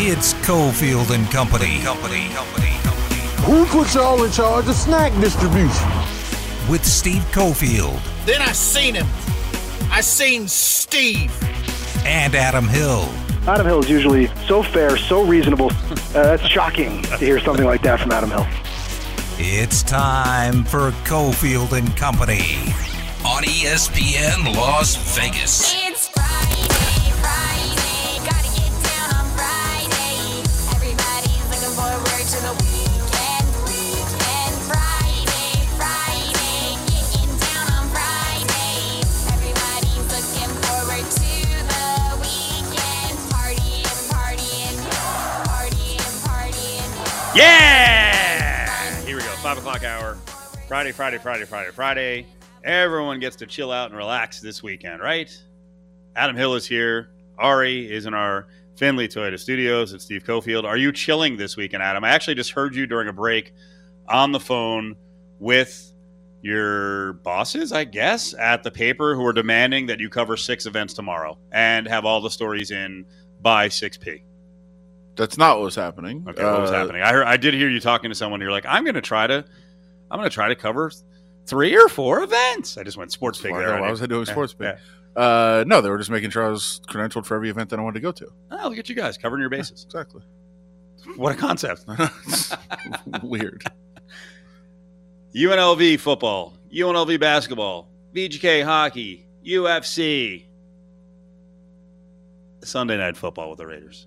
It's 0.00 0.32
Cofield 0.46 1.10
and 1.12 1.28
Company. 1.28 1.80
Company. 1.80 2.28
Company. 2.28 2.70
Company. 2.82 3.20
Who 3.42 3.66
put 3.66 3.92
y'all 3.96 4.22
in 4.22 4.30
charge 4.30 4.68
of 4.68 4.76
snack 4.76 5.12
distribution? 5.20 5.88
With 6.70 6.84
Steve 6.84 7.22
Cofield 7.32 8.00
Then 8.24 8.40
I 8.40 8.52
seen 8.52 8.94
him. 8.94 9.06
I 9.90 10.00
seen 10.00 10.46
Steve. 10.46 11.32
and 12.06 12.36
Adam 12.36 12.68
Hill. 12.68 13.08
Adam 13.48 13.66
Hill 13.66 13.80
is 13.80 13.90
usually 13.90 14.28
so 14.46 14.62
fair, 14.62 14.96
so 14.96 15.24
reasonable. 15.24 15.70
Uh, 16.08 16.22
that's 16.22 16.46
shocking 16.48 17.02
to 17.02 17.16
hear 17.18 17.38
something 17.38 17.66
like 17.66 17.82
that 17.82 18.00
from 18.00 18.10
Adam 18.10 18.30
Hill. 18.30 18.46
It's 19.38 19.82
time 19.82 20.64
for 20.64 20.90
Cofield 21.04 21.72
and 21.76 21.94
Company 21.98 22.72
on 23.26 23.42
ESPN 23.44 24.56
Las 24.56 24.96
Vegas. 25.14 25.87
Yeah! 47.34 49.04
Here 49.04 49.16
we 49.16 49.22
go. 49.22 49.28
Five 49.28 49.58
o'clock 49.58 49.84
hour. 49.84 50.14
Friday, 50.66 50.92
Friday, 50.92 51.18
Friday, 51.18 51.44
Friday, 51.44 51.70
Friday. 51.70 52.26
Everyone 52.64 53.20
gets 53.20 53.36
to 53.36 53.46
chill 53.46 53.70
out 53.70 53.90
and 53.90 53.96
relax 53.96 54.40
this 54.40 54.62
weekend, 54.62 55.02
right? 55.02 55.30
Adam 56.16 56.36
Hill 56.36 56.54
is 56.54 56.66
here. 56.66 57.10
Ari 57.38 57.92
is 57.92 58.06
in 58.06 58.14
our 58.14 58.48
Findlay 58.76 59.08
Toyota 59.08 59.38
Studios 59.38 59.92
and 59.92 60.00
Steve 60.00 60.24
Cofield. 60.24 60.64
Are 60.64 60.76
you 60.76 60.90
chilling 60.90 61.36
this 61.36 61.56
weekend, 61.56 61.82
Adam? 61.82 62.02
I 62.02 62.10
actually 62.10 62.34
just 62.34 62.52
heard 62.52 62.74
you 62.74 62.86
during 62.86 63.08
a 63.08 63.12
break 63.12 63.52
on 64.08 64.32
the 64.32 64.40
phone 64.40 64.96
with 65.38 65.92
your 66.40 67.14
bosses, 67.14 67.72
I 67.72 67.84
guess, 67.84 68.34
at 68.34 68.62
the 68.62 68.70
paper 68.70 69.14
who 69.14 69.24
are 69.26 69.32
demanding 69.32 69.86
that 69.86 70.00
you 70.00 70.08
cover 70.08 70.36
six 70.36 70.64
events 70.66 70.94
tomorrow 70.94 71.36
and 71.52 71.86
have 71.86 72.04
all 72.04 72.20
the 72.20 72.30
stories 72.30 72.70
in 72.70 73.04
by 73.40 73.68
6p. 73.68 74.22
That's 75.18 75.36
not 75.36 75.56
what 75.58 75.64
was 75.64 75.74
happening. 75.74 76.24
Okay, 76.28 76.42
what 76.44 76.60
was 76.62 76.70
Uh, 76.70 76.74
happening? 76.74 77.02
I 77.02 77.12
heard, 77.12 77.26
I 77.26 77.36
did 77.36 77.52
hear 77.52 77.68
you 77.68 77.80
talking 77.80 78.08
to 78.08 78.14
someone. 78.14 78.40
You're 78.40 78.52
like, 78.52 78.64
I'm 78.66 78.84
going 78.84 78.94
to 78.94 79.00
try 79.02 79.26
to, 79.26 79.44
I'm 80.10 80.18
going 80.18 80.30
to 80.30 80.34
try 80.34 80.48
to 80.48 80.54
cover 80.54 80.90
three 81.46 81.76
or 81.76 81.88
four 81.88 82.22
events. 82.22 82.78
I 82.78 82.84
just 82.84 82.96
went 82.96 83.10
sports 83.12 83.40
pig 83.40 83.50
Why, 83.50 83.58
there. 83.58 83.80
why 83.80 83.90
was 83.90 84.00
I 84.00 84.06
doing 84.06 84.24
Yeah, 84.26 84.32
sports 84.32 84.54
yeah. 84.60 84.78
Uh, 85.16 85.64
no, 85.66 85.80
they 85.80 85.90
were 85.90 85.98
just 85.98 86.10
making 86.10 86.30
sure 86.30 86.46
I 86.46 86.50
was 86.50 86.80
credentialed 86.88 87.26
for 87.26 87.34
every 87.34 87.50
event 87.50 87.68
that 87.70 87.80
I 87.80 87.82
wanted 87.82 87.94
to 87.94 88.00
go 88.00 88.12
to. 88.12 88.28
Oh, 88.52 88.68
look 88.68 88.78
at 88.78 88.88
you 88.88 88.94
guys 88.94 89.18
covering 89.18 89.40
your 89.40 89.50
bases. 89.50 89.84
Exactly. 89.84 90.22
What 91.16 91.34
a 91.34 91.36
concept. 91.36 91.84
Weird. 93.24 93.64
UNLV 95.34 95.98
football, 95.98 96.54
UNLV 96.72 97.18
basketball, 97.18 97.88
VGK 98.14 98.64
hockey, 98.64 99.26
UFC, 99.44 100.46
Sunday 102.62 102.96
night 102.96 103.16
football 103.16 103.50
with 103.50 103.58
the 103.58 103.66
Raiders. 103.66 104.06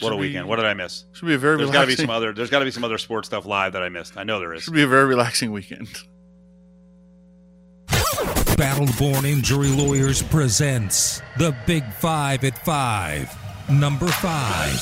What 0.00 0.08
Should 0.08 0.12
a 0.12 0.16
be- 0.16 0.20
weekend! 0.28 0.48
What 0.48 0.56
did 0.56 0.64
I 0.66 0.74
miss? 0.74 1.04
Should 1.12 1.26
be 1.26 1.34
a 1.34 1.38
very 1.38 1.58
There's 1.58 1.70
got 1.70 1.82
to 1.82 1.86
be 1.86 1.96
some 1.96 2.10
other. 2.10 2.32
There's 2.32 2.50
got 2.50 2.60
to 2.60 2.64
be 2.64 2.70
some 2.70 2.84
other 2.84 2.98
sports 2.98 3.28
stuff 3.28 3.44
live 3.46 3.72
that 3.74 3.82
I 3.82 3.88
missed. 3.88 4.16
I 4.16 4.24
know 4.24 4.38
there 4.40 4.54
is. 4.54 4.62
Should 4.62 4.74
be 4.74 4.82
a 4.82 4.86
very 4.86 5.04
relaxing 5.04 5.52
weekend. 5.52 5.88
Battleborn 7.88 9.24
Injury 9.24 9.68
Lawyers 9.68 10.22
presents 10.22 11.22
the 11.38 11.54
Big 11.66 11.84
Five 11.94 12.44
at 12.44 12.62
Five. 12.64 13.34
Number 13.70 14.06
five. 14.08 14.78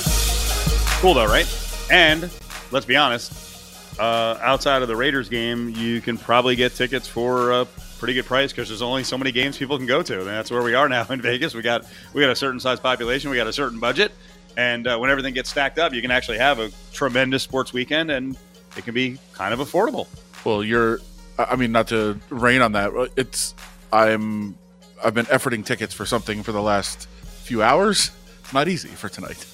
Cool 1.01 1.15
though, 1.15 1.27
right? 1.27 1.47
And 1.91 2.31
let's 2.71 2.87
be 2.87 2.97
honest, 2.97 4.01
uh, 4.01 4.39
outside 4.43 4.83
of 4.83 4.89
the 4.89 4.97
Raiders 4.97 5.29
game, 5.29 5.71
you 5.71 6.01
can 6.01 6.19
probably 6.19 6.57
get 6.57 6.75
tickets 6.75 7.07
for 7.07 7.53
a 7.53 7.65
pretty 7.99 8.15
good 8.15 8.27
price 8.27 8.53
because 8.53 8.69
there's 8.69 8.83
only 8.83 9.05
so 9.05 9.17
many 9.19 9.33
games 9.33 9.57
people 9.59 9.77
can 9.77 9.87
go 9.87 10.03
to, 10.03 10.19
and 10.19 10.27
that's 10.29 10.51
where 10.51 10.63
we 10.63 10.75
are 10.75 10.89
now 10.89 11.07
in 11.11 11.21
Vegas. 11.21 11.55
We 11.55 11.63
got 11.63 11.85
we 12.15 12.21
got 12.21 12.31
a 12.31 12.37
certain 12.37 12.61
size 12.61 12.81
population, 12.81 13.31
we 13.31 13.37
got 13.37 13.47
a 13.47 13.53
certain 13.53 13.79
budget, 13.79 14.13
and 14.59 14.87
uh, 14.89 14.99
when 14.99 15.09
everything 15.09 15.33
gets 15.33 15.49
stacked 15.49 15.79
up, 15.79 15.95
you 15.95 16.03
can 16.03 16.11
actually 16.11 16.39
have 16.39 16.59
a 16.59 16.71
tremendous 16.93 17.43
sports 17.45 17.73
weekend, 17.73 18.11
and 18.11 18.37
it 18.77 18.85
can 18.85 18.93
be 18.93 19.17
kind 19.33 19.55
of 19.55 19.61
affordable. 19.61 20.09
Well, 20.45 20.63
you're. 20.63 21.01
I 21.39 21.55
mean, 21.55 21.71
not 21.71 21.87
to 21.89 22.19
rain 22.31 22.61
on 22.61 22.73
that. 22.73 22.91
It's, 23.17 23.55
I'm, 23.93 24.59
I've 25.05 25.15
been 25.15 25.27
efforting 25.27 25.65
tickets 25.65 25.95
for 25.95 26.05
something 26.05 26.43
for 26.43 26.51
the 26.51 26.61
last 26.61 27.07
few 27.23 27.63
hours. 27.63 28.11
It's 28.41 28.53
not 28.53 28.67
easy 28.67 28.89
for 28.89 29.09
tonight. 29.09 29.47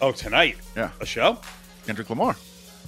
Oh, 0.00 0.10
tonight, 0.10 0.56
Yeah, 0.74 0.90
a 1.00 1.04
show? 1.06 1.38
Kendrick 1.86 2.08
Lamar. 2.08 2.34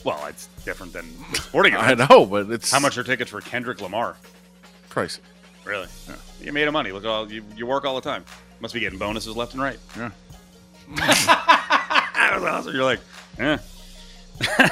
Well, 0.05 0.25
it's 0.27 0.47
different 0.65 0.95
than 0.95 1.05
sporting 1.35 1.75
I 1.79 1.93
know, 1.93 2.25
but 2.25 2.51
it's 2.51 2.71
How 2.73 2.81
much 2.81 2.97
are 2.97 3.05
tickets 3.05 3.31
for 3.31 3.43
Kendrick 3.43 3.83
Lamar? 3.83 4.17
pricey. 4.89 5.21
Really? 5.67 5.89
You 6.41 6.53
made 6.53 6.67
of 6.67 6.73
money. 6.73 6.93
Look, 6.93 7.05
at 7.05 7.11
all 7.11 7.31
you, 7.31 7.45
you 7.57 7.67
work 7.67 7.85
all 7.85 7.95
the 7.95 8.01
time. 8.01 8.25
Must 8.61 8.73
be 8.73 8.81
getting 8.81 8.99
bonuses 8.99 9.37
left 9.37 9.53
and 9.53 9.63
right. 9.63 9.79
Yeah. 9.97 10.11
That 10.97 12.31
was 12.35 12.45
awesome. 12.45 12.75
You're 12.75 12.85
like, 12.85 13.01
eh. 13.39 13.59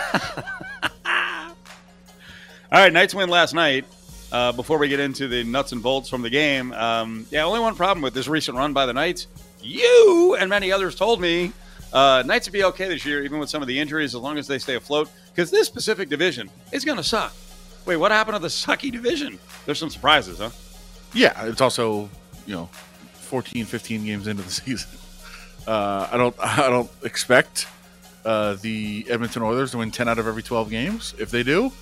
all 2.73 2.81
right, 2.81 2.93
Knights 2.93 3.15
win 3.15 3.29
last 3.29 3.55
night. 3.55 3.85
Uh, 4.31 4.51
before 4.51 4.79
we 4.79 4.89
get 4.89 4.99
into 4.99 5.29
the 5.29 5.45
nuts 5.45 5.73
and 5.73 5.83
bolts 5.83 6.09
from 6.09 6.23
the 6.23 6.31
game, 6.31 6.73
um, 6.73 7.27
yeah, 7.31 7.45
only 7.45 7.61
one 7.61 7.75
problem 7.75 8.03
with 8.03 8.15
this 8.15 8.29
recent 8.29 8.57
run 8.57 8.73
by 8.73 8.87
the 8.87 8.93
Knights. 8.93 9.27
You 9.61 10.37
and 10.41 10.49
many 10.49 10.73
others 10.73 10.95
told 10.95 11.21
me 11.21 11.53
uh, 11.93 12.23
Knights 12.25 12.47
would 12.49 12.55
be 12.55 12.65
okay 12.65 12.89
this 12.89 13.05
year, 13.05 13.23
even 13.25 13.39
with 13.39 13.51
some 13.51 13.61
of 13.61 13.69
the 13.69 13.79
injuries, 13.79 14.15
as 14.15 14.21
long 14.21 14.39
as 14.39 14.47
they 14.47 14.59
stay 14.59 14.77
afloat, 14.77 15.11
because 15.35 15.51
this 15.51 15.69
Pacific 15.69 16.09
Division 16.09 16.49
is 16.73 16.85
going 16.85 16.97
to 16.97 17.05
suck. 17.05 17.35
Wait, 17.85 17.97
what 17.97 18.11
happened 18.11 18.37
to 18.37 18.39
the 18.41 18.49
sucky 18.49 18.91
division? 18.91 19.39
There's 19.67 19.79
some 19.79 19.91
surprises, 19.91 20.39
huh? 20.39 20.51
Yeah, 21.13 21.47
it's 21.47 21.61
also 21.61 22.09
you 22.47 22.55
know 22.55 22.67
14, 23.13 23.65
15 23.67 24.05
games 24.05 24.27
into 24.27 24.43
the 24.43 24.51
season. 24.51 24.91
Uh, 25.67 26.09
I 26.11 26.17
don't. 26.17 26.35
I 26.41 26.69
don't 26.69 26.91
expect 27.05 27.67
uh, 28.25 28.55
the 28.55 29.07
Edmonton 29.09 29.43
Oilers 29.43 29.73
to 29.73 29.79
win 29.79 29.91
ten 29.91 30.09
out 30.09 30.19
of 30.19 30.27
every 30.27 30.43
twelve 30.43 30.71
games. 30.71 31.15
If 31.19 31.31
they 31.31 31.43
do, 31.43 31.73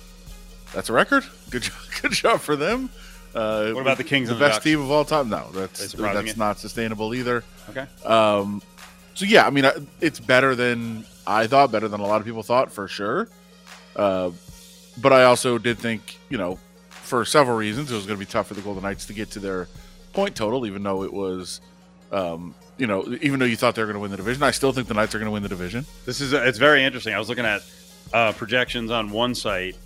that's 0.73 0.89
a 0.89 0.93
record. 0.93 1.23
Good 1.49 1.61
job. 1.63 1.75
Good 2.01 2.11
job 2.11 2.39
for 2.41 2.55
them. 2.55 2.89
Uh, 3.33 3.71
What 3.71 3.81
about 3.81 3.97
the 3.97 4.03
Kings 4.03 4.27
the 4.27 4.35
the 4.35 4.39
best 4.41 4.55
Ducks? 4.55 4.63
team 4.65 4.81
of 4.81 4.91
all 4.91 5.05
time? 5.05 5.29
No, 5.29 5.49
that's 5.53 5.93
that's 5.93 6.27
you? 6.27 6.33
not 6.35 6.59
sustainable 6.59 7.15
either. 7.15 7.43
Okay. 7.69 7.85
Um, 8.05 8.61
so 9.13 9.25
yeah, 9.25 9.45
I 9.47 9.49
mean, 9.49 9.65
it's 10.01 10.19
better 10.19 10.53
than 10.55 11.05
I 11.25 11.47
thought, 11.47 11.71
better 11.71 11.87
than 11.87 12.01
a 12.01 12.05
lot 12.05 12.19
of 12.19 12.25
people 12.27 12.43
thought 12.43 12.71
for 12.71 12.87
sure. 12.87 13.29
Uh, 13.95 14.31
but 14.99 15.13
I 15.13 15.23
also 15.23 15.57
did 15.57 15.77
think, 15.79 16.17
you 16.29 16.37
know, 16.37 16.59
for 16.89 17.23
several 17.25 17.55
reasons, 17.57 17.91
it 17.91 17.95
was 17.95 18.05
going 18.05 18.17
to 18.19 18.25
be 18.25 18.29
tough 18.29 18.47
for 18.47 18.53
the 18.53 18.61
Golden 18.61 18.83
Knights 18.83 19.05
to 19.05 19.13
get 19.13 19.31
to 19.31 19.39
their 19.39 19.67
point 20.13 20.35
total, 20.35 20.65
even 20.65 20.83
though 20.83 21.03
it 21.03 21.13
was, 21.13 21.61
um, 22.11 22.53
you 22.81 22.87
know, 22.87 23.05
even 23.21 23.37
though 23.37 23.45
you 23.45 23.55
thought 23.55 23.75
they 23.75 23.83
were 23.83 23.85
going 23.85 23.93
to 23.93 23.99
win 23.99 24.09
the 24.09 24.17
division. 24.17 24.41
I 24.41 24.49
still 24.49 24.73
think 24.73 24.87
the 24.87 24.95
Knights 24.95 25.13
are 25.13 25.19
going 25.19 25.27
to 25.27 25.31
win 25.31 25.43
the 25.43 25.49
division. 25.49 25.85
This 26.07 26.19
is 26.19 26.33
it's 26.33 26.57
very 26.57 26.83
interesting. 26.83 27.13
I 27.13 27.19
was 27.19 27.29
looking 27.29 27.45
at 27.45 27.61
uh, 28.11 28.31
projections 28.33 28.89
on 28.89 29.11
one 29.11 29.35
site. 29.35 29.77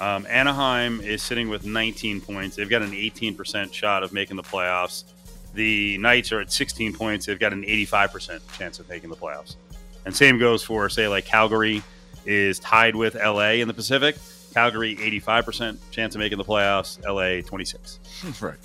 Um, 0.00 0.26
Anaheim 0.28 1.00
is 1.00 1.22
sitting 1.22 1.48
with 1.48 1.64
19 1.64 2.20
points. 2.20 2.56
They've 2.56 2.68
got 2.68 2.82
an 2.82 2.90
18% 2.90 3.72
shot 3.72 4.02
of 4.02 4.12
making 4.12 4.36
the 4.36 4.42
playoffs. 4.42 5.04
The 5.54 5.96
Knights 5.98 6.32
are 6.32 6.40
at 6.40 6.50
16 6.50 6.92
points. 6.92 7.26
They've 7.26 7.38
got 7.38 7.52
an 7.52 7.62
85% 7.62 8.40
chance 8.58 8.80
of 8.80 8.88
making 8.88 9.10
the 9.10 9.16
playoffs. 9.16 9.54
And 10.04 10.16
same 10.16 10.36
goes 10.40 10.64
for 10.64 10.88
say 10.88 11.06
like 11.06 11.26
Calgary 11.26 11.84
is 12.26 12.58
tied 12.58 12.96
with 12.96 13.14
LA 13.14 13.60
in 13.60 13.68
the 13.68 13.74
Pacific. 13.74 14.16
Calgary 14.54 14.96
85% 14.96 15.78
chance 15.92 16.16
of 16.16 16.18
making 16.18 16.38
the 16.38 16.44
playoffs. 16.44 16.98
LA 17.06 17.46
26. 17.46 18.00
right. 18.40 18.58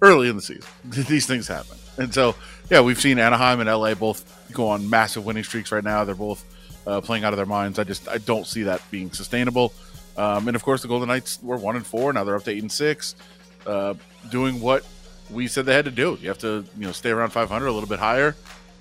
Early 0.00 0.30
in 0.30 0.36
the 0.36 0.42
season, 0.42 0.64
these 0.84 1.26
things 1.26 1.46
happen. 1.46 1.76
And 1.98 2.14
so, 2.14 2.34
yeah, 2.70 2.80
we've 2.80 3.00
seen 3.00 3.18
Anaheim 3.18 3.60
and 3.60 3.68
LA 3.68 3.94
both 3.94 4.50
go 4.52 4.68
on 4.68 4.88
massive 4.88 5.26
winning 5.26 5.44
streaks 5.44 5.72
right 5.72 5.84
now. 5.84 6.04
They're 6.04 6.14
both 6.14 6.44
uh, 6.86 7.00
playing 7.00 7.24
out 7.24 7.32
of 7.32 7.36
their 7.36 7.46
minds. 7.46 7.78
I 7.78 7.84
just 7.84 8.08
I 8.08 8.18
don't 8.18 8.46
see 8.46 8.62
that 8.64 8.82
being 8.90 9.12
sustainable. 9.12 9.72
Um, 10.16 10.48
and 10.48 10.56
of 10.56 10.64
course, 10.64 10.82
the 10.82 10.88
Golden 10.88 11.08
Knights 11.08 11.38
were 11.42 11.56
one 11.56 11.76
and 11.76 11.86
four. 11.86 12.12
Now 12.12 12.24
they're 12.24 12.36
up 12.36 12.44
to 12.44 12.50
eight 12.50 12.62
and 12.62 12.72
six, 12.72 13.14
uh, 13.66 13.94
doing 14.30 14.60
what 14.60 14.84
we 15.30 15.46
said 15.46 15.66
they 15.66 15.74
had 15.74 15.84
to 15.84 15.90
do. 15.90 16.18
You 16.20 16.28
have 16.28 16.38
to 16.38 16.64
you 16.76 16.86
know 16.86 16.92
stay 16.92 17.10
around 17.10 17.30
500, 17.30 17.66
a 17.66 17.72
little 17.72 17.88
bit 17.88 17.98
higher, 17.98 18.34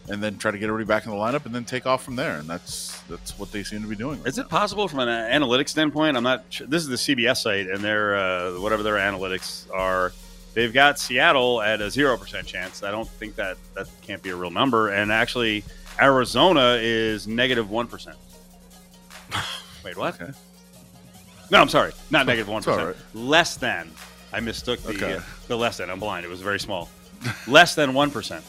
and 0.10 0.24
then 0.24 0.38
try 0.38 0.52
to 0.52 0.58
get 0.58 0.70
everybody 0.70 0.88
back 0.88 1.06
in 1.06 1.12
the 1.12 1.18
lineup, 1.18 1.46
and 1.46 1.54
then 1.54 1.66
take 1.66 1.86
off 1.86 2.04
from 2.04 2.16
there. 2.16 2.38
And 2.38 2.50
that's 2.50 3.00
that's 3.10 3.38
what 3.38 3.52
they 3.52 3.64
seem 3.64 3.82
to 3.82 3.88
be 3.88 3.96
doing. 3.96 4.20
Right 4.20 4.28
Is 4.28 4.38
it 4.38 4.50
possible 4.50 4.88
from 4.88 5.00
an 5.00 5.10
analytics 5.10 5.70
standpoint? 5.70 6.18
I'm 6.18 6.24
not. 6.24 6.46
Sure. 6.50 6.66
This 6.68 6.84
is 6.84 6.90
the 6.90 6.96
CBS 6.96 7.38
site, 7.38 7.68
and 7.68 7.84
their 7.84 8.16
uh, 8.16 8.52
whatever 8.60 8.84
their 8.84 8.96
analytics 8.96 9.70
are, 9.72 10.14
they've 10.58 10.74
got 10.74 10.98
Seattle 10.98 11.62
at 11.62 11.82
a 11.82 11.92
zero 11.92 12.18
percent 12.18 12.48
chance. 12.48 12.82
I 12.82 12.90
don't 12.90 13.08
think 13.08 13.36
that 13.36 13.58
that 13.76 13.88
can't 14.02 14.24
be 14.24 14.32
a 14.32 14.36
real 14.36 14.50
number. 14.50 14.90
And 14.90 15.12
actually, 15.12 15.64
Arizona 16.02 16.78
is 16.82 17.28
negative 17.28 17.70
one 17.70 17.86
percent. 17.88 18.18
Wait, 19.86 19.96
what? 19.96 20.20
Okay. 20.20 20.32
No, 21.52 21.62
I'm 21.62 21.70
sorry, 21.70 21.92
not 22.10 22.26
negative 22.26 22.50
one 22.50 22.64
percent. 22.64 22.98
Less 23.14 23.56
than. 23.56 23.92
I 24.34 24.40
mistook 24.42 24.82
the 24.82 24.90
Okay. 24.90 25.14
uh, 25.16 25.22
the 25.48 25.56
less 25.58 25.78
than. 25.78 25.90
I'm 25.92 26.00
blind. 26.00 26.26
It 26.26 26.30
was 26.30 26.42
very 26.42 26.60
small. 26.60 26.90
Less 27.48 27.76
than 27.76 27.94
one 27.94 28.10
percent. 28.12 28.44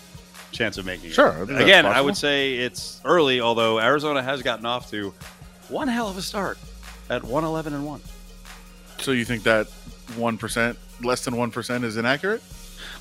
chance 0.50 0.78
of 0.78 0.86
making 0.86 1.10
it. 1.10 1.12
Sure, 1.12 1.30
I 1.42 1.44
think 1.44 1.60
Again, 1.60 1.84
I 1.84 2.00
would 2.00 2.16
say 2.16 2.54
it's 2.56 3.02
early, 3.04 3.40
although 3.42 3.78
Arizona 3.78 4.22
has 4.22 4.40
gotten 4.42 4.64
off 4.64 4.90
to 4.90 5.12
one 5.68 5.88
hell 5.88 6.08
of 6.08 6.16
a 6.16 6.22
start 6.22 6.58
at 7.10 7.22
111 7.22 7.74
and 7.74 7.84
1. 7.86 8.00
So 8.98 9.12
you 9.12 9.24
think 9.26 9.42
that 9.42 9.68
one 10.16 10.38
percent, 10.38 10.78
less 11.02 11.24
than 11.24 11.36
one 11.36 11.50
percent, 11.50 11.84
is 11.84 11.96
inaccurate? 11.96 12.42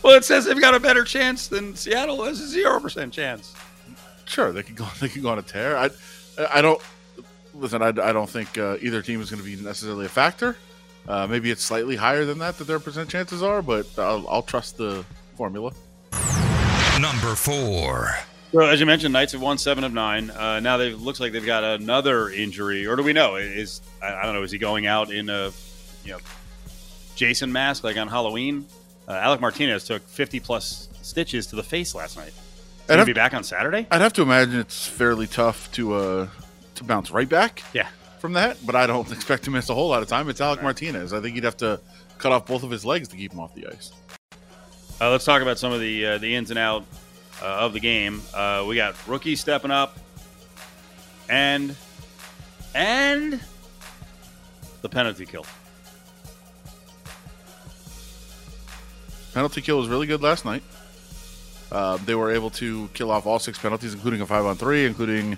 Well, 0.04 0.16
it 0.16 0.26
says 0.26 0.46
they've 0.46 0.60
got 0.60 0.76
a 0.76 0.80
better 0.80 1.04
chance 1.04 1.48
than 1.48 1.76
Seattle 1.76 2.24
has 2.24 2.56
a 2.56 2.58
0% 2.58 3.12
chance. 3.12 3.56
Sure, 4.26 4.52
they 4.52 4.64
could 4.64 4.76
go. 4.76 4.88
They 5.00 5.10
could 5.10 5.24
go 5.24 5.30
on 5.30 5.40
a 5.40 5.44
tear. 5.44 5.78
I, 5.78 5.90
I 6.52 6.62
don't 6.62 6.82
listen. 7.54 7.82
I, 7.82 7.88
I 7.88 8.14
don't 8.14 8.30
think 8.30 8.58
uh, 8.58 8.78
either 8.82 9.02
team 9.02 9.22
is 9.22 9.30
going 9.30 9.42
to 9.42 9.46
be 9.46 9.62
necessarily 9.62 10.06
a 10.06 10.10
factor. 10.10 10.58
Uh, 11.08 11.26
maybe 11.26 11.50
it's 11.52 11.64
slightly 11.64 11.96
higher 11.96 12.26
than 12.26 12.38
that 12.40 12.58
that 12.58 12.66
their 12.66 12.80
percent 12.80 13.10
chances 13.10 13.42
are, 13.42 13.62
but 13.62 13.88
I'll, 13.98 14.28
I'll 14.28 14.42
trust 14.42 14.78
the 14.78 15.06
formula. 15.36 15.72
Number 17.00 17.36
four. 17.36 18.14
So, 18.52 18.62
as 18.62 18.80
you 18.80 18.86
mentioned, 18.86 19.14
Knights 19.14 19.34
have 19.34 19.42
won 19.42 19.58
seven 19.58 19.84
of 19.84 19.94
nine. 19.94 20.30
Uh, 20.32 20.60
now 20.60 20.78
they 20.78 20.94
looks 20.94 21.20
like 21.20 21.32
they've 21.32 21.46
got 21.46 21.64
another 21.64 22.30
injury, 22.30 22.86
or 22.86 22.96
do 22.96 23.04
we 23.04 23.14
know? 23.14 23.36
Is 23.36 23.82
I, 24.02 24.16
I 24.16 24.24
don't 24.24 24.34
know. 24.34 24.44
Is 24.44 24.52
he 24.52 24.58
going 24.58 24.86
out 24.86 25.12
in 25.12 25.30
a 25.30 25.52
you 26.04 26.12
know 26.14 26.20
Jason 27.18 27.52
mask 27.52 27.84
like 27.84 27.98
on 27.98 28.08
Halloween? 28.08 28.66
Uh, 29.08 29.14
Alec 29.14 29.42
Martinez 29.42 29.84
took 29.86 30.02
50 30.08 30.40
plus 30.40 30.88
stitches 31.02 31.48
to 31.48 31.56
the 31.58 31.64
face 31.64 31.94
last 31.96 32.16
night. 32.16 32.28
Is 32.28 32.34
he 32.88 32.94
I'd 32.94 33.00
have- 33.00 33.06
be 33.08 33.14
back 33.14 33.34
on 33.34 33.44
Saturday? 33.44 33.88
I'd 33.92 34.02
have 34.02 34.14
to 34.14 34.22
imagine 34.22 34.60
it's 34.60 34.86
fairly 34.88 35.28
tough 35.28 35.70
to 35.74 35.94
uh, 35.96 36.28
to 36.76 36.84
bounce 36.84 37.10
right 37.12 37.28
back 37.28 37.64
Yeah. 37.74 37.88
from 38.20 38.34
that, 38.34 38.58
but 38.66 38.76
I 38.76 38.86
don't 38.88 39.12
expect 39.18 39.44
to 39.46 39.52
miss 39.52 39.70
a 39.70 39.74
whole 39.74 39.90
lot 39.90 40.02
of 40.04 40.08
time. 40.08 40.30
It's 40.30 40.40
Alec 40.40 40.62
Martinez. 40.62 41.12
I 41.12 41.20
think 41.20 41.36
he'd 41.36 41.44
have 41.44 41.58
to 41.58 41.80
cut 42.20 42.32
off 42.32 42.46
both 42.46 42.64
of 42.64 42.70
his 42.70 42.86
legs 42.86 43.08
to 43.10 43.16
keep 43.18 43.34
him 43.34 43.40
off 43.40 43.54
the 43.56 43.68
ice. 43.68 43.92
Uh, 45.02 45.10
let's 45.12 45.26
talk 45.26 45.42
about 45.42 45.58
some 45.60 45.72
of 45.72 45.80
the 45.80 46.06
uh, 46.06 46.18
the 46.20 46.36
ins 46.36 46.50
and 46.52 46.60
out 46.60 46.86
uh, 47.42 47.46
of 47.46 47.74
the 47.74 47.80
game. 47.80 48.22
Uh, 48.34 48.64
we 48.68 48.76
got 48.76 48.96
rookies 49.08 49.40
stepping 49.40 49.72
up, 49.72 49.98
and 51.30 51.76
and 52.76 53.40
the 54.82 54.90
penalty 54.90 55.26
kill. 55.26 55.46
Penalty 59.38 59.62
kill 59.62 59.78
was 59.78 59.88
really 59.88 60.08
good 60.08 60.24
last 60.24 60.46
night. 60.46 60.64
Uh, 61.72 61.98
they 61.98 62.16
were 62.16 62.32
able 62.32 62.50
to 62.50 62.90
kill 62.96 63.12
off 63.12 63.28
all 63.28 63.38
six 63.38 63.60
penalties, 63.60 63.94
including 63.94 64.20
a 64.20 64.26
five 64.26 64.44
on 64.44 64.56
three, 64.56 64.84
including 64.84 65.38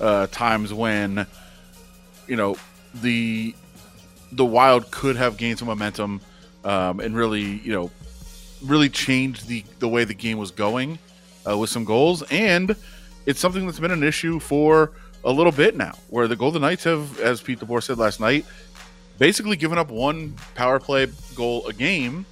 uh, 0.00 0.28
times 0.28 0.72
when 0.72 1.26
you 2.28 2.36
know 2.36 2.54
the 2.94 3.52
the 4.30 4.44
Wild 4.44 4.92
could 4.92 5.16
have 5.16 5.36
gained 5.36 5.58
some 5.58 5.66
momentum 5.66 6.20
um, 6.64 7.00
and 7.00 7.16
really 7.16 7.42
you 7.42 7.72
know 7.72 7.90
really 8.64 8.88
changed 8.88 9.48
the 9.48 9.64
the 9.80 9.88
way 9.88 10.04
the 10.04 10.14
game 10.14 10.38
was 10.38 10.52
going 10.52 10.96
uh, 11.44 11.58
with 11.58 11.70
some 11.70 11.84
goals. 11.84 12.22
And 12.30 12.76
it's 13.26 13.40
something 13.40 13.66
that's 13.66 13.80
been 13.80 13.90
an 13.90 14.04
issue 14.04 14.38
for 14.38 14.92
a 15.24 15.32
little 15.32 15.50
bit 15.50 15.76
now, 15.76 15.98
where 16.08 16.28
the 16.28 16.36
Golden 16.36 16.62
Knights 16.62 16.84
have, 16.84 17.18
as 17.18 17.42
Pete 17.42 17.58
DeBoer 17.58 17.82
said 17.82 17.98
last 17.98 18.20
night, 18.20 18.46
basically 19.18 19.56
given 19.56 19.76
up 19.76 19.90
one 19.90 20.36
power 20.54 20.78
play 20.78 21.08
goal 21.34 21.66
a 21.66 21.72
game 21.72 22.26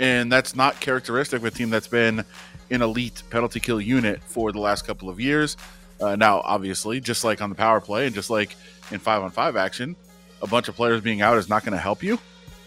and 0.00 0.32
that's 0.32 0.56
not 0.56 0.80
characteristic 0.80 1.38
of 1.38 1.44
a 1.44 1.50
team 1.50 1.70
that's 1.70 1.86
been 1.86 2.24
an 2.70 2.82
elite 2.82 3.22
penalty 3.30 3.60
kill 3.60 3.80
unit 3.80 4.20
for 4.24 4.50
the 4.50 4.58
last 4.58 4.86
couple 4.86 5.08
of 5.08 5.20
years. 5.20 5.56
Uh, 6.00 6.16
now, 6.16 6.40
obviously, 6.40 6.98
just 6.98 7.22
like 7.22 7.42
on 7.42 7.50
the 7.50 7.54
power 7.54 7.80
play 7.80 8.06
and 8.06 8.14
just 8.14 8.30
like 8.30 8.56
in 8.90 8.98
five 8.98 9.22
on 9.22 9.30
five 9.30 9.54
action, 9.54 9.94
a 10.40 10.46
bunch 10.46 10.68
of 10.68 10.74
players 10.74 11.02
being 11.02 11.20
out 11.20 11.36
is 11.36 11.48
not 11.50 11.62
going 11.62 11.74
to 11.74 11.78
help 11.78 12.02
you. 12.02 12.18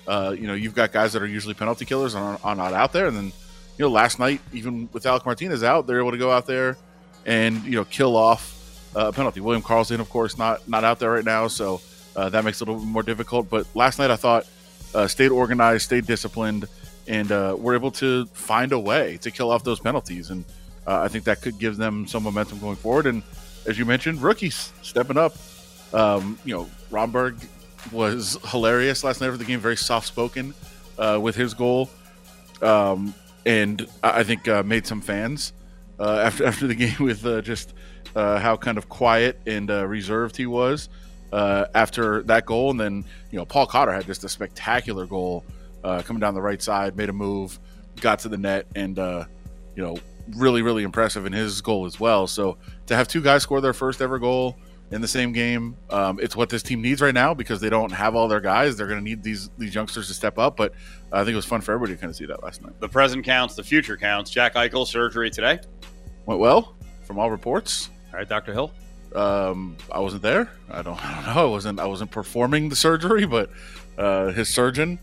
Uh, 0.08 0.36
you 0.38 0.46
know, 0.46 0.54
you've 0.54 0.76
got 0.76 0.92
guys 0.92 1.14
that 1.14 1.24
are 1.24 1.28
usually 1.28 1.56
penalty 1.56 1.86
killers 1.86 2.14
and 2.14 2.24
are, 2.24 2.40
are 2.44 2.56
not 2.56 2.74
out 2.74 2.94
there. 2.94 3.08
And 3.08 3.18
then, 3.18 3.26
you 3.26 3.86
know, 3.86 3.90
last 3.90 4.20
night, 4.20 4.40
even 4.52 4.88
with 4.94 5.06
Alec 5.06 5.26
Martinez 5.26 5.64
out, 5.64 5.88
they're 5.88 6.00
able 6.00 6.12
to 6.12 6.18
go 6.18 6.32
out 6.32 6.46
there 6.46 6.78
and, 7.26 7.64
you 7.64 7.72
know, 7.72 7.86
kill 7.86 8.16
off 8.16 8.92
uh, 8.96 9.08
a 9.08 9.12
penalty. 9.12 9.40
William 9.40 9.64
Karlsson, 9.64 10.00
of 10.00 10.10
course, 10.10 10.38
not 10.38 10.68
not 10.68 10.84
out 10.84 11.00
there 11.00 11.10
right 11.10 11.26
now. 11.26 11.48
So 11.48 11.82
uh, 12.16 12.30
that 12.30 12.46
makes 12.46 12.62
it 12.62 12.68
a 12.68 12.72
little 12.72 12.86
more 12.86 13.02
difficult. 13.02 13.50
But 13.50 13.66
last 13.74 13.98
night, 13.98 14.12
I 14.12 14.18
thought 14.18 14.46
uh, 14.94 15.08
stayed 15.08 15.30
organized, 15.30 15.86
stayed 15.86 16.06
disciplined, 16.06 16.68
and 17.08 17.32
uh, 17.32 17.56
were 17.58 17.76
able 17.76 17.92
to 17.92 18.26
find 18.28 18.72
a 18.72 18.80
way 18.80 19.18
to 19.22 19.32
kill 19.32 19.52
off 19.52 19.64
those 19.64 19.80
penalties. 19.80 20.30
And 20.30 20.46
uh, 20.88 21.02
I 21.02 21.08
think 21.08 21.26
that 21.26 21.42
could 21.42 21.60
give 21.60 21.78
them 21.78 22.08
some 22.08 22.24
momentum 22.24 22.60
going 22.60 22.76
forward. 22.76 23.06
And 23.06 23.24
as 23.66 23.78
you 23.78 23.86
mentioned, 23.86 24.22
rookies 24.22 24.72
stepping 24.82 25.18
up. 25.18 25.36
Um, 25.94 26.40
you 26.44 26.56
know, 26.56 26.70
Rondbjerg 26.92 27.46
was 27.92 28.38
hilarious 28.46 29.04
last 29.04 29.22
night 29.22 29.30
for 29.30 29.38
the 29.38 29.46
game, 29.46 29.60
very 29.60 29.78
soft 29.78 30.08
spoken 30.08 30.54
uh, 30.98 31.20
with 31.22 31.36
his 31.36 31.54
goal, 31.54 31.90
um, 32.62 33.14
and 33.46 33.88
I 34.02 34.24
think 34.24 34.48
uh, 34.48 34.64
made 34.64 34.88
some 34.88 35.02
fans 35.02 35.54
uh, 36.00 36.22
after 36.24 36.46
after 36.46 36.68
the 36.68 36.76
game 36.86 36.96
with 37.00 37.26
uh, 37.26 37.42
just 37.42 37.74
uh, 38.16 38.40
how 38.40 38.56
kind 38.56 38.78
of 38.78 38.90
quiet 38.90 39.40
and 39.46 39.70
uh, 39.70 39.86
reserved 39.86 40.38
he 40.38 40.46
was 40.46 40.90
uh, 41.32 41.66
after 41.76 42.24
that 42.24 42.46
goal. 42.46 42.72
And 42.72 42.80
then 42.80 43.06
you 43.32 43.38
know, 43.38 43.46
Paul 43.46 43.66
Cotter 43.66 43.92
had 43.92 44.06
just 44.06 44.24
a 44.24 44.30
spectacular 44.30 45.06
goal 45.06 45.44
uh, 45.84 46.02
coming 46.02 46.20
down 46.20 46.34
the 46.34 46.42
right 46.42 46.62
side, 46.62 46.96
made 46.96 47.10
a 47.10 47.14
move, 47.14 47.60
got 48.02 48.20
to 48.20 48.30
the 48.30 48.38
net, 48.38 48.68
and 48.76 49.00
uh, 49.00 49.26
you 49.76 49.84
know, 49.84 49.98
really 50.38 50.62
really 50.62 50.84
impressive 50.84 51.26
in 51.26 51.34
his 51.34 51.62
goal 51.62 51.86
as 51.86 52.00
well. 52.00 52.28
So 52.28 52.58
to 52.88 52.96
have 52.96 53.08
two 53.08 53.22
guys 53.22 53.44
score 53.44 53.62
their 53.62 53.74
first 53.74 54.02
ever 54.02 54.20
goal 54.20 54.58
in 54.92 55.02
the 55.02 55.08
same 55.08 55.32
game, 55.32 55.76
um, 55.90 56.20
it's 56.22 56.36
what 56.36 56.50
this 56.50 56.62
team 56.62 56.82
needs 56.82 57.02
right 57.02 57.14
now 57.14 57.34
because 57.34 57.60
they 57.60 57.70
don't 57.70 57.92
have 57.92 58.16
all 58.16 58.28
their 58.28 58.42
guys. 58.42 58.78
They're 58.78 58.88
going 58.88 59.00
to 59.00 59.04
need 59.04 59.24
these 59.24 59.50
these 59.58 59.74
youngsters 59.74 60.08
to 60.08 60.14
step 60.14 60.38
up. 60.38 60.56
But 60.56 60.74
I 61.12 61.20
think 61.24 61.34
it 61.34 61.38
was 61.38 61.46
fun 61.46 61.62
for 61.62 61.74
everybody 61.74 61.96
to 61.96 62.02
kind 62.02 62.10
of 62.10 62.16
see 62.16 62.26
that 62.26 62.44
last 62.44 62.62
night. 62.62 62.80
The 62.80 62.90
present 62.90 63.26
counts, 63.26 63.56
the 63.56 63.64
future 63.64 63.98
counts. 63.98 64.30
Jack 64.32 64.56
Eichel 64.56 64.88
surgery 64.88 65.30
today. 65.30 65.60
Went 66.26 66.40
well 66.40 66.76
from 67.04 67.20
all 67.20 67.30
reports. 67.30 67.90
All 68.12 68.20
right, 68.20 68.30
Dr. 68.30 68.54
Hill. 68.54 68.72
Um, 69.16 69.78
I 69.92 70.00
wasn't 70.00 70.22
there. 70.22 70.50
I 70.70 70.82
don't, 70.82 70.98
I 71.06 71.16
don't 71.16 71.36
know. 71.36 71.42
I 71.42 71.46
wasn't. 71.46 71.80
I 71.80 71.86
wasn't 71.86 72.12
performing 72.12 72.70
the 72.70 72.76
surgery, 72.76 73.26
but 73.26 73.50
uh, 73.98 74.28
his 74.32 74.50
surgeon 74.50 75.00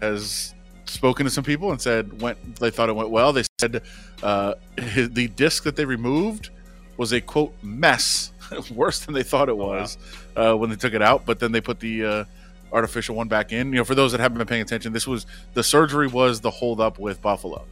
has 0.00 0.54
spoken 0.86 1.24
to 1.24 1.30
some 1.30 1.44
people 1.44 1.70
and 1.70 1.80
said 1.80 2.20
went. 2.20 2.56
They 2.56 2.70
thought 2.70 2.88
it 2.88 2.96
went 2.96 3.10
well. 3.10 3.32
They 3.32 3.44
said 3.58 3.82
uh, 4.22 4.54
his, 4.78 5.10
the 5.10 5.28
disc 5.28 5.64
that 5.64 5.76
they 5.76 5.84
removed 5.84 6.50
was 6.96 7.12
a 7.12 7.20
quote 7.20 7.54
mess, 7.62 8.32
worse 8.74 9.04
than 9.04 9.14
they 9.14 9.22
thought 9.22 9.48
it 9.48 9.56
was 9.56 9.98
uh, 10.36 10.54
when 10.54 10.70
they 10.70 10.76
took 10.76 10.94
it 10.94 11.02
out. 11.02 11.24
But 11.24 11.38
then 11.38 11.52
they 11.52 11.60
put 11.60 11.80
the 11.80 12.04
uh, 12.04 12.24
artificial 12.72 13.14
one 13.14 13.28
back 13.28 13.52
in. 13.52 13.68
You 13.68 13.78
know, 13.78 13.84
for 13.84 13.94
those 13.94 14.12
that 14.12 14.20
haven't 14.20 14.38
been 14.38 14.46
paying 14.46 14.62
attention, 14.62 14.92
this 14.92 15.06
was 15.06 15.26
the 15.54 15.62
surgery 15.62 16.08
was 16.08 16.40
the 16.40 16.50
holdup 16.50 16.98
with 16.98 17.22
Buffalo. 17.22 17.64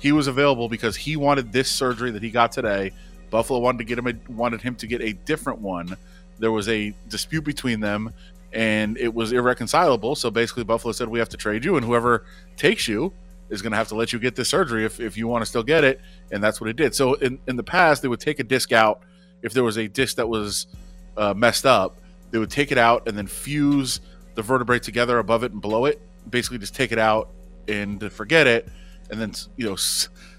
He 0.00 0.12
was 0.12 0.26
available 0.26 0.68
because 0.68 0.96
he 0.96 1.16
wanted 1.16 1.52
this 1.52 1.70
surgery 1.70 2.10
that 2.10 2.22
he 2.22 2.30
got 2.30 2.52
today. 2.52 2.92
Buffalo 3.30 3.58
wanted 3.58 3.78
to 3.78 3.84
get 3.84 3.98
him 3.98 4.06
a, 4.06 4.32
wanted 4.32 4.60
him 4.60 4.76
to 4.76 4.86
get 4.86 5.00
a 5.00 5.12
different 5.12 5.60
one. 5.60 5.96
There 6.38 6.52
was 6.52 6.68
a 6.68 6.94
dispute 7.08 7.44
between 7.44 7.80
them, 7.80 8.12
and 8.56 8.96
it 8.96 9.12
was 9.12 9.32
irreconcilable. 9.32 10.16
So 10.16 10.30
basically, 10.30 10.64
Buffalo 10.64 10.92
said 10.92 11.08
we 11.08 11.18
have 11.18 11.28
to 11.28 11.36
trade 11.36 11.62
you, 11.62 11.76
and 11.76 11.84
whoever 11.84 12.24
takes 12.56 12.88
you 12.88 13.12
is 13.50 13.60
going 13.60 13.72
to 13.72 13.76
have 13.76 13.88
to 13.88 13.94
let 13.94 14.14
you 14.14 14.18
get 14.18 14.34
this 14.34 14.48
surgery 14.48 14.86
if, 14.86 14.98
if 14.98 15.14
you 15.18 15.28
want 15.28 15.42
to 15.42 15.46
still 15.46 15.62
get 15.62 15.84
it. 15.84 16.00
And 16.32 16.42
that's 16.42 16.58
what 16.58 16.70
it 16.70 16.76
did. 16.76 16.94
So 16.94 17.14
in, 17.14 17.38
in 17.46 17.56
the 17.56 17.62
past, 17.62 18.00
they 18.00 18.08
would 18.08 18.18
take 18.18 18.40
a 18.40 18.44
disc 18.44 18.72
out 18.72 19.02
if 19.42 19.52
there 19.52 19.62
was 19.62 19.76
a 19.76 19.88
disc 19.88 20.16
that 20.16 20.26
was 20.26 20.68
uh, 21.18 21.34
messed 21.34 21.66
up. 21.66 21.98
They 22.30 22.38
would 22.38 22.50
take 22.50 22.72
it 22.72 22.78
out 22.78 23.06
and 23.06 23.16
then 23.16 23.26
fuse 23.26 24.00
the 24.36 24.42
vertebrae 24.42 24.78
together 24.78 25.18
above 25.18 25.44
it 25.44 25.52
and 25.52 25.60
below 25.60 25.84
it. 25.84 26.00
Basically, 26.28 26.56
just 26.56 26.74
take 26.74 26.92
it 26.92 26.98
out 26.98 27.28
and 27.68 28.10
forget 28.10 28.46
it, 28.46 28.68
and 29.10 29.20
then 29.20 29.32
you 29.56 29.66
know 29.66 29.76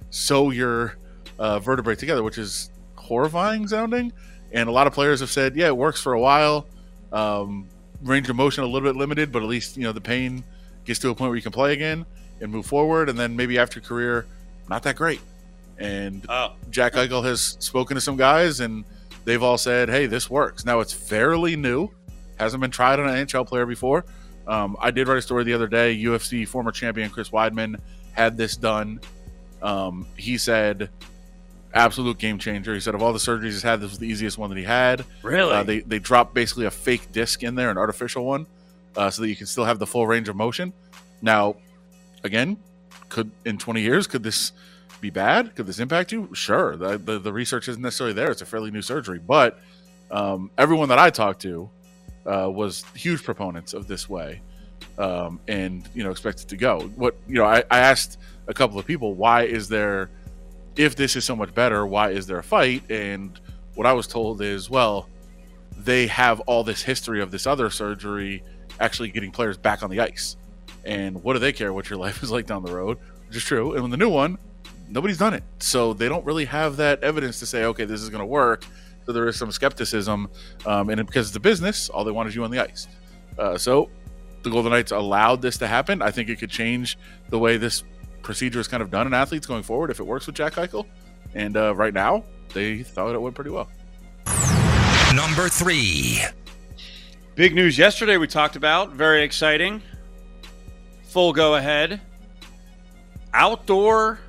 sew 0.10 0.50
your 0.50 0.98
uh, 1.38 1.60
vertebrae 1.60 1.96
together, 1.96 2.24
which 2.24 2.40
is 2.40 2.72
horrifying 2.96 3.68
sounding. 3.68 4.12
And 4.52 4.68
a 4.68 4.72
lot 4.72 4.88
of 4.88 4.94
players 4.94 5.20
have 5.20 5.30
said, 5.30 5.56
yeah, 5.56 5.68
it 5.68 5.78
works 5.78 6.02
for 6.02 6.14
a 6.14 6.20
while. 6.20 6.68
Um, 7.12 7.68
range 8.02 8.30
of 8.30 8.36
motion 8.36 8.64
a 8.64 8.68
little 8.68 8.88
bit 8.88 8.96
limited, 8.98 9.32
but 9.32 9.42
at 9.42 9.48
least 9.48 9.78
you 9.78 9.84
know 9.84 9.92
the 9.92 10.02
pain 10.02 10.44
gets 10.86 11.00
to 11.00 11.10
a 11.10 11.16
point 11.16 11.30
where 11.30 11.36
you 11.36 11.42
can 11.42 11.52
play 11.52 11.74
again 11.74 12.06
and 12.42 12.52
move 12.52 12.66
forward. 12.66 13.10
And 13.10 13.18
then 13.18 13.36
maybe 13.36 13.58
after 13.58 13.80
career, 13.80 14.26
not 14.70 14.84
that 14.84 14.96
great. 14.96 15.22
And 15.78 16.26
Oh, 16.30 16.54
Jack 16.70 16.94
Eichel 16.94 17.24
has 17.24 17.58
spoken 17.60 17.96
to 17.96 18.02
some 18.02 18.18
guys, 18.18 18.60
and 18.60 18.84
they've 19.26 19.42
all 19.44 19.58
said, 19.58 19.90
"Hey, 19.90 20.06
this 20.08 20.30
works." 20.30 20.66
Now 20.66 20.80
it's 20.80 20.94
fairly 20.94 21.56
new, 21.56 21.90
hasn't 22.40 22.62
been 22.62 22.72
tried 22.72 23.00
on 23.00 23.08
an 23.08 23.16
NHL 23.28 23.46
player 23.48 23.66
before. 23.66 24.06
Um, 24.48 24.78
I 24.80 24.92
did 24.92 25.08
write 25.08 25.18
a 25.18 25.22
story 25.22 25.44
the 25.44 25.54
other 25.54 25.68
day. 25.68 25.96
UFC 25.96 26.48
former 26.48 26.72
champion 26.72 27.10
Chris 27.10 27.30
Weidman 27.30 27.80
had 28.14 28.38
this 28.38 28.56
done. 28.56 29.02
Um, 29.62 30.08
he 30.16 30.38
said, 30.38 30.90
"Absolute 31.78 32.18
game 32.18 32.40
changer." 32.40 32.74
He 32.74 32.80
said, 32.80 32.96
"Of 32.96 33.02
all 33.02 33.14
the 33.14 33.20
surgeries 33.20 33.52
he's 33.52 33.64
had, 33.64 33.82
this 33.82 33.92
was 33.92 34.00
the 34.00 34.08
easiest 34.08 34.38
one 34.38 34.50
that 34.50 34.58
he 34.58 34.66
had." 34.66 35.06
really? 35.24 35.54
Uh, 35.54 35.64
they 35.64 35.80
they 35.80 36.00
dropped 36.00 36.34
basically 36.34 36.66
a 36.66 36.72
fake 36.72 37.12
disc 37.12 37.44
in 37.44 37.56
there, 37.56 37.70
an 37.70 37.78
artificial 37.78 38.26
one, 38.26 38.48
uh, 38.96 39.10
so 39.10 39.22
that 39.22 39.30
you 39.30 39.36
can 39.36 39.48
still 39.48 39.66
have 39.66 39.80
the 39.80 39.88
full 39.88 40.06
range 40.08 40.30
of 40.30 40.36
motion. 40.36 40.74
Now, 41.22 41.56
again, 42.24 42.58
could 43.10 43.32
in 43.46 43.58
20 43.58 43.82
years 43.82 44.08
could 44.08 44.24
this 44.24 44.52
be 45.02 45.10
bad? 45.10 45.56
Could 45.56 45.68
this 45.68 45.80
impact 45.80 46.12
you? 46.12 46.34
Sure. 46.34 46.76
The 46.76 46.98
the, 46.98 47.20
the 47.20 47.34
research 47.34 47.68
isn't 47.68 47.82
necessarily 47.82 48.14
there. 48.14 48.32
It's 48.32 48.42
a 48.42 48.46
fairly 48.46 48.72
new 48.72 48.82
surgery, 48.82 49.20
but 49.20 49.60
um, 50.12 50.52
everyone 50.58 50.90
that 50.90 51.00
I 51.00 51.10
talked 51.10 51.42
to 51.44 51.70
uh, 52.26 52.50
was 52.50 52.84
huge 52.96 53.24
proponents 53.24 53.74
of 53.74 53.88
this 53.88 54.10
way, 54.10 54.42
um, 54.98 55.40
and 55.48 55.88
you 55.94 56.04
know 56.04 56.12
expected 56.12 56.50
to 56.50 56.58
go. 56.58 56.82
What 56.96 57.16
you 57.28 57.36
know, 57.36 57.46
I, 57.46 57.64
I 57.72 57.80
asked 57.80 58.18
a 58.48 58.54
couple 58.54 58.80
of 58.80 58.86
people, 58.86 59.14
why 59.14 59.44
is 59.44 59.70
there 59.70 60.10
if 60.78 60.96
this 60.96 61.16
is 61.16 61.26
so 61.26 61.36
much 61.36 61.54
better, 61.54 61.86
why 61.86 62.12
is 62.12 62.28
there 62.28 62.38
a 62.38 62.44
fight? 62.44 62.90
And 62.90 63.40
what 63.74 63.88
I 63.88 63.94
was 63.94 64.08
told 64.08 64.42
is, 64.42 64.70
well, 64.70 65.10
they 65.76 66.08
have 66.08 66.40
all 66.42 66.64
this 66.64 66.82
history 66.82 67.22
of 67.22 67.32
this 67.32 67.48
other 67.48 67.70
surgery 67.70 68.44
actually 68.80 69.10
getting 69.10 69.32
players 69.32 69.58
back 69.58 69.84
on 69.84 69.90
the 69.90 70.00
ice. 70.00 70.38
And 70.86 71.22
what 71.24 71.34
do 71.34 71.40
they 71.40 71.52
care 71.52 71.74
what 71.74 71.90
your 71.90 72.00
life 72.06 72.24
is 72.24 72.32
like 72.32 72.46
down 72.46 72.64
the 72.64 72.74
road? 72.74 72.98
Which 73.28 73.38
is 73.38 73.44
true. 73.44 73.74
And 73.74 73.84
with 73.84 73.92
the 73.92 73.98
new 73.98 74.10
one, 74.10 74.38
nobody's 74.88 75.18
done 75.18 75.34
it. 75.34 75.44
So 75.60 75.94
they 75.94 76.08
don't 76.08 76.26
really 76.26 76.46
have 76.46 76.78
that 76.78 77.04
evidence 77.04 77.40
to 77.40 77.46
say, 77.46 77.66
okay, 77.66 77.86
this 77.86 78.02
is 78.02 78.10
going 78.10 78.22
to 78.22 78.26
work. 78.26 78.64
So 79.06 79.14
there 79.14 79.28
is 79.28 79.38
some 79.38 79.52
skepticism. 79.52 80.30
Um, 80.66 80.90
and 80.90 81.06
because 81.06 81.28
it's 81.28 81.36
a 81.36 81.42
business, 81.42 81.90
all 81.90 82.04
they 82.04 82.12
want 82.12 82.30
is 82.30 82.36
you 82.36 82.44
on 82.44 82.52
the 82.52 82.60
ice. 82.60 82.88
Uh, 83.38 83.58
so 83.58 83.90
the 84.44 84.50
Golden 84.50 84.72
Knights 84.72 84.92
allowed 84.92 85.42
this 85.42 85.58
to 85.58 85.68
happen. 85.68 86.02
I 86.02 86.12
think 86.12 86.30
it 86.30 86.38
could 86.38 86.50
change 86.50 86.98
the 87.30 87.40
way 87.40 87.58
this 87.58 87.84
procedure 88.22 88.60
is 88.60 88.68
kind 88.68 88.84
of 88.84 88.92
done 88.92 89.08
in 89.08 89.14
athletes 89.14 89.46
going 89.46 89.64
forward 89.64 89.90
if 89.90 90.00
it 90.00 90.04
works 90.04 90.28
with 90.28 90.36
Jack 90.36 90.54
Eichel. 90.54 90.86
And 91.34 91.56
uh, 91.58 91.76
right 91.76 91.94
now, 91.94 92.24
they 92.54 92.84
thought 92.84 93.14
it 93.14 93.22
went 93.22 93.36
pretty 93.36 93.52
well. 93.52 93.70
Number 95.16 95.50
three. 95.50 96.22
Big 97.36 97.54
news 97.54 97.78
yesterday 97.78 98.18
we 98.18 98.28
talked 98.28 98.56
about. 98.56 98.92
Very 98.92 99.24
exciting. 99.24 99.82
Full 101.04 101.34
go 101.34 101.56
ahead. 101.56 102.02
Outdoor 103.34 104.20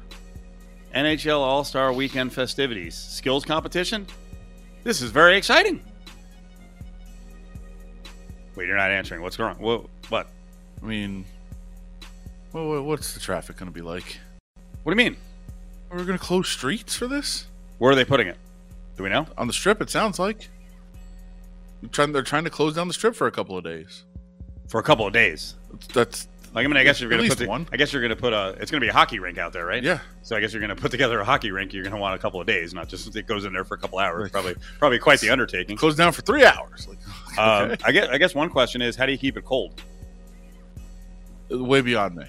NHL 0.95 1.39
All 1.39 1.65
Star 1.65 1.93
Weekend 1.93 2.33
festivities. 2.33 2.95
Skills 2.95 3.45
competition. 3.45 4.07
This 4.85 5.03
is 5.03 5.11
very 5.11 5.37
exciting. 5.37 5.83
Wait, 8.55 8.67
you're 8.67 8.77
not 8.77 8.91
answering. 8.91 9.23
What's 9.23 9.37
going 9.37 9.55
on? 9.55 9.61
What? 9.61 9.87
What? 10.09 10.29
I 10.83 10.87
mean, 10.87 11.25
well, 12.53 12.83
what's 12.83 13.15
the 13.15 13.21
traffic 13.21 13.57
going 13.57 13.71
to 13.71 13.75
be 13.75 13.83
like? 13.83 14.19
What 14.83 14.95
do 14.95 15.03
you 15.03 15.11
mean? 15.11 15.19
Are 15.91 15.97
We're 15.97 16.05
going 16.05 16.19
to 16.19 16.25
close 16.25 16.49
streets 16.49 16.97
for 16.97 17.07
this 17.07 17.47
Where 17.79 17.93
are 17.93 17.95
they 17.95 18.05
putting 18.05 18.29
it? 18.29 18.37
Do 18.97 19.05
we 19.05 19.11
know? 19.11 19.27
on 19.37 19.47
the 19.47 19.53
strip. 19.53 19.81
It 19.81 19.91
sounds 19.91 20.19
like 20.19 20.49
they're 21.81 21.91
trying, 21.91 22.13
they're 22.13 22.23
trying 22.23 22.45
to 22.45 22.51
close 22.51 22.75
down 22.75 22.89
the 22.89 22.95
strip 22.95 23.15
for 23.15 23.27
a 23.27 23.31
couple 23.31 23.57
of 23.57 23.65
days. 23.65 24.05
For 24.69 24.81
a 24.81 24.83
couple 24.83 25.07
of 25.07 25.13
days. 25.13 25.55
That's 25.95 26.27
Like 26.53 26.65
I 26.65 26.69
mean, 26.69 26.77
I 26.77 26.83
guess 26.83 27.01
you're 27.01 27.09
gonna 27.09 27.29
put 27.29 27.39
the, 27.39 27.47
one. 27.47 27.69
I 27.73 27.77
guess 27.77 27.93
you're 27.93 28.03
gonna 28.03 28.17
put 28.17 28.33
a. 28.33 28.57
It's 28.61 28.71
gonna 28.71 28.81
be 28.81 28.89
a 28.89 28.93
hockey 28.93 29.19
rink 29.19 29.39
out 29.39 29.53
there, 29.53 29.65
right? 29.65 29.83
yeah. 29.83 30.01
So 30.23 30.35
I 30.37 30.41
guess 30.41 30.53
you're 30.53 30.61
gonna 30.61 30.75
put 30.75 30.91
together 30.91 31.21
a 31.21 31.25
hockey 31.25 31.53
rink. 31.53 31.73
You're 31.73 31.85
gonna 31.85 31.97
want 31.99 32.17
a 32.17 32.19
couple 32.19 32.41
of 32.41 32.47
days, 32.47 32.75
not 32.75 32.89
just 32.89 33.15
it 33.15 33.27
goes 33.27 33.45
in 33.45 33.53
there 33.53 33.65
for 33.65 33.75
a 33.75 33.79
couple 33.79 33.99
hours. 33.99 34.25
Right. 34.25 34.33
Probably, 34.33 34.55
probably 34.79 34.99
quite 34.99 35.21
the 35.21 35.31
undertaking. 35.31 35.77
Closed 35.77 35.97
down 35.97 36.13
for 36.13 36.23
three 36.23 36.45
hours. 36.45 36.89
Like, 36.89 36.99
Um, 37.39 37.71
okay. 37.71 37.85
I 37.85 37.93
guess. 37.93 38.09
I 38.09 38.19
guess 38.19 38.35
one 38.35 38.51
question 38.51 38.83
is, 38.83 38.97
how 38.97 39.07
do 39.07 39.13
you 39.13 39.19
keep 39.19 39.37
it 39.37 39.45
cold? 39.45 39.81
way 41.51 41.81
beyond 41.81 42.17
me. 42.17 42.25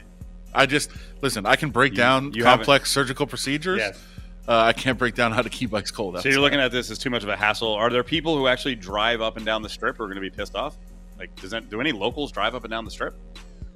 I 0.53 0.65
just 0.65 0.91
listen. 1.21 1.45
I 1.45 1.55
can 1.55 1.69
break 1.69 1.93
You- 1.93 1.97
down 1.97 2.33
you 2.33 2.43
complex 2.43 2.91
surgical 2.91 3.25
procedures. 3.27 3.77
Yes. 3.79 3.99
Uh, 4.47 4.57
I 4.57 4.73
can't 4.73 4.97
break 4.97 5.13
down 5.13 5.31
how 5.31 5.43
to 5.43 5.49
keep 5.49 5.69
bikes 5.69 5.91
cold. 5.91 6.13
So 6.13 6.17
That's- 6.17 6.33
you're 6.33 6.41
looking 6.41 6.59
at 6.59 6.71
this 6.71 6.89
as 6.89 6.97
too 6.97 7.09
much 7.11 7.21
of 7.23 7.29
a 7.29 7.35
hassle. 7.37 7.71
Are 7.73 7.89
there 7.91 8.03
people 8.03 8.35
who 8.35 8.47
actually 8.47 8.75
drive 8.75 9.21
up 9.21 9.37
and 9.37 9.45
down 9.45 9.61
the 9.61 9.69
strip 9.69 9.97
who 9.97 10.03
are 10.03 10.07
going 10.07 10.15
to 10.15 10.21
be 10.21 10.31
pissed 10.31 10.55
off? 10.55 10.75
Like, 11.19 11.35
does 11.39 11.51
that 11.51 11.69
do 11.69 11.79
any 11.81 11.91
locals 11.91 12.31
drive 12.31 12.55
up 12.55 12.63
and 12.63 12.71
down 12.71 12.85
the 12.85 12.91
strip? 12.91 13.15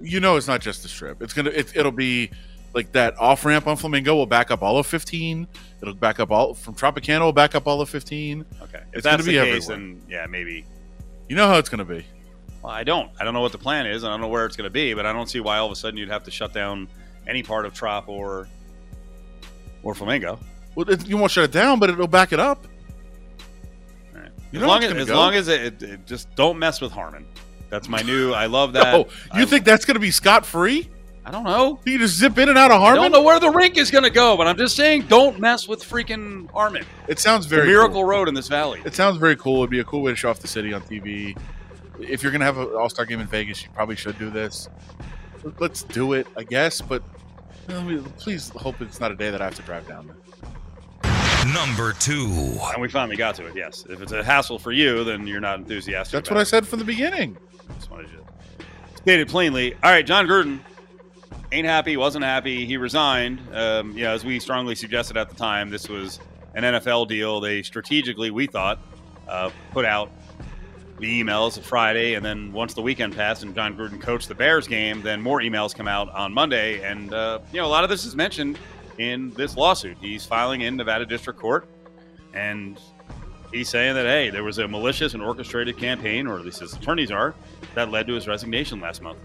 you 0.01 0.19
know, 0.19 0.35
it's 0.35 0.47
not 0.47 0.59
just 0.59 0.81
the 0.83 0.89
strip. 0.89 1.21
It's 1.21 1.33
gonna. 1.33 1.51
It, 1.51 1.71
it'll 1.77 1.91
be 1.91 2.29
like 2.73 2.91
that 2.93 3.17
off 3.19 3.45
ramp 3.45 3.67
on 3.67 3.77
Flamingo 3.77 4.15
will 4.15 4.25
back 4.25 4.49
up 4.51 4.61
all 4.61 4.77
of 4.77 4.85
15. 4.87 5.47
It'll 5.81 5.93
back 5.93 6.19
up 6.19 6.29
all 6.31 6.53
from 6.55 6.73
Tropicana. 6.75 7.21
Will 7.21 7.31
back 7.31 7.55
up 7.55 7.67
all 7.67 7.79
of 7.79 7.87
15. 7.89 8.43
Okay, 8.63 8.77
if 8.77 8.83
It's 8.91 9.03
that's 9.03 9.05
gonna 9.05 9.17
the 9.23 9.29
be 9.29 9.35
case, 9.37 9.69
everywhere. 9.69 9.77
then 9.77 10.01
yeah, 10.09 10.25
maybe. 10.25 10.65
You 11.29 11.35
know 11.37 11.47
how 11.47 11.57
it's 11.57 11.69
gonna 11.69 11.85
be. 11.85 12.03
Well, 12.63 12.71
I 12.71 12.83
don't. 12.83 13.11
I 13.19 13.23
don't 13.25 13.33
know 13.33 13.41
what 13.41 13.51
the 13.51 13.57
plan 13.57 13.85
is. 13.85 14.03
and 14.03 14.09
I 14.09 14.13
don't 14.13 14.21
know 14.21 14.29
where 14.29 14.45
it's 14.45 14.55
going 14.55 14.65
to 14.65 14.71
be, 14.71 14.93
but 14.93 15.05
I 15.05 15.11
don't 15.13 15.29
see 15.29 15.39
why 15.41 15.57
all 15.57 15.65
of 15.65 15.71
a 15.71 15.75
sudden 15.75 15.97
you'd 15.97 16.09
have 16.09 16.23
to 16.23 16.31
shut 16.31 16.53
down 16.53 16.87
any 17.27 17.43
part 17.43 17.65
of 17.65 17.73
Trop 17.73 18.07
or 18.09 18.47
or 19.83 19.93
Flamingo. 19.93 20.39
Well, 20.75 20.89
it, 20.89 21.05
you 21.07 21.17
won't 21.17 21.31
shut 21.31 21.43
it 21.43 21.51
down, 21.51 21.77
but 21.79 21.89
it'll 21.89 22.07
back 22.07 22.31
it 22.31 22.39
up. 22.39 22.65
Right. 24.13 24.31
As 24.53 24.61
long 24.61 24.83
as, 24.83 24.91
as 24.93 25.09
long 25.09 25.33
as 25.35 25.47
it, 25.49 25.83
it, 25.83 26.05
just 26.05 26.33
don't 26.35 26.57
mess 26.57 26.79
with 26.81 26.91
Harmon. 26.91 27.25
That's 27.69 27.89
my 27.89 28.01
new. 28.01 28.31
I 28.33 28.45
love 28.45 28.73
that. 28.73 28.95
oh, 28.95 28.99
you 29.35 29.41
I- 29.43 29.45
think 29.45 29.65
that's 29.65 29.83
gonna 29.85 29.99
be 29.99 30.11
scot 30.11 30.45
free? 30.45 30.89
I 31.25 31.31
don't 31.31 31.45
know. 31.45 31.79
You 31.85 31.97
just 31.99 32.17
zip 32.17 32.37
in 32.37 32.49
and 32.49 32.57
out 32.57 32.69
of 32.71 32.81
Harmon. 32.81 32.99
I 32.99 33.03
don't 33.03 33.11
know 33.13 33.21
where 33.21 33.39
the 33.39 33.49
rink 33.49 33.77
is 33.77 33.89
going 33.89 34.03
to 34.03 34.09
go, 34.09 34.35
but 34.35 34.45
I'm 34.45 34.57
just 34.57 34.75
saying, 34.75 35.03
don't 35.03 35.39
mess 35.39 35.69
with 35.69 35.81
freaking 35.81 36.51
Harmon. 36.51 36.83
It 37.07 37.17
sounds 37.17 37.47
The 37.47 37.55
very 37.55 37.67
miracle 37.69 37.93
cool. 38.01 38.03
road 38.03 38.27
in 38.27 38.33
this 38.33 38.49
valley. 38.49 38.81
It 38.83 38.93
sounds 38.93 39.15
very 39.19 39.37
cool. 39.37 39.59
It'd 39.59 39.69
be 39.69 39.79
a 39.79 39.85
cool 39.85 40.01
way 40.01 40.11
to 40.11 40.17
show 40.17 40.29
off 40.29 40.39
the 40.39 40.49
city 40.49 40.73
on 40.73 40.81
TV. 40.81 41.37
If 42.09 42.23
you're 42.23 42.31
gonna 42.31 42.45
have 42.45 42.57
an 42.57 42.69
All 42.75 42.89
Star 42.89 43.05
game 43.05 43.19
in 43.19 43.27
Vegas, 43.27 43.63
you 43.63 43.69
probably 43.73 43.95
should 43.95 44.17
do 44.17 44.29
this. 44.29 44.69
Let's 45.59 45.83
do 45.83 46.13
it, 46.13 46.27
I 46.37 46.43
guess. 46.43 46.81
But 46.81 47.03
please 48.17 48.49
hope 48.49 48.81
it's 48.81 48.99
not 48.99 49.11
a 49.11 49.15
day 49.15 49.29
that 49.29 49.41
I 49.41 49.45
have 49.45 49.55
to 49.55 49.61
drive 49.61 49.87
down 49.87 50.07
there. 50.07 50.15
Number 51.53 51.93
two. 51.93 52.57
And 52.71 52.81
we 52.81 52.87
finally 52.87 53.17
got 53.17 53.35
to 53.35 53.45
it. 53.47 53.55
Yes. 53.55 53.85
If 53.89 54.01
it's 54.01 54.13
a 54.13 54.23
hassle 54.23 54.59
for 54.59 54.71
you, 54.71 55.03
then 55.03 55.27
you're 55.27 55.41
not 55.41 55.59
enthusiastic. 55.59 56.13
That's 56.13 56.29
about 56.29 56.37
what 56.37 56.41
I 56.41 56.45
said 56.45 56.65
from 56.65 56.79
the 56.79 56.85
beginning. 56.85 57.37
Just 57.77 57.91
wanted 57.91 58.09
you 58.11 58.17
to 58.17 58.97
state 58.97 59.19
it 59.19 59.27
plainly. 59.27 59.73
All 59.83 59.91
right, 59.91 60.05
Jon 60.05 60.25
Gruden 60.25 60.59
ain't 61.51 61.67
happy, 61.67 61.97
wasn't 61.97 62.23
happy. 62.23 62.65
He 62.65 62.77
resigned. 62.77 63.41
Um, 63.53 63.91
you 63.91 64.03
know, 64.03 64.13
as 64.13 64.23
we 64.23 64.39
strongly 64.39 64.75
suggested 64.75 65.17
at 65.17 65.29
the 65.29 65.35
time, 65.35 65.69
this 65.69 65.89
was 65.89 66.19
an 66.55 66.63
NFL 66.63 67.09
deal. 67.09 67.41
They 67.41 67.61
strategically, 67.61 68.31
we 68.31 68.47
thought, 68.47 68.79
uh, 69.27 69.49
put 69.71 69.85
out 69.85 70.11
the 70.99 71.23
emails 71.23 71.57
of 71.57 71.65
Friday, 71.65 72.13
and 72.13 72.23
then 72.23 72.51
once 72.51 72.73
the 72.73 72.81
weekend 72.81 73.15
passed 73.15 73.43
and 73.43 73.53
Jon 73.55 73.75
Gruden 73.75 73.99
coached 73.99 74.27
the 74.27 74.35
Bears 74.35 74.67
game, 74.67 75.01
then 75.01 75.21
more 75.21 75.39
emails 75.39 75.75
come 75.75 75.87
out 75.87 76.09
on 76.13 76.33
Monday, 76.33 76.81
and 76.83 77.13
uh, 77.13 77.39
you 77.51 77.59
know, 77.59 77.65
a 77.65 77.67
lot 77.67 77.83
of 77.83 77.89
this 77.89 78.05
is 78.05 78.15
mentioned 78.15 78.59
in 78.97 79.31
this 79.31 79.57
lawsuit. 79.57 79.97
He's 79.99 80.25
filing 80.25 80.61
in 80.61 80.75
Nevada 80.75 81.05
District 81.05 81.39
Court, 81.39 81.67
and 82.33 82.79
he's 83.51 83.69
saying 83.69 83.95
that 83.95 84.05
hey, 84.05 84.29
there 84.29 84.43
was 84.43 84.59
a 84.59 84.67
malicious 84.67 85.13
and 85.13 85.23
orchestrated 85.23 85.77
campaign, 85.77 86.27
or 86.27 86.37
at 86.37 86.45
least 86.45 86.59
his 86.59 86.73
attorneys 86.73 87.11
are, 87.11 87.33
that 87.75 87.89
led 87.89 88.07
to 88.07 88.13
his 88.13 88.27
resignation 88.27 88.79
last 88.79 89.01
month. 89.01 89.17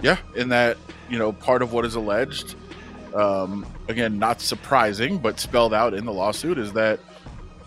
Yeah, 0.00 0.18
in 0.34 0.48
that 0.50 0.76
you 1.08 1.18
know 1.18 1.32
part 1.32 1.62
of 1.62 1.72
what 1.72 1.84
is 1.84 1.94
alleged, 1.94 2.56
um, 3.14 3.66
again, 3.88 4.18
not 4.18 4.40
surprising, 4.40 5.18
but 5.18 5.38
spelled 5.40 5.74
out 5.74 5.94
in 5.94 6.04
the 6.04 6.12
lawsuit 6.12 6.58
is 6.58 6.72
that 6.74 7.00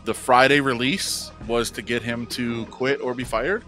the 0.06 0.14
Friday 0.14 0.60
release 0.60 1.32
was 1.48 1.72
to 1.72 1.82
get 1.82 2.02
him 2.02 2.26
to 2.28 2.66
quit 2.68 3.02
or 3.02 3.14
be 3.14 3.24
fired, 3.24 3.64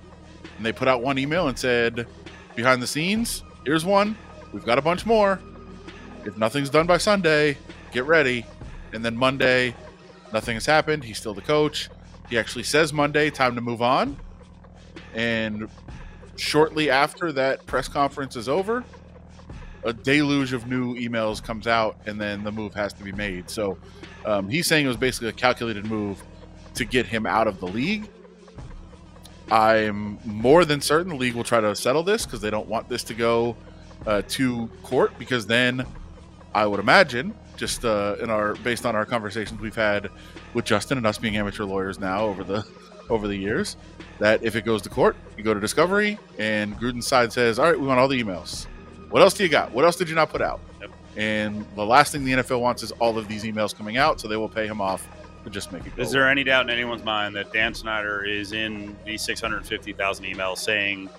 and 0.57 0.65
they 0.65 0.71
put 0.71 0.87
out 0.87 1.01
one 1.01 1.17
email 1.17 1.47
and 1.47 1.57
said, 1.57 2.07
behind 2.55 2.81
the 2.81 2.87
scenes, 2.87 3.43
here's 3.65 3.85
one. 3.85 4.17
We've 4.51 4.65
got 4.65 4.77
a 4.77 4.81
bunch 4.81 5.05
more. 5.05 5.39
If 6.25 6.37
nothing's 6.37 6.69
done 6.69 6.87
by 6.87 6.97
Sunday, 6.97 7.57
get 7.91 8.05
ready. 8.05 8.45
And 8.93 9.03
then 9.03 9.17
Monday, 9.17 9.75
nothing 10.31 10.55
has 10.55 10.65
happened. 10.65 11.03
He's 11.03 11.17
still 11.17 11.33
the 11.33 11.41
coach. 11.41 11.89
He 12.29 12.37
actually 12.37 12.63
says 12.63 12.93
Monday, 12.93 13.29
time 13.29 13.55
to 13.55 13.61
move 13.61 13.81
on. 13.81 14.17
And 15.13 15.69
shortly 16.35 16.89
after 16.89 17.31
that 17.33 17.65
press 17.65 17.87
conference 17.87 18.35
is 18.35 18.47
over, 18.47 18.83
a 19.85 19.93
deluge 19.93 20.53
of 20.53 20.67
new 20.67 20.95
emails 20.95 21.43
comes 21.43 21.67
out, 21.67 21.97
and 22.05 22.19
then 22.19 22.43
the 22.43 22.51
move 22.51 22.73
has 22.73 22.93
to 22.93 23.03
be 23.03 23.11
made. 23.11 23.49
So 23.49 23.77
um, 24.25 24.49
he's 24.49 24.67
saying 24.67 24.85
it 24.85 24.87
was 24.87 24.97
basically 24.97 25.29
a 25.29 25.33
calculated 25.33 25.85
move 25.85 26.23
to 26.75 26.85
get 26.85 27.05
him 27.05 27.25
out 27.25 27.47
of 27.47 27.59
the 27.59 27.67
league. 27.67 28.09
I'm 29.51 30.19
more 30.25 30.65
than 30.65 30.81
certain 30.81 31.09
the 31.09 31.15
league 31.15 31.35
will 31.35 31.43
try 31.43 31.61
to 31.61 31.75
settle 31.75 32.03
this 32.03 32.25
because 32.25 32.41
they 32.41 32.49
don't 32.49 32.67
want 32.67 32.89
this 32.89 33.03
to 33.05 33.13
go 33.13 33.55
uh, 34.07 34.23
to 34.29 34.67
court. 34.81 35.17
Because 35.19 35.45
then, 35.45 35.85
I 36.55 36.65
would 36.65 36.79
imagine, 36.79 37.35
just 37.57 37.85
uh, 37.85 38.15
in 38.21 38.29
our 38.29 38.55
based 38.55 38.85
on 38.85 38.95
our 38.95 39.05
conversations 39.05 39.59
we've 39.59 39.75
had 39.75 40.09
with 40.53 40.65
Justin 40.65 40.97
and 40.97 41.05
us 41.05 41.17
being 41.17 41.37
amateur 41.37 41.65
lawyers 41.65 41.99
now 41.99 42.21
over 42.21 42.43
the 42.43 42.65
over 43.09 43.27
the 43.27 43.35
years, 43.35 43.75
that 44.19 44.43
if 44.43 44.55
it 44.55 44.63
goes 44.63 44.81
to 44.83 44.89
court, 44.89 45.15
you 45.37 45.43
go 45.43 45.53
to 45.53 45.59
discovery, 45.59 46.17
and 46.39 46.75
Gruden's 46.79 47.05
side 47.05 47.33
says, 47.33 47.59
"All 47.59 47.65
right, 47.65 47.79
we 47.79 47.85
want 47.85 47.99
all 47.99 48.07
the 48.07 48.21
emails. 48.23 48.65
What 49.13 49.21
else 49.21 49.35
do 49.35 49.43
you 49.43 49.49
got? 49.49 49.71
What 49.71 49.85
else 49.85 49.95
did 49.95 50.09
you 50.09 50.15
not 50.15 50.29
put 50.31 50.41
out?" 50.41 50.59
Yep. 50.81 50.89
And 51.17 51.65
the 51.75 51.85
last 51.85 52.11
thing 52.11 52.25
the 52.25 52.31
NFL 52.31 52.59
wants 52.61 52.81
is 52.81 52.91
all 52.93 53.15
of 53.19 53.27
these 53.27 53.43
emails 53.43 53.77
coming 53.77 53.95
out, 53.95 54.19
so 54.19 54.27
they 54.27 54.37
will 54.37 54.49
pay 54.49 54.65
him 54.65 54.81
off 54.81 55.07
to 55.43 55.51
just 55.51 55.71
make 55.71 55.85
it. 55.85 55.93
Is 55.97 56.09
there 56.11 56.27
any 56.27 56.43
doubt 56.43 56.65
in 56.65 56.71
anyone's 56.71 57.03
mind 57.03 57.35
that 57.35 57.53
Dan 57.53 57.75
Snyder 57.75 58.23
is 58.25 58.53
in 58.53 58.97
these 59.05 59.21
650,000 59.21 60.25
emails 60.25 60.57
saying 60.57 61.09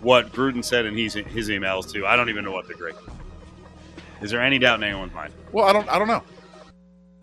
what 0.00 0.30
Gruden 0.30 0.64
said 0.64 0.86
in 0.86 0.96
his, 0.96 1.14
his 1.14 1.48
emails 1.48 1.90
to? 1.92 2.06
I 2.06 2.14
don't 2.14 2.28
even 2.28 2.44
know 2.44 2.52
what 2.52 2.68
to 2.68 2.74
agree. 2.74 2.92
Is 4.22 4.30
there 4.30 4.40
any 4.40 4.60
doubt 4.60 4.78
in 4.78 4.84
anyone's 4.84 5.12
mind? 5.12 5.32
Well, 5.50 5.64
I 5.64 5.72
don't. 5.72 5.88
I 5.88 5.98
don't 5.98 6.06
know. 6.08 6.22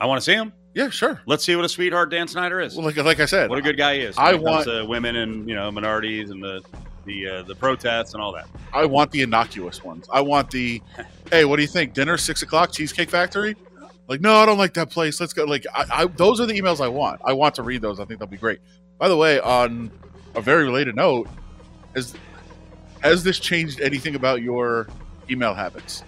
I 0.02 0.08
want 0.08 0.20
to 0.20 0.26
see 0.26 0.34
him. 0.34 0.52
Yeah, 0.74 0.90
sure. 0.90 1.22
Let's 1.26 1.46
see 1.46 1.56
what 1.56 1.64
a 1.64 1.70
sweetheart 1.70 2.12
Dan 2.12 2.28
Snyder 2.28 2.60
is. 2.60 2.76
Well, 2.76 2.86
like 2.86 2.98
like 2.98 3.22
I 3.22 3.26
said, 3.26 3.50
what 3.50 3.60
a 3.60 3.62
good 3.62 3.78
guy 3.78 3.96
he 3.96 4.02
is. 4.02 4.18
I 4.18 4.34
when 4.34 4.42
it 4.42 4.46
comes 4.46 4.68
want- 4.68 4.90
women 4.90 5.16
and 5.16 5.48
you 5.48 5.56
know 5.56 5.72
minorities 5.72 6.32
and 6.32 6.44
the 6.44 6.62
the 7.06 7.28
uh, 7.28 7.44
the 7.44 7.56
protests 7.56 8.14
and 8.14 8.22
all 8.22 8.34
that. 8.34 8.48
I 8.74 8.86
want 8.86 9.12
the 9.12 9.22
innocuous 9.22 9.84
ones. 9.84 10.08
I 10.12 10.22
want 10.22 10.52
the, 10.52 10.82
hey, 11.32 11.46
what 11.46 11.58
do 11.58 11.62
you 11.62 11.68
think? 11.68 11.94
Dinner 11.94 12.18
six 12.18 12.42
o'clock, 12.42 12.72
Cheesecake 12.72 13.10
Factory. 13.10 13.56
Like, 14.08 14.22
no, 14.22 14.36
I 14.36 14.46
don't 14.46 14.58
like 14.58 14.74
that 14.74 14.90
place. 14.90 15.20
Let's 15.20 15.34
go. 15.34 15.46
Like, 15.46 15.66
I, 15.74 15.86
I 15.92 16.06
those 16.06 16.42
are 16.42 16.46
the 16.46 16.60
emails 16.60 16.82
I 16.82 16.88
want. 16.88 17.22
I 17.24 17.34
want 17.34 17.56
to 17.56 17.64
read 17.64 17.82
those. 17.82 18.00
I 18.00 18.06
think 18.06 18.20
they'll 18.20 18.28
be 18.28 18.38
great. 18.38 18.60
By 18.98 19.08
the 19.08 19.18
way, 19.18 19.40
on 19.40 19.92
a 20.36 20.42
very 20.42 20.64
related 20.64 20.96
note, 20.96 21.28
has 21.96 22.14
has 23.02 23.24
this 23.24 23.40
changed 23.40 23.82
anything 23.82 24.16
about 24.16 24.42
your 24.42 24.88
email 25.30 25.54
habits? 25.54 26.04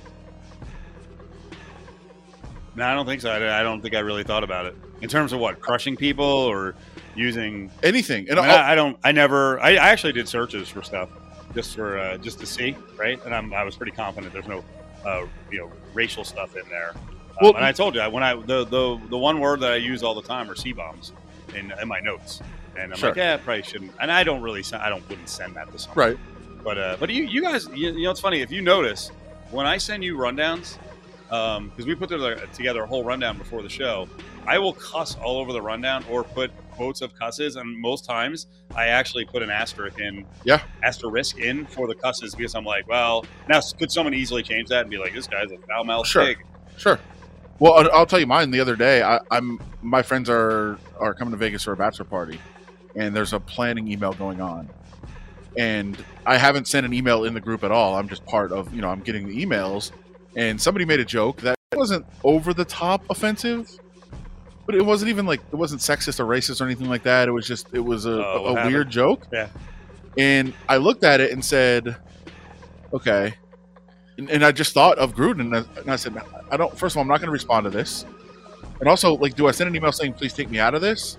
No, 2.75 2.85
I 2.85 2.93
don't 2.93 3.05
think 3.05 3.21
so. 3.21 3.29
I, 3.29 3.59
I 3.59 3.63
don't 3.63 3.81
think 3.81 3.95
I 3.95 3.99
really 3.99 4.23
thought 4.23 4.43
about 4.43 4.65
it 4.65 4.75
in 5.01 5.09
terms 5.09 5.33
of 5.33 5.39
what 5.39 5.59
crushing 5.59 5.95
people 5.95 6.25
or 6.25 6.75
using. 7.15 7.71
Anything. 7.83 8.29
And 8.29 8.39
I, 8.39 8.41
mean, 8.41 8.51
I, 8.51 8.71
I 8.71 8.75
don't. 8.75 8.97
I 9.03 9.11
never. 9.11 9.59
I, 9.59 9.71
I 9.71 9.89
actually 9.89 10.13
did 10.13 10.27
searches 10.27 10.69
for 10.69 10.81
stuff 10.83 11.09
just 11.53 11.75
for 11.75 11.97
uh, 11.99 12.17
just 12.17 12.39
to 12.39 12.45
see, 12.45 12.75
right? 12.97 13.23
And 13.25 13.33
I'm, 13.33 13.53
I 13.53 13.63
was 13.63 13.75
pretty 13.75 13.91
confident 13.91 14.33
there's 14.33 14.47
no, 14.47 14.63
uh, 15.05 15.25
you 15.51 15.59
know, 15.59 15.71
racial 15.93 16.23
stuff 16.23 16.55
in 16.55 16.67
there. 16.69 16.91
Um, 16.95 17.37
Well- 17.41 17.55
and 17.55 17.65
I 17.65 17.71
told 17.71 17.95
you 17.95 18.01
I- 18.01 18.07
when 18.07 18.23
I 18.23 18.35
the, 18.35 18.65
the 18.65 18.99
the 19.09 19.17
one 19.17 19.39
word 19.39 19.59
that 19.61 19.71
I 19.73 19.75
use 19.77 20.03
all 20.03 20.15
the 20.15 20.21
time 20.27 20.49
are 20.49 20.55
C 20.55 20.73
bombs 20.73 21.11
in, 21.55 21.71
in 21.81 21.87
my 21.87 21.99
notes, 21.99 22.41
and 22.77 22.91
I'm 22.91 22.97
Sure. 22.97 23.09
like, 23.09 23.17
yeah, 23.17 23.37
probably 23.37 23.63
shouldn't. 23.63 23.91
And 23.99 24.11
I 24.11 24.23
don't 24.23 24.41
really. 24.41 24.63
I 24.73 24.89
don't 24.89 25.07
wouldn't 25.09 25.29
send 25.29 25.55
that 25.55 25.71
to 25.71 25.77
someone. 25.79 26.09
right. 26.09 26.17
But 26.63 26.77
uh, 26.77 26.97
but 26.99 27.09
you 27.09 27.23
you 27.25 27.41
guys, 27.41 27.67
you, 27.73 27.91
you 27.91 28.03
know, 28.05 28.11
it's 28.11 28.19
funny 28.21 28.41
if 28.41 28.49
you 28.51 28.61
notice 28.61 29.11
when 29.51 29.65
I 29.67 29.77
send 29.77 30.03
you 30.03 30.15
rundowns, 30.17 30.77
because 31.27 31.85
we 31.85 31.93
put 31.93 32.09
together, 32.09 32.47
together 32.53 32.83
a 32.83 32.87
whole 32.87 33.03
rundown 33.03 33.37
before 33.37 33.61
the 33.61 33.69
show. 33.69 34.07
I 34.47 34.57
will 34.59 34.73
cuss 34.73 35.15
all 35.17 35.37
over 35.39 35.51
the 35.53 35.61
rundown 35.61 36.03
or 36.09 36.23
put 36.23 36.51
quotes 36.75 37.01
of 37.01 37.13
cusses, 37.15 37.55
and 37.55 37.79
most 37.79 38.05
times 38.05 38.47
I 38.75 38.87
actually 38.87 39.25
put 39.25 39.41
an 39.41 39.49
asterisk 39.49 39.99
in, 39.99 40.25
Yeah. 40.43 40.61
asterisk 40.83 41.37
in 41.37 41.65
for 41.65 41.87
the 41.87 41.95
cusses 41.95 42.35
because 42.35 42.55
I'm 42.55 42.65
like, 42.65 42.87
well, 42.87 43.25
now 43.47 43.59
could 43.77 43.91
someone 43.91 44.13
easily 44.13 44.43
change 44.43 44.69
that 44.69 44.81
and 44.81 44.89
be 44.89 44.97
like, 44.97 45.13
this 45.13 45.27
guy's 45.27 45.51
a 45.51 45.57
foul 45.67 45.83
mouthed 45.85 46.07
Sure. 46.07 46.25
pig? 46.25 46.37
Sure. 46.77 46.99
Well, 47.59 47.89
I'll 47.93 48.05
tell 48.05 48.19
you 48.19 48.27
mine. 48.27 48.51
The 48.51 48.59
other 48.59 48.75
day, 48.75 49.03
I, 49.03 49.19
I'm 49.31 49.59
my 49.81 50.01
friends 50.01 50.29
are 50.29 50.77
are 50.99 51.13
coming 51.13 51.31
to 51.31 51.37
Vegas 51.37 51.63
for 51.63 51.71
a 51.73 51.77
bachelor 51.77 52.05
party, 52.05 52.39
and 52.95 53.15
there's 53.15 53.31
a 53.31 53.39
planning 53.39 53.87
email 53.87 54.13
going 54.13 54.41
on, 54.41 54.69
and 55.57 56.03
I 56.25 56.37
haven't 56.37 56.67
sent 56.67 56.85
an 56.85 56.93
email 56.93 57.23
in 57.25 57.33
the 57.33 57.39
group 57.39 57.63
at 57.63 57.71
all. 57.71 57.95
I'm 57.95 58.09
just 58.09 58.25
part 58.25 58.51
of 58.51 58.73
you 58.73 58.81
know 58.81 58.89
I'm 58.89 59.01
getting 59.01 59.27
the 59.27 59.45
emails, 59.45 59.91
and 60.35 60.59
somebody 60.59 60.83
made 60.83 60.99
a 60.99 61.05
joke 61.05 61.41
that 61.41 61.55
wasn't 61.75 62.05
over 62.23 62.53
the 62.53 62.65
top 62.65 63.03
offensive, 63.09 63.69
but 64.65 64.75
it 64.75 64.85
wasn't 64.85 65.09
even 65.09 65.25
like 65.25 65.41
it 65.51 65.55
wasn't 65.55 65.81
sexist 65.81 66.19
or 66.19 66.25
racist 66.25 66.61
or 66.61 66.65
anything 66.65 66.87
like 66.89 67.03
that. 67.03 67.27
It 67.27 67.31
was 67.31 67.47
just 67.47 67.67
it 67.73 67.79
was 67.79 68.05
a, 68.05 68.25
Oh, 68.25 68.55
a 68.55 68.67
weird 68.67 68.89
joke. 68.89 69.27
Yeah. 69.31 69.49
And 70.17 70.53
I 70.69 70.77
looked 70.77 71.03
at 71.03 71.19
it 71.21 71.31
and 71.31 71.43
said, 71.43 71.95
okay. 72.93 73.33
And, 74.17 74.29
and 74.29 74.45
I 74.45 74.51
just 74.51 74.73
thought 74.73 74.99
of 74.99 75.15
Gruden, 75.15 75.39
and 75.41 75.55
I, 75.55 75.63
and 75.79 75.91
I 75.91 75.95
said, 75.95 76.15
I 76.51 76.55
don't. 76.57 76.77
First 76.77 76.93
of 76.93 76.97
all, 76.97 77.01
I'm 77.01 77.07
not 77.07 77.19
going 77.19 77.27
to 77.27 77.31
respond 77.31 77.63
to 77.63 77.71
this. 77.71 78.05
And 78.79 78.87
also, 78.87 79.15
like, 79.15 79.35
do 79.35 79.47
I 79.47 79.51
send 79.51 79.69
an 79.69 79.75
email 79.75 79.91
saying, 79.91 80.13
"Please 80.13 80.33
take 80.33 80.51
me 80.51 80.59
out 80.59 80.75
of 80.75 80.81
this," 80.81 81.17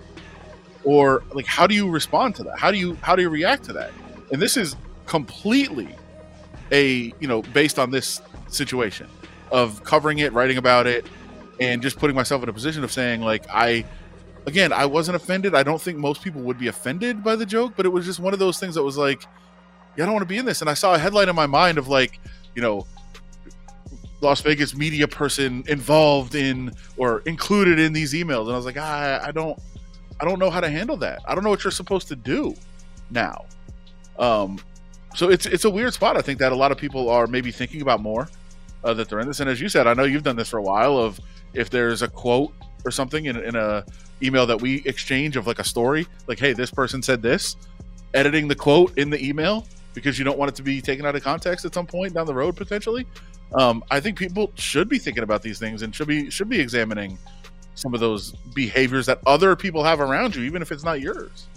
or 0.85 1.23
like, 1.33 1.45
how 1.45 1.67
do 1.67 1.75
you 1.75 1.89
respond 1.89 2.35
to 2.35 2.43
that? 2.43 2.57
How 2.57 2.71
do 2.71 2.77
you 2.77 2.95
how 3.01 3.15
do 3.15 3.21
you 3.21 3.29
react 3.29 3.65
to 3.65 3.73
that? 3.73 3.91
And 4.31 4.41
this 4.41 4.55
is 4.55 4.77
completely 5.07 5.89
a 6.71 7.13
you 7.19 7.27
know 7.27 7.41
based 7.41 7.77
on 7.79 7.91
this 7.91 8.21
situation 8.47 9.07
of 9.51 9.83
covering 9.83 10.19
it, 10.19 10.31
writing 10.31 10.57
about 10.57 10.87
it, 10.87 11.05
and 11.59 11.81
just 11.81 11.97
putting 11.97 12.15
myself 12.15 12.43
in 12.43 12.49
a 12.49 12.53
position 12.53 12.83
of 12.83 12.91
saying 12.91 13.21
like 13.21 13.45
I 13.49 13.85
again 14.45 14.73
I 14.73 14.85
wasn't 14.85 15.15
offended. 15.15 15.55
I 15.55 15.63
don't 15.63 15.81
think 15.81 15.97
most 15.97 16.21
people 16.21 16.41
would 16.41 16.57
be 16.57 16.67
offended 16.67 17.23
by 17.23 17.35
the 17.35 17.45
joke, 17.45 17.73
but 17.75 17.85
it 17.85 17.89
was 17.89 18.05
just 18.05 18.19
one 18.19 18.33
of 18.33 18.39
those 18.39 18.59
things 18.59 18.75
that 18.75 18.83
was 18.83 18.97
like, 18.97 19.23
yeah, 19.95 20.03
I 20.03 20.05
don't 20.05 20.13
want 20.13 20.23
to 20.23 20.27
be 20.33 20.37
in 20.37 20.45
this. 20.45 20.61
And 20.61 20.69
I 20.69 20.73
saw 20.73 20.93
a 20.93 20.97
headline 20.97 21.29
in 21.29 21.35
my 21.35 21.47
mind 21.47 21.77
of 21.77 21.87
like, 21.87 22.19
you 22.55 22.61
know, 22.61 22.85
Las 24.21 24.41
Vegas 24.41 24.75
media 24.75 25.07
person 25.07 25.63
involved 25.67 26.35
in 26.35 26.71
or 26.97 27.19
included 27.25 27.79
in 27.79 27.93
these 27.93 28.13
emails, 28.13 28.43
and 28.43 28.53
I 28.53 28.55
was 28.55 28.65
like, 28.65 28.77
I, 28.77 29.19
I 29.27 29.31
don't, 29.31 29.59
I 30.19 30.25
don't 30.25 30.39
know 30.39 30.49
how 30.49 30.61
to 30.61 30.69
handle 30.69 30.97
that. 30.97 31.19
I 31.25 31.35
don't 31.35 31.43
know 31.43 31.49
what 31.49 31.63
you're 31.63 31.71
supposed 31.71 32.07
to 32.07 32.15
do 32.15 32.55
now. 33.11 33.45
Um, 34.17 34.59
so 35.15 35.29
it's 35.29 35.45
it's 35.45 35.65
a 35.65 35.69
weird 35.69 35.93
spot. 35.93 36.17
I 36.17 36.21
think 36.21 36.39
that 36.39 36.51
a 36.51 36.55
lot 36.55 36.71
of 36.71 36.77
people 36.77 37.09
are 37.09 37.27
maybe 37.27 37.51
thinking 37.51 37.81
about 37.81 38.01
more 38.01 38.29
uh, 38.83 38.93
that 38.93 39.09
they're 39.09 39.19
in 39.19 39.27
this. 39.27 39.39
And 39.39 39.49
as 39.49 39.61
you 39.61 39.69
said, 39.69 39.87
I 39.87 39.93
know 39.93 40.03
you've 40.03 40.23
done 40.23 40.35
this 40.35 40.49
for 40.49 40.57
a 40.57 40.63
while. 40.63 40.97
Of 40.97 41.19
if 41.55 41.69
there's 41.69 42.01
a 42.01 42.07
quote 42.07 42.53
or 42.83 42.91
something 42.91 43.25
in, 43.25 43.37
in 43.37 43.55
a 43.55 43.83
email 44.21 44.45
that 44.45 44.61
we 44.61 44.81
exchange 44.85 45.35
of 45.35 45.47
like 45.47 45.59
a 45.59 45.63
story, 45.63 46.07
like 46.27 46.39
hey, 46.39 46.53
this 46.53 46.71
person 46.71 47.01
said 47.01 47.21
this, 47.21 47.55
editing 48.13 48.47
the 48.47 48.55
quote 48.55 48.97
in 48.97 49.09
the 49.09 49.23
email 49.23 49.67
because 49.93 50.19
you 50.19 50.25
don't 50.25 50.37
want 50.37 50.49
it 50.49 50.55
to 50.55 50.63
be 50.63 50.81
taken 50.81 51.05
out 51.05 51.15
of 51.15 51.23
context 51.23 51.65
at 51.65 51.73
some 51.73 51.87
point 51.87 52.13
down 52.13 52.25
the 52.25 52.33
road 52.33 52.55
potentially. 52.55 53.05
Um, 53.53 53.83
I 53.89 53.99
think 53.99 54.17
people 54.17 54.51
should 54.55 54.89
be 54.89 54.97
thinking 54.97 55.23
about 55.23 55.41
these 55.41 55.59
things 55.59 55.81
and 55.81 55.95
should 55.95 56.07
be 56.07 56.29
should 56.29 56.49
be 56.49 56.59
examining 56.59 57.17
some 57.75 57.93
of 57.93 57.99
those 57.99 58.31
behaviors 58.53 59.05
that 59.05 59.19
other 59.25 59.55
people 59.55 59.83
have 59.83 59.99
around 59.99 60.35
you, 60.35 60.43
even 60.43 60.61
if 60.61 60.71
it's 60.71 60.83
not 60.83 61.01
yours. 61.01 61.47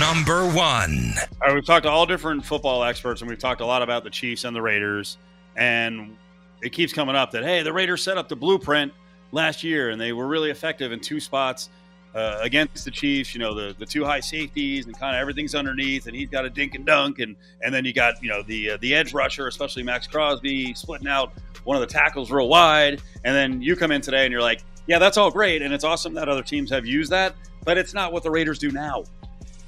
Number 0.00 0.44
one. 0.44 1.14
All 1.40 1.48
right, 1.48 1.54
we've 1.54 1.64
talked 1.64 1.84
to 1.84 1.90
all 1.90 2.06
different 2.06 2.44
football 2.44 2.82
experts, 2.82 3.20
and 3.20 3.30
we've 3.30 3.38
talked 3.38 3.60
a 3.60 3.66
lot 3.66 3.82
about 3.82 4.02
the 4.02 4.10
Chiefs 4.10 4.44
and 4.44 4.54
the 4.54 4.60
Raiders. 4.60 5.16
And 5.54 6.16
it 6.62 6.70
keeps 6.70 6.92
coming 6.92 7.16
up 7.16 7.30
that 7.32 7.44
hey, 7.44 7.62
the 7.62 7.72
Raiders 7.72 8.02
set 8.02 8.16
up 8.16 8.28
the 8.28 8.36
blueprint 8.36 8.92
last 9.32 9.62
year, 9.62 9.90
and 9.90 10.00
they 10.00 10.12
were 10.12 10.26
really 10.26 10.50
effective 10.50 10.92
in 10.92 11.00
two 11.00 11.20
spots 11.20 11.70
uh, 12.14 12.38
against 12.40 12.84
the 12.84 12.90
Chiefs. 12.90 13.34
You 13.34 13.40
know, 13.40 13.54
the 13.54 13.74
the 13.78 13.86
two 13.86 14.04
high 14.04 14.20
safeties, 14.20 14.86
and 14.86 14.98
kind 14.98 15.14
of 15.14 15.20
everything's 15.20 15.54
underneath, 15.54 16.06
and 16.06 16.16
he's 16.16 16.30
got 16.30 16.44
a 16.44 16.50
dink 16.50 16.74
and 16.74 16.86
dunk, 16.86 17.18
and 17.18 17.36
and 17.62 17.74
then 17.74 17.84
you 17.84 17.92
got 17.92 18.22
you 18.22 18.28
know 18.28 18.42
the 18.42 18.72
uh, 18.72 18.78
the 18.80 18.94
edge 18.94 19.12
rusher, 19.12 19.46
especially 19.46 19.82
Maxx 19.82 20.06
Crosby, 20.06 20.74
splitting 20.74 21.08
out 21.08 21.32
one 21.64 21.76
of 21.76 21.80
the 21.80 21.92
tackles 21.92 22.30
real 22.30 22.48
wide, 22.48 23.02
and 23.24 23.34
then 23.34 23.60
you 23.60 23.76
come 23.76 23.90
in 23.90 24.00
today 24.00 24.24
and 24.24 24.32
you're 24.32 24.42
like, 24.42 24.62
yeah, 24.86 24.98
that's 24.98 25.16
all 25.16 25.30
great, 25.30 25.62
and 25.62 25.74
it's 25.74 25.84
awesome 25.84 26.14
that 26.14 26.28
other 26.28 26.42
teams 26.42 26.70
have 26.70 26.86
used 26.86 27.10
that, 27.10 27.34
but 27.64 27.76
it's 27.76 27.92
not 27.92 28.12
what 28.12 28.22
the 28.22 28.30
Raiders 28.30 28.58
do 28.58 28.70
now. 28.70 29.04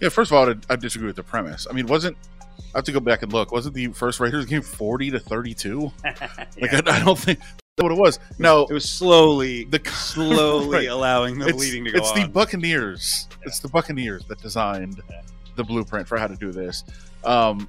Yeah, 0.00 0.08
first 0.08 0.30
of 0.30 0.36
all, 0.36 0.48
I, 0.48 0.54
I 0.70 0.76
disagree 0.76 1.08
with 1.08 1.16
the 1.16 1.24
premise. 1.24 1.66
I 1.68 1.74
mean, 1.74 1.86
wasn't 1.86 2.16
I 2.74 2.78
have 2.78 2.84
to 2.84 2.92
go 2.92 3.00
back 3.00 3.22
and 3.22 3.32
look? 3.32 3.50
Wasn't 3.52 3.74
the 3.74 3.88
first 3.88 4.20
Raiders 4.20 4.44
game 4.46 4.62
forty 4.62 5.10
to 5.10 5.18
thirty-two? 5.18 5.90
Like, 6.04 6.18
Yeah. 6.56 6.80
I, 6.86 7.00
I 7.00 7.04
don't 7.04 7.18
think 7.18 7.38
that's 7.38 7.82
what 7.82 7.92
it 7.92 7.98
was. 7.98 8.18
No, 8.38 8.66
It 8.66 8.72
was 8.72 8.88
slowly, 8.88 9.64
the 9.64 9.80
slowly 9.92 10.78
Right. 10.78 10.88
allowing 10.88 11.38
the 11.38 11.48
it's, 11.48 11.56
bleeding 11.56 11.84
to 11.84 11.92
go 11.92 11.98
it's 11.98 12.10
on. 12.12 12.20
the 12.22 12.28
Buccaneers. 12.28 13.28
It's 13.44 13.60
the 13.60 13.68
Buccaneers 13.68 14.24
that 14.26 14.40
designed 14.42 15.00
the 15.56 15.64
blueprint 15.64 16.06
for 16.08 16.18
how 16.18 16.26
to 16.26 16.36
do 16.36 16.52
this. 16.52 16.84
Um, 17.24 17.68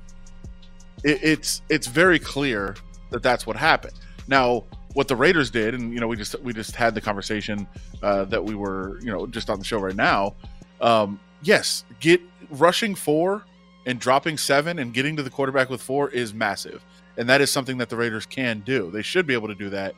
it, 1.04 1.19
it's 1.23 1.62
it's 1.69 1.88
very 1.88 2.19
clear 2.19 2.75
that 3.12 3.23
that's 3.23 3.47
what 3.47 3.56
happened. 3.56 3.93
Now, 4.28 4.65
what 4.93 5.08
the 5.08 5.15
Raiders 5.15 5.49
did, 5.49 5.73
and 5.75 5.93
you 5.93 5.99
know, 5.99 6.08
we 6.08 6.15
just 6.17 6.39
we 6.41 6.54
just 6.54 6.75
had 6.75 6.93
the 6.95 7.02
conversation 7.02 7.67
uh, 8.04 8.25
that 8.25 8.43
we 8.43 8.54
were 8.56 8.99
you 9.02 9.12
know 9.12 9.25
just 9.28 9.49
on 9.49 9.60
the 9.60 9.65
show 9.65 9.80
right 9.80 9.95
now. 9.95 10.36
Um, 10.82 11.19
yes, 11.41 11.86
get 11.99 12.21
rushing 12.52 12.95
four 12.95 13.43
and 13.85 13.99
dropping 13.99 14.37
seven 14.37 14.79
and 14.79 14.93
getting 14.93 15.15
to 15.15 15.23
the 15.23 15.29
quarterback 15.29 15.69
with 15.69 15.81
four 15.81 16.09
is 16.09 16.33
massive, 16.33 16.83
and 17.17 17.27
that 17.29 17.41
is 17.41 17.51
something 17.51 17.77
that 17.77 17.89
the 17.89 17.95
Raiders 17.95 18.25
can 18.25 18.59
do. 18.61 18.91
They 18.91 19.01
should 19.01 19.25
be 19.25 19.33
able 19.33 19.47
to 19.47 19.55
do 19.55 19.69
that 19.69 19.95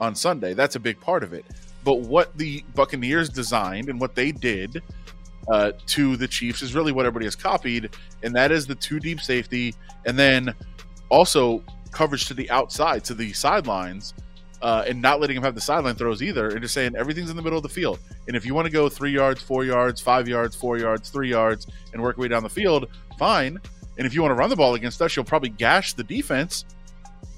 on 0.00 0.14
Sunday. 0.14 0.54
That's 0.54 0.76
a 0.76 0.80
big 0.80 1.00
part 1.00 1.22
of 1.22 1.32
it. 1.32 1.44
But 1.84 2.00
what 2.00 2.36
the 2.36 2.64
Buccaneers 2.74 3.28
designed 3.28 3.88
and 3.88 4.00
what 4.00 4.14
they 4.14 4.32
did 4.32 4.82
uh, 5.48 5.72
to 5.86 6.16
the 6.16 6.26
Chiefs 6.26 6.62
is 6.62 6.74
really 6.74 6.92
what 6.92 7.06
everybody 7.06 7.26
has 7.26 7.36
copied, 7.36 7.90
and 8.22 8.34
that 8.34 8.50
is 8.50 8.66
the 8.66 8.74
two 8.74 8.98
deep 8.98 9.20
safety, 9.20 9.74
and 10.04 10.18
then 10.18 10.54
also 11.08 11.62
coverage 11.92 12.26
to 12.26 12.34
the 12.34 12.50
outside, 12.50 13.04
to 13.04 13.14
the 13.14 13.32
sidelines, 13.32 14.14
uh, 14.66 14.82
and 14.88 15.00
not 15.00 15.20
letting 15.20 15.36
him 15.36 15.44
have 15.44 15.54
the 15.54 15.60
sideline 15.60 15.94
throws 15.94 16.20
either, 16.20 16.48
and 16.48 16.60
just 16.60 16.74
saying 16.74 16.96
everything's 16.96 17.30
in 17.30 17.36
the 17.36 17.42
middle 17.42 17.56
of 17.56 17.62
the 17.62 17.68
field. 17.68 18.00
And 18.26 18.36
if 18.36 18.44
you 18.44 18.52
want 18.52 18.66
to 18.66 18.72
go 18.72 18.88
three 18.88 19.12
yards, 19.12 19.40
four 19.40 19.64
yards, 19.64 20.00
five 20.00 20.26
yards, 20.26 20.56
four 20.56 20.76
yards, 20.76 21.08
three 21.08 21.30
yards, 21.30 21.68
and 21.92 22.02
work 22.02 22.16
your 22.16 22.22
way 22.22 22.28
down 22.28 22.42
the 22.42 22.48
field, 22.48 22.88
fine. 23.16 23.60
And 23.96 24.04
if 24.08 24.12
you 24.12 24.22
want 24.22 24.32
to 24.32 24.34
run 24.34 24.50
the 24.50 24.56
ball 24.56 24.74
against 24.74 25.00
us, 25.00 25.14
you'll 25.14 25.24
probably 25.24 25.50
gash 25.50 25.92
the 25.92 26.02
defense. 26.02 26.64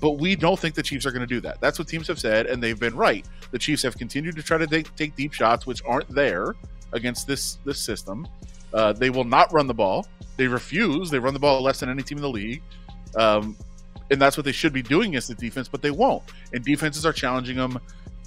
But 0.01 0.13
we 0.13 0.37
don't 0.37 0.59
think 0.59 0.75
the 0.75 0.83
Chiefs 0.83 1.05
are 1.05 1.11
going 1.11 1.21
to 1.21 1.27
do 1.27 1.39
that. 1.43 1.61
That's 1.61 1.79
what 1.79 1.87
teams 1.87 2.09
have 2.09 2.19
said, 2.19 2.47
and 2.47 2.63
they've 2.63 2.81
been 2.81 2.97
right. 2.97 3.27
The 3.51 3.59
Chiefs 3.59 3.83
have 3.83 3.99
continued 3.99 4.35
to 4.37 4.43
try 4.43 4.57
to 4.57 4.67
take, 4.67 4.97
take 4.97 5.15
deep 5.15 5.35
shots, 5.35 5.67
which 5.67 5.83
aren't 5.85 6.09
there 6.09 6.55
against 6.95 7.27
this 7.27 7.59
this 7.67 7.79
system. 7.79 8.27
Uh, 8.73 8.95
they 8.95 9.11
will 9.11 9.25
not 9.25 9.53
run 9.53 9.67
the 9.67 9.75
ball. 9.75 10.07
They 10.39 10.47
refuse. 10.47 11.11
They 11.11 11.19
run 11.19 11.35
the 11.35 11.41
ball 11.41 11.63
less 11.63 11.81
than 11.81 11.91
any 11.91 12.03
team 12.03 12.17
in 12.17 12.23
the 12.23 12.31
league, 12.31 12.63
um, 13.17 13.55
and 14.11 14.21
that's 14.21 14.37
what 14.37 14.45
they 14.45 14.53
should 14.53 14.73
be 14.73 14.83
doing 14.83 15.11
against 15.11 15.29
the 15.29 15.35
defense. 15.35 15.69
But 15.69 15.83
they 15.83 15.91
won't, 15.91 16.23
and 16.53 16.65
defenses 16.65 17.05
are 17.07 17.13
challenging 17.13 17.57
them 17.57 17.79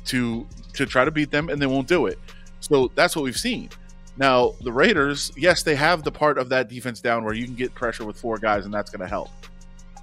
to 0.05 0.47
to 0.73 0.85
try 0.85 1.05
to 1.05 1.11
beat 1.11 1.31
them, 1.31 1.49
and 1.49 1.61
they 1.61 1.67
won't 1.67 1.87
do 1.87 2.07
it. 2.07 2.19
So 2.59 2.91
that's 2.95 3.15
what 3.15 3.23
we've 3.23 3.37
seen. 3.37 3.69
Now 4.17 4.53
the 4.61 4.71
Raiders, 4.71 5.31
yes, 5.35 5.63
they 5.63 5.75
have 5.75 6.03
the 6.03 6.11
part 6.11 6.37
of 6.37 6.49
that 6.49 6.69
defense 6.69 7.01
down 7.01 7.23
where 7.23 7.33
you 7.33 7.45
can 7.45 7.55
get 7.55 7.73
pressure 7.73 8.05
with 8.05 8.19
four 8.19 8.37
guys, 8.37 8.65
and 8.65 8.73
that's 8.73 8.91
going 8.91 9.01
to 9.01 9.07
help. 9.07 9.29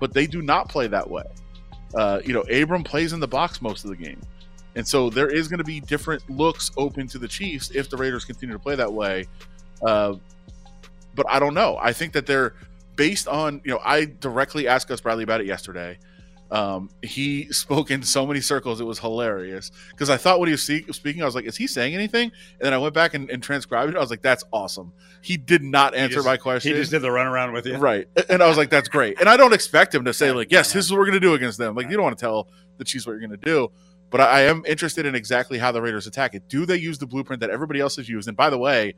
But 0.01 0.12
they 0.12 0.27
do 0.27 0.43
not 0.43 0.69
play 0.69 0.87
that 0.88 1.09
way. 1.09 1.25
Uh, 1.95 2.21
you 2.25 2.33
know, 2.33 2.43
Abram 2.43 2.85
plays 2.85 3.12
in 3.12 3.21
the 3.21 3.29
box 3.29 3.62
most 3.62 3.85
of 3.85 3.91
the 3.91 3.97
game. 3.97 4.21
And 4.77 4.87
so 4.87 5.11
there 5.11 5.29
is 5.29 5.49
going 5.49 5.59
to 5.59 5.64
be 5.64 5.81
different 5.81 6.29
looks 6.31 6.71
open 6.77 7.09
to 7.09 7.19
the 7.19 7.27
Chiefs 7.27 7.71
if 7.71 7.91
the 7.91 7.97
Raiders 7.97 8.25
continue 8.25 8.55
to 8.55 8.59
play 8.59 8.77
that 8.77 8.93
way. 8.93 9.27
Uh, 9.83 10.14
but 11.14 11.27
I 11.29 11.38
don't 11.38 11.55
know. 11.55 11.79
I 11.81 11.93
think 11.93 12.12
that 12.12 12.27
they're 12.27 12.55
based 12.99 13.29
on, 13.29 13.63
you 13.65 13.71
know, 13.71 13.81
I 13.83 14.05
directly 14.05 14.69
asked 14.69 14.89
Gus 14.89 15.01
Bradley 15.01 15.25
about 15.25 15.41
it 15.41 15.47
yesterday. 15.47 15.99
Um, 16.51 16.91
he 17.03 17.45
spoke 17.53 17.91
in 17.91 18.03
so 18.03 18.27
many 18.27 18.41
circles; 18.41 18.81
it 18.81 18.85
was 18.85 18.99
hilarious. 18.99 19.71
Because 19.91 20.11
I 20.11 20.19
thought 20.19 20.41
when 20.41 20.49
he 20.49 20.53
was 20.53 20.63
speaking, 20.63 21.23
I 21.23 21.25
was 21.25 21.35
like, 21.35 21.45
"Is 21.47 21.57
he 21.57 21.67
saying 21.67 21.95
anything?" 21.95 22.31
And 22.59 22.67
then 22.67 22.75
I 22.75 22.79
went 22.79 22.93
back 22.95 23.15
and, 23.15 23.31
and 23.31 23.43
transcribed 23.43 23.95
it. 23.95 23.97
I 23.97 24.01
was 24.01 24.11
like, 24.11 24.23
"That's 24.23 24.45
awesome." 24.53 24.93
He 25.23 25.37
did 25.37 25.63
not 25.63 25.95
answer 25.95 26.17
just- 26.17 26.27
my 26.27 26.37
question. 26.37 26.73
He 26.73 26.79
just 26.79 26.91
did 26.91 27.03
the 27.03 27.09
runaround 27.09 27.53
with 27.53 27.67
you. 27.67 27.77
Right. 27.77 28.09
And 28.29 28.43
I 28.43 28.49
was 28.49 28.57
like, 28.57 28.71
that's 28.71 28.89
great. 28.89 29.19
And 29.21 29.29
I 29.29 29.37
don't 29.37 29.53
expect 29.53 29.95
him 29.95 30.05
to 30.05 30.13
say, 30.15 30.31
like, 30.31 30.53
yes, 30.53 30.73
this 30.73 30.85
is 30.85 30.93
what 30.93 30.99
we're 30.99 31.07
going 31.07 31.21
to 31.21 31.27
do 31.27 31.35
against 31.35 31.59
them. 31.59 31.75
Like, 31.75 31.91
you 31.91 31.97
don't 31.97 32.05
want 32.05 32.17
to 32.17 32.25
tell 32.25 32.49
the 32.79 32.85
Chiefs 32.85 33.05
what 33.07 33.13
you're 33.13 33.21
going 33.21 33.31
to 33.31 33.37
do. 33.37 33.71
But 34.11 34.21
I 34.21 34.25
I 34.27 34.41
am 34.43 34.65
interested 34.67 35.07
in 35.07 35.15
exactly 35.15 35.59
how 35.59 35.73
the 35.73 35.83
Raiders 35.83 36.07
attack 36.07 36.35
it. 36.35 36.49
Do 36.49 36.65
they 36.67 36.77
use 36.77 36.99
the 36.99 37.07
blueprint 37.07 37.41
that 37.41 37.51
everybody 37.51 37.81
else 37.81 37.97
has 37.97 38.09
used? 38.09 38.29
And 38.29 38.37
by 38.37 38.49
the 38.49 38.59
way, 38.59 38.95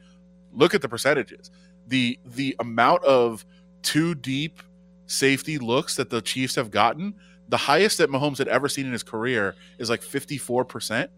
look 0.52 0.74
at 0.74 0.82
the 0.82 0.88
percentages. 0.88 1.50
The 1.88 2.18
the 2.24 2.54
amount 2.60 3.02
of 3.04 3.44
two 3.82 4.14
deep 4.14 4.62
safety 5.06 5.58
looks 5.58 5.96
that 5.96 6.10
the 6.10 6.22
Chiefs 6.22 6.54
have 6.54 6.70
gotten, 6.70 7.14
the 7.48 7.56
highest 7.56 7.98
that 7.98 8.10
Mahomes 8.10 8.38
had 8.38 8.48
ever 8.48 8.68
seen 8.68 8.86
in 8.86 8.92
his 8.92 9.02
career 9.02 9.56
is 9.78 9.90
like 9.90 10.02
54%. 10.02 11.08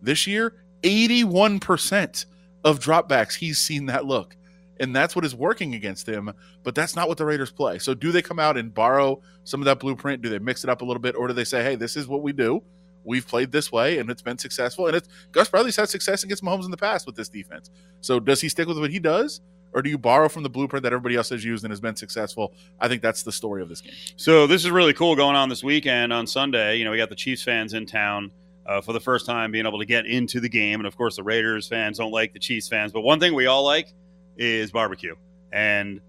This 0.00 0.26
year, 0.26 0.54
81% 0.82 2.26
of 2.64 2.78
dropbacks, 2.78 3.34
he's 3.34 3.58
seen 3.58 3.86
that 3.86 4.04
look. 4.04 4.36
And 4.80 4.94
that's 4.94 5.14
what 5.14 5.24
is 5.24 5.34
working 5.34 5.74
against 5.74 6.08
him, 6.08 6.32
but 6.62 6.74
that's 6.74 6.96
not 6.96 7.08
what 7.08 7.18
the 7.18 7.24
Raiders 7.24 7.52
play. 7.52 7.78
So 7.78 7.94
do 7.94 8.10
they 8.10 8.22
come 8.22 8.38
out 8.38 8.56
and 8.56 8.72
borrow 8.72 9.20
some 9.44 9.60
of 9.60 9.64
that 9.66 9.78
blueprint? 9.78 10.22
Do 10.22 10.28
they 10.28 10.38
mix 10.38 10.64
it 10.64 10.70
up 10.70 10.82
a 10.82 10.84
little 10.84 11.00
bit? 11.00 11.14
Or 11.14 11.28
do 11.28 11.34
they 11.34 11.44
say, 11.44 11.62
hey, 11.62 11.76
this 11.76 11.96
is 11.96 12.08
what 12.08 12.22
we 12.22 12.32
do? 12.32 12.62
We've 13.04 13.26
played 13.26 13.52
this 13.52 13.70
way 13.70 13.98
and 13.98 14.10
it's 14.10 14.22
been 14.22 14.38
successful. 14.38 14.86
And 14.86 14.96
it's 14.96 15.08
Gus 15.32 15.48
Bradley's 15.48 15.76
had 15.76 15.88
success 15.88 16.22
against 16.24 16.42
Mahomes 16.42 16.64
in 16.64 16.70
the 16.70 16.76
past 16.76 17.06
with 17.06 17.16
this 17.16 17.28
defense. 17.28 17.70
So 18.00 18.20
does 18.20 18.40
he 18.40 18.48
stick 18.48 18.68
with 18.68 18.78
what 18.78 18.90
he 18.90 18.98
does? 18.98 19.40
Or 19.74 19.82
do 19.82 19.88
you 19.88 19.96
borrow 19.96 20.28
from 20.28 20.42
the 20.42 20.50
blueprint 20.50 20.82
that 20.82 20.92
everybody 20.92 21.16
else 21.16 21.30
has 21.30 21.44
used 21.44 21.64
and 21.64 21.72
has 21.72 21.80
been 21.80 21.96
successful? 21.96 22.52
I 22.78 22.88
think 22.88 23.00
that's 23.00 23.22
the 23.22 23.32
story 23.32 23.62
of 23.62 23.68
this 23.68 23.80
game. 23.80 23.94
So 24.16 24.46
this 24.46 24.64
is 24.64 24.70
really 24.70 24.92
cool 24.92 25.16
going 25.16 25.34
on 25.34 25.48
this 25.48 25.64
weekend 25.64 26.12
on 26.12 26.26
Sunday. 26.26 26.76
You 26.76 26.84
know, 26.84 26.90
we 26.90 26.98
got 26.98 27.08
the 27.08 27.16
Chiefs 27.16 27.42
fans 27.42 27.72
in 27.72 27.86
town 27.86 28.30
uh, 28.66 28.80
for 28.80 28.92
the 28.92 29.00
first 29.00 29.26
time 29.26 29.50
being 29.50 29.66
able 29.66 29.78
to 29.78 29.86
get 29.86 30.06
into 30.06 30.40
the 30.40 30.48
game, 30.48 30.78
and 30.80 30.86
of 30.86 30.96
course, 30.96 31.16
the 31.16 31.22
Raiders 31.22 31.66
fans 31.66 31.98
don't 31.98 32.12
like 32.12 32.32
the 32.32 32.38
Chiefs 32.38 32.68
fans. 32.68 32.92
But 32.92 33.00
one 33.00 33.18
thing 33.18 33.34
we 33.34 33.46
all 33.46 33.64
like 33.64 33.88
is 34.36 34.70
barbecue, 34.70 35.14
and 35.52 36.00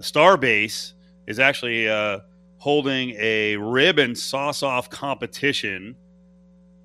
Starbase 0.00 0.92
is 1.26 1.38
actually 1.38 1.88
uh, 1.88 2.20
holding 2.58 3.10
a 3.18 3.56
rib 3.56 3.98
and 3.98 4.16
sauce 4.16 4.62
off 4.62 4.88
competition. 4.88 5.96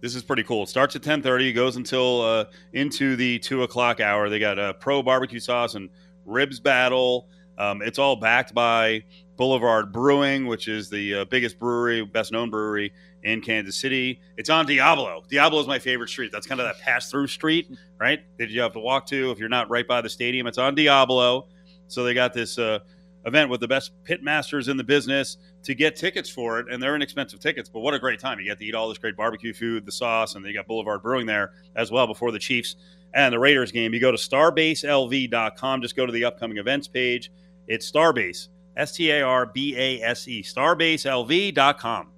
This 0.01 0.15
is 0.15 0.23
pretty 0.23 0.43
cool. 0.43 0.63
It 0.63 0.69
starts 0.69 0.95
at 0.97 1.03
ten 1.03 1.21
thirty, 1.21 1.53
goes 1.53 1.77
until 1.77 2.21
uh, 2.21 2.45
into 2.73 3.15
the 3.15 3.39
two 3.39 3.63
o'clock 3.63 4.01
hour. 4.01 4.27
They 4.29 4.39
got 4.39 4.59
a 4.59 4.73
pro 4.73 5.01
barbecue 5.01 5.39
sauce 5.39 5.75
and 5.75 5.89
ribs 6.25 6.59
battle. 6.59 7.27
Um, 7.57 7.81
it's 7.81 7.99
all 7.99 8.15
backed 8.15 8.53
by 8.53 9.03
Boulevard 9.38 9.91
Brewing, 9.91 10.47
which 10.47 10.67
is 10.67 10.89
the 10.89 11.15
uh, 11.15 11.25
biggest 11.25 11.59
brewery, 11.59 12.03
best 12.03 12.31
known 12.31 12.49
brewery 12.49 12.93
in 13.23 13.41
Kansas 13.41 13.75
City. 13.75 14.19
It's 14.38 14.49
on 14.49 14.65
Diablo. 14.65 15.23
Diablo 15.29 15.59
is 15.59 15.67
my 15.67 15.79
favorite 15.79 16.09
street. 16.09 16.31
That's 16.31 16.47
kind 16.47 16.59
of 16.59 16.67
that 16.67 16.79
pass 16.79 17.09
through 17.09 17.27
street, 17.27 17.69
right? 17.99 18.21
That 18.38 18.49
you 18.49 18.62
have 18.62 18.73
to 18.73 18.79
walk 18.79 19.07
to 19.07 19.31
if 19.31 19.39
you're 19.39 19.49
not 19.49 19.69
right 19.69 19.88
by 19.88 20.01
the 20.01 20.09
stadium. 20.09 20.47
It's 20.47 20.57
on 20.57 20.75
Diablo. 20.75 21.47
So 21.88 22.03
they 22.03 22.13
got 22.13 22.33
this 22.33 22.57
uh, 22.57 22.79
event 23.25 23.49
with 23.49 23.59
the 23.59 23.67
best 23.67 23.91
pit 24.03 24.23
masters 24.23 24.67
in 24.67 24.77
the 24.77 24.83
business 24.83 25.38
to 25.63 25.73
get 25.73 25.95
tickets 25.95 26.29
for 26.29 26.59
it, 26.59 26.67
and 26.69 26.81
they're 26.81 26.95
inexpensive 26.95 27.39
tickets. 27.39 27.69
But 27.69 27.79
what 27.79 27.93
a 27.93 27.99
great 27.99 28.19
time! 28.19 28.39
You 28.39 28.45
get 28.45 28.59
to 28.59 28.65
eat 28.65 28.75
all 28.75 28.89
this 28.89 28.97
great 28.97 29.15
barbecue 29.15 29.53
food, 29.53 29.86
the 29.86 29.91
sauce, 29.91 30.36
and 30.36 30.43
they 30.43 30.53
got 30.53 30.67
Boulevard 30.67 31.01
Brewing 31.01 31.25
there 31.25 31.51
as 31.75 31.91
well 31.91 32.07
before 32.07 32.31
the 32.31 32.39
Chiefs 32.39 32.75
and 33.13 33.34
the 33.34 33.39
Raiders 33.39 33.71
game. 33.71 33.93
You 33.93 33.99
go 33.99 34.12
to 34.12 34.17
starbaselv.com. 34.17 35.82
Just 35.82 35.95
go 35.95 36.06
to 36.06 36.12
the 36.12 36.26
upcoming 36.26 36.58
events 36.58 36.88
page. 36.88 37.32
It's 37.67 37.89
Starbase, 37.89 38.49
S 38.76 38.95
T 38.95 39.12
A 39.12 39.21
R 39.21 39.45
B 39.45 39.76
A 39.78 40.02
S 40.02 40.28
E, 40.28 40.43
starbaselv.com. 40.43 42.10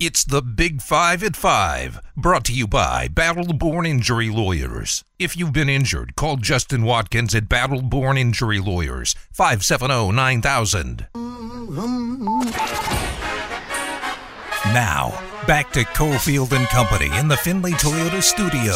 It's 0.00 0.24
the 0.24 0.42
Big 0.42 0.82
Five 0.82 1.22
at 1.22 1.36
Five, 1.36 2.00
brought 2.16 2.44
to 2.46 2.52
you 2.52 2.66
by 2.66 3.06
Battleborn 3.06 3.86
Injury 3.86 4.28
Lawyers. 4.28 5.04
If 5.20 5.36
you've 5.36 5.52
been 5.52 5.68
injured, 5.68 6.16
call 6.16 6.36
Justin 6.36 6.82
Watkins 6.82 7.32
at 7.32 7.44
Battleborn 7.44 8.18
Injury 8.18 8.58
Lawyers, 8.58 9.14
570 9.30 10.10
9000. 10.10 11.06
Now, 14.72 15.16
back 15.46 15.70
to 15.74 15.84
Cofield 15.84 16.50
and 16.52 16.66
Company 16.66 17.16
in 17.16 17.28
the 17.28 17.36
Findlay 17.36 17.72
Toyota 17.72 18.20
studio. 18.20 18.72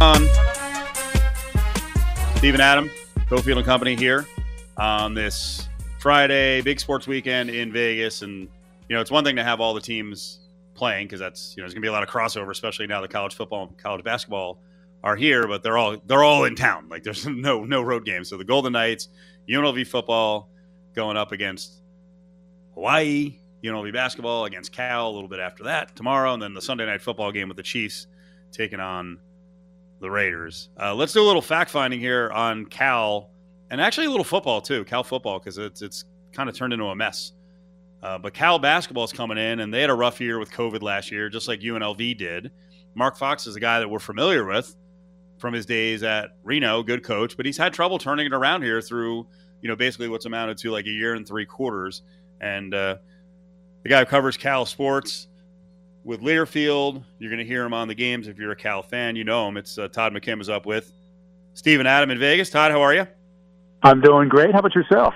On. 0.00 0.26
Stephen 2.36 2.60
Adam, 2.60 2.90
Cofield 3.28 3.58
and 3.58 3.66
Company 3.66 3.94
here 3.94 4.26
on 4.78 5.12
this 5.12 5.68
Friday, 5.98 6.62
big 6.62 6.80
sports 6.80 7.06
weekend 7.06 7.50
in 7.50 7.70
Vegas. 7.70 8.22
And, 8.22 8.48
you 8.88 8.96
know, 8.96 9.02
it's 9.02 9.10
one 9.10 9.24
thing 9.24 9.36
to 9.36 9.44
have 9.44 9.60
all 9.60 9.74
the 9.74 9.80
teams 9.80 10.40
playing 10.74 11.06
because 11.06 11.20
that's, 11.20 11.54
you 11.54 11.60
know, 11.60 11.64
there's 11.64 11.74
going 11.74 11.82
to 11.82 11.84
be 11.84 11.88
a 11.88 11.92
lot 11.92 12.02
of 12.02 12.08
crossover, 12.08 12.50
especially 12.50 12.86
now 12.86 13.02
that 13.02 13.10
college 13.10 13.34
football 13.34 13.66
and 13.66 13.76
college 13.76 14.02
basketball 14.02 14.62
are 15.04 15.16
here, 15.16 15.46
but 15.46 15.62
they're 15.62 15.76
all 15.76 15.98
they're 16.06 16.24
all 16.24 16.44
in 16.44 16.54
town. 16.54 16.88
Like 16.88 17.02
there's 17.02 17.26
no 17.26 17.64
no 17.64 17.82
road 17.82 18.06
games. 18.06 18.30
So 18.30 18.38
the 18.38 18.44
Golden 18.44 18.72
Knights, 18.72 19.08
UNLV 19.50 19.86
football 19.86 20.48
going 20.94 21.18
up 21.18 21.32
against 21.32 21.82
Hawaii, 22.72 23.38
UNLV 23.62 23.92
basketball 23.92 24.46
against 24.46 24.72
Cal 24.72 25.10
a 25.10 25.12
little 25.12 25.28
bit 25.28 25.40
after 25.40 25.64
that 25.64 25.94
tomorrow, 25.94 26.32
and 26.32 26.42
then 26.42 26.54
the 26.54 26.62
Sunday 26.62 26.86
night 26.86 27.02
football 27.02 27.32
game 27.32 27.48
with 27.48 27.58
the 27.58 27.62
Chiefs 27.62 28.06
taking 28.50 28.80
on 28.80 29.18
the 30.00 30.10
Raiders. 30.10 30.70
Uh, 30.80 30.94
let's 30.94 31.12
do 31.12 31.22
a 31.22 31.26
little 31.26 31.42
fact 31.42 31.70
finding 31.70 32.00
here 32.00 32.30
on 32.30 32.66
Cal, 32.66 33.30
and 33.70 33.80
actually 33.80 34.06
a 34.06 34.10
little 34.10 34.24
football 34.24 34.60
too. 34.60 34.84
Cal 34.84 35.04
football 35.04 35.38
because 35.38 35.58
it's 35.58 35.82
it's 35.82 36.04
kind 36.32 36.48
of 36.48 36.56
turned 36.56 36.72
into 36.72 36.86
a 36.86 36.96
mess. 36.96 37.32
Uh, 38.02 38.18
but 38.18 38.32
Cal 38.32 38.58
basketball 38.58 39.04
is 39.04 39.12
coming 39.12 39.36
in, 39.36 39.60
and 39.60 39.72
they 39.72 39.82
had 39.82 39.90
a 39.90 39.94
rough 39.94 40.20
year 40.20 40.38
with 40.38 40.50
COVID 40.50 40.82
last 40.82 41.10
year, 41.10 41.28
just 41.28 41.48
like 41.48 41.60
UNLV 41.60 42.16
did. 42.16 42.50
Mark 42.94 43.16
Fox 43.18 43.46
is 43.46 43.56
a 43.56 43.60
guy 43.60 43.78
that 43.78 43.88
we're 43.88 43.98
familiar 43.98 44.44
with 44.44 44.74
from 45.38 45.52
his 45.54 45.66
days 45.66 46.02
at 46.02 46.30
Reno, 46.42 46.82
good 46.82 47.04
coach, 47.04 47.36
but 47.36 47.46
he's 47.46 47.58
had 47.58 47.72
trouble 47.72 47.98
turning 47.98 48.26
it 48.26 48.32
around 48.32 48.62
here 48.62 48.80
through 48.80 49.26
you 49.62 49.68
know 49.68 49.76
basically 49.76 50.08
what's 50.08 50.24
amounted 50.24 50.56
to 50.58 50.70
like 50.70 50.86
a 50.86 50.90
year 50.90 51.14
and 51.14 51.26
three 51.26 51.46
quarters. 51.46 52.02
And 52.40 52.72
uh, 52.74 52.96
the 53.82 53.88
guy 53.90 54.00
who 54.00 54.06
covers 54.06 54.36
Cal 54.36 54.64
sports 54.64 55.28
with 56.04 56.20
Learfield. 56.20 57.02
You're 57.18 57.30
going 57.30 57.38
to 57.38 57.44
hear 57.44 57.64
him 57.64 57.74
on 57.74 57.88
the 57.88 57.94
games 57.94 58.28
if 58.28 58.38
you're 58.38 58.52
a 58.52 58.56
Cal 58.56 58.82
fan. 58.82 59.16
You 59.16 59.24
know 59.24 59.48
him. 59.48 59.56
It's 59.56 59.78
uh, 59.78 59.88
Todd 59.88 60.12
McKim 60.12 60.40
is 60.40 60.48
up 60.48 60.66
with 60.66 60.92
Stephen 61.54 61.86
Adam 61.86 62.10
in 62.10 62.18
Vegas. 62.18 62.50
Todd, 62.50 62.70
how 62.70 62.80
are 62.80 62.94
you? 62.94 63.06
I'm 63.82 64.00
doing 64.00 64.28
great. 64.28 64.52
How 64.52 64.60
about 64.60 64.74
yourself? 64.74 65.14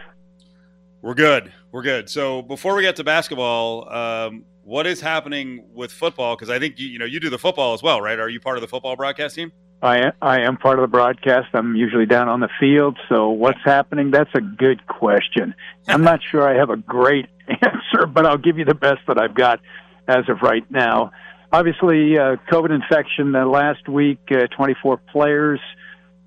We're 1.02 1.14
good. 1.14 1.52
We're 1.70 1.82
good. 1.82 2.08
So 2.08 2.42
before 2.42 2.74
we 2.74 2.82
get 2.82 2.96
to 2.96 3.04
basketball, 3.04 3.92
um, 3.92 4.44
what 4.62 4.86
is 4.86 5.00
happening 5.00 5.66
with 5.74 5.92
football? 5.92 6.34
Because 6.34 6.48
I 6.48 6.58
think 6.58 6.78
you, 6.78 6.88
you 6.88 6.98
know 6.98 7.04
you 7.04 7.20
do 7.20 7.28
the 7.28 7.38
football 7.38 7.74
as 7.74 7.82
well, 7.82 8.00
right? 8.00 8.18
Are 8.18 8.28
you 8.28 8.40
part 8.40 8.56
of 8.56 8.62
the 8.62 8.68
football 8.68 8.96
broadcast 8.96 9.34
team? 9.34 9.52
I 9.82 9.98
am, 9.98 10.12
I 10.22 10.40
am 10.40 10.56
part 10.56 10.78
of 10.78 10.82
the 10.82 10.88
broadcast. 10.88 11.48
I'm 11.52 11.76
usually 11.76 12.06
down 12.06 12.28
on 12.28 12.40
the 12.40 12.48
field. 12.58 12.98
So 13.10 13.28
what's 13.28 13.60
happening? 13.64 14.10
That's 14.10 14.30
a 14.34 14.40
good 14.40 14.86
question. 14.86 15.54
I'm 15.88 16.02
not 16.02 16.20
sure 16.30 16.48
I 16.48 16.56
have 16.58 16.70
a 16.70 16.78
great 16.78 17.26
answer, 17.48 18.06
but 18.06 18.24
I'll 18.24 18.38
give 18.38 18.56
you 18.56 18.64
the 18.64 18.74
best 18.74 19.00
that 19.06 19.18
I've 19.18 19.34
got 19.34 19.60
as 20.08 20.28
of 20.28 20.42
right 20.42 20.68
now. 20.70 21.12
Obviously, 21.52 22.18
uh, 22.18 22.36
COVID 22.50 22.70
infection 22.70 23.34
uh, 23.34 23.46
last 23.46 23.88
week, 23.88 24.18
uh, 24.30 24.46
24 24.56 24.96
players 25.12 25.60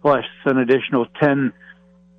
plus 0.02 0.26
an 0.46 0.58
additional 0.58 1.06
10 1.22 1.52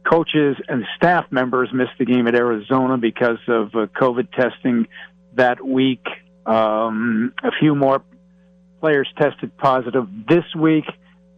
coaches 0.09 0.57
and 0.69 0.85
staff 0.97 1.27
members 1.31 1.71
missed 1.73 1.97
the 1.99 2.05
game 2.05 2.27
at 2.27 2.35
Arizona 2.35 2.99
because 2.99 3.39
of 3.49 3.69
uh, 3.75 3.87
COVID 3.99 4.31
testing 4.33 4.87
that 5.35 5.65
week. 5.65 6.07
Um, 6.47 7.33
a 7.43 7.51
few 7.59 7.75
more 7.75 8.03
players 8.81 9.09
tested 9.19 9.57
positive 9.57 10.07
this 10.29 10.45
week, 10.57 10.85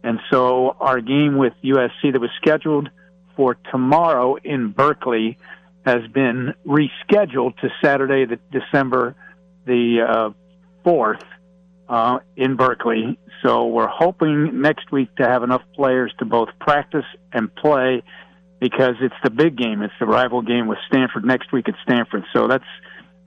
and 0.03 0.19
so 0.29 0.75
our 0.79 1.01
game 1.01 1.37
with 1.37 1.53
USC 1.63 2.11
that 2.13 2.19
was 2.19 2.29
scheduled 2.41 2.89
for 3.35 3.57
tomorrow 3.71 4.35
in 4.35 4.71
Berkeley 4.71 5.37
has 5.85 6.05
been 6.13 6.53
rescheduled 6.65 7.57
to 7.57 7.69
Saturday, 7.83 8.25
the 8.25 8.39
December 8.51 9.15
the 9.65 10.01
uh, 10.07 10.29
fourth, 10.83 11.23
uh, 11.91 12.19
in 12.37 12.55
Berkeley. 12.55 13.19
So 13.43 13.67
we're 13.67 13.87
hoping 13.87 14.61
next 14.61 14.91
week 14.91 15.13
to 15.17 15.27
have 15.27 15.43
enough 15.43 15.61
players 15.75 16.13
to 16.19 16.25
both 16.25 16.47
practice 16.59 17.05
and 17.33 17.53
play 17.53 18.01
because 18.61 18.95
it's 19.01 19.15
the 19.23 19.29
big 19.29 19.57
game. 19.57 19.81
It's 19.81 19.93
the 19.99 20.05
rival 20.05 20.41
game 20.41 20.67
with 20.67 20.77
Stanford 20.87 21.25
next 21.25 21.51
week 21.51 21.67
at 21.67 21.75
Stanford. 21.83 22.23
So 22.33 22.47
that's 22.47 22.63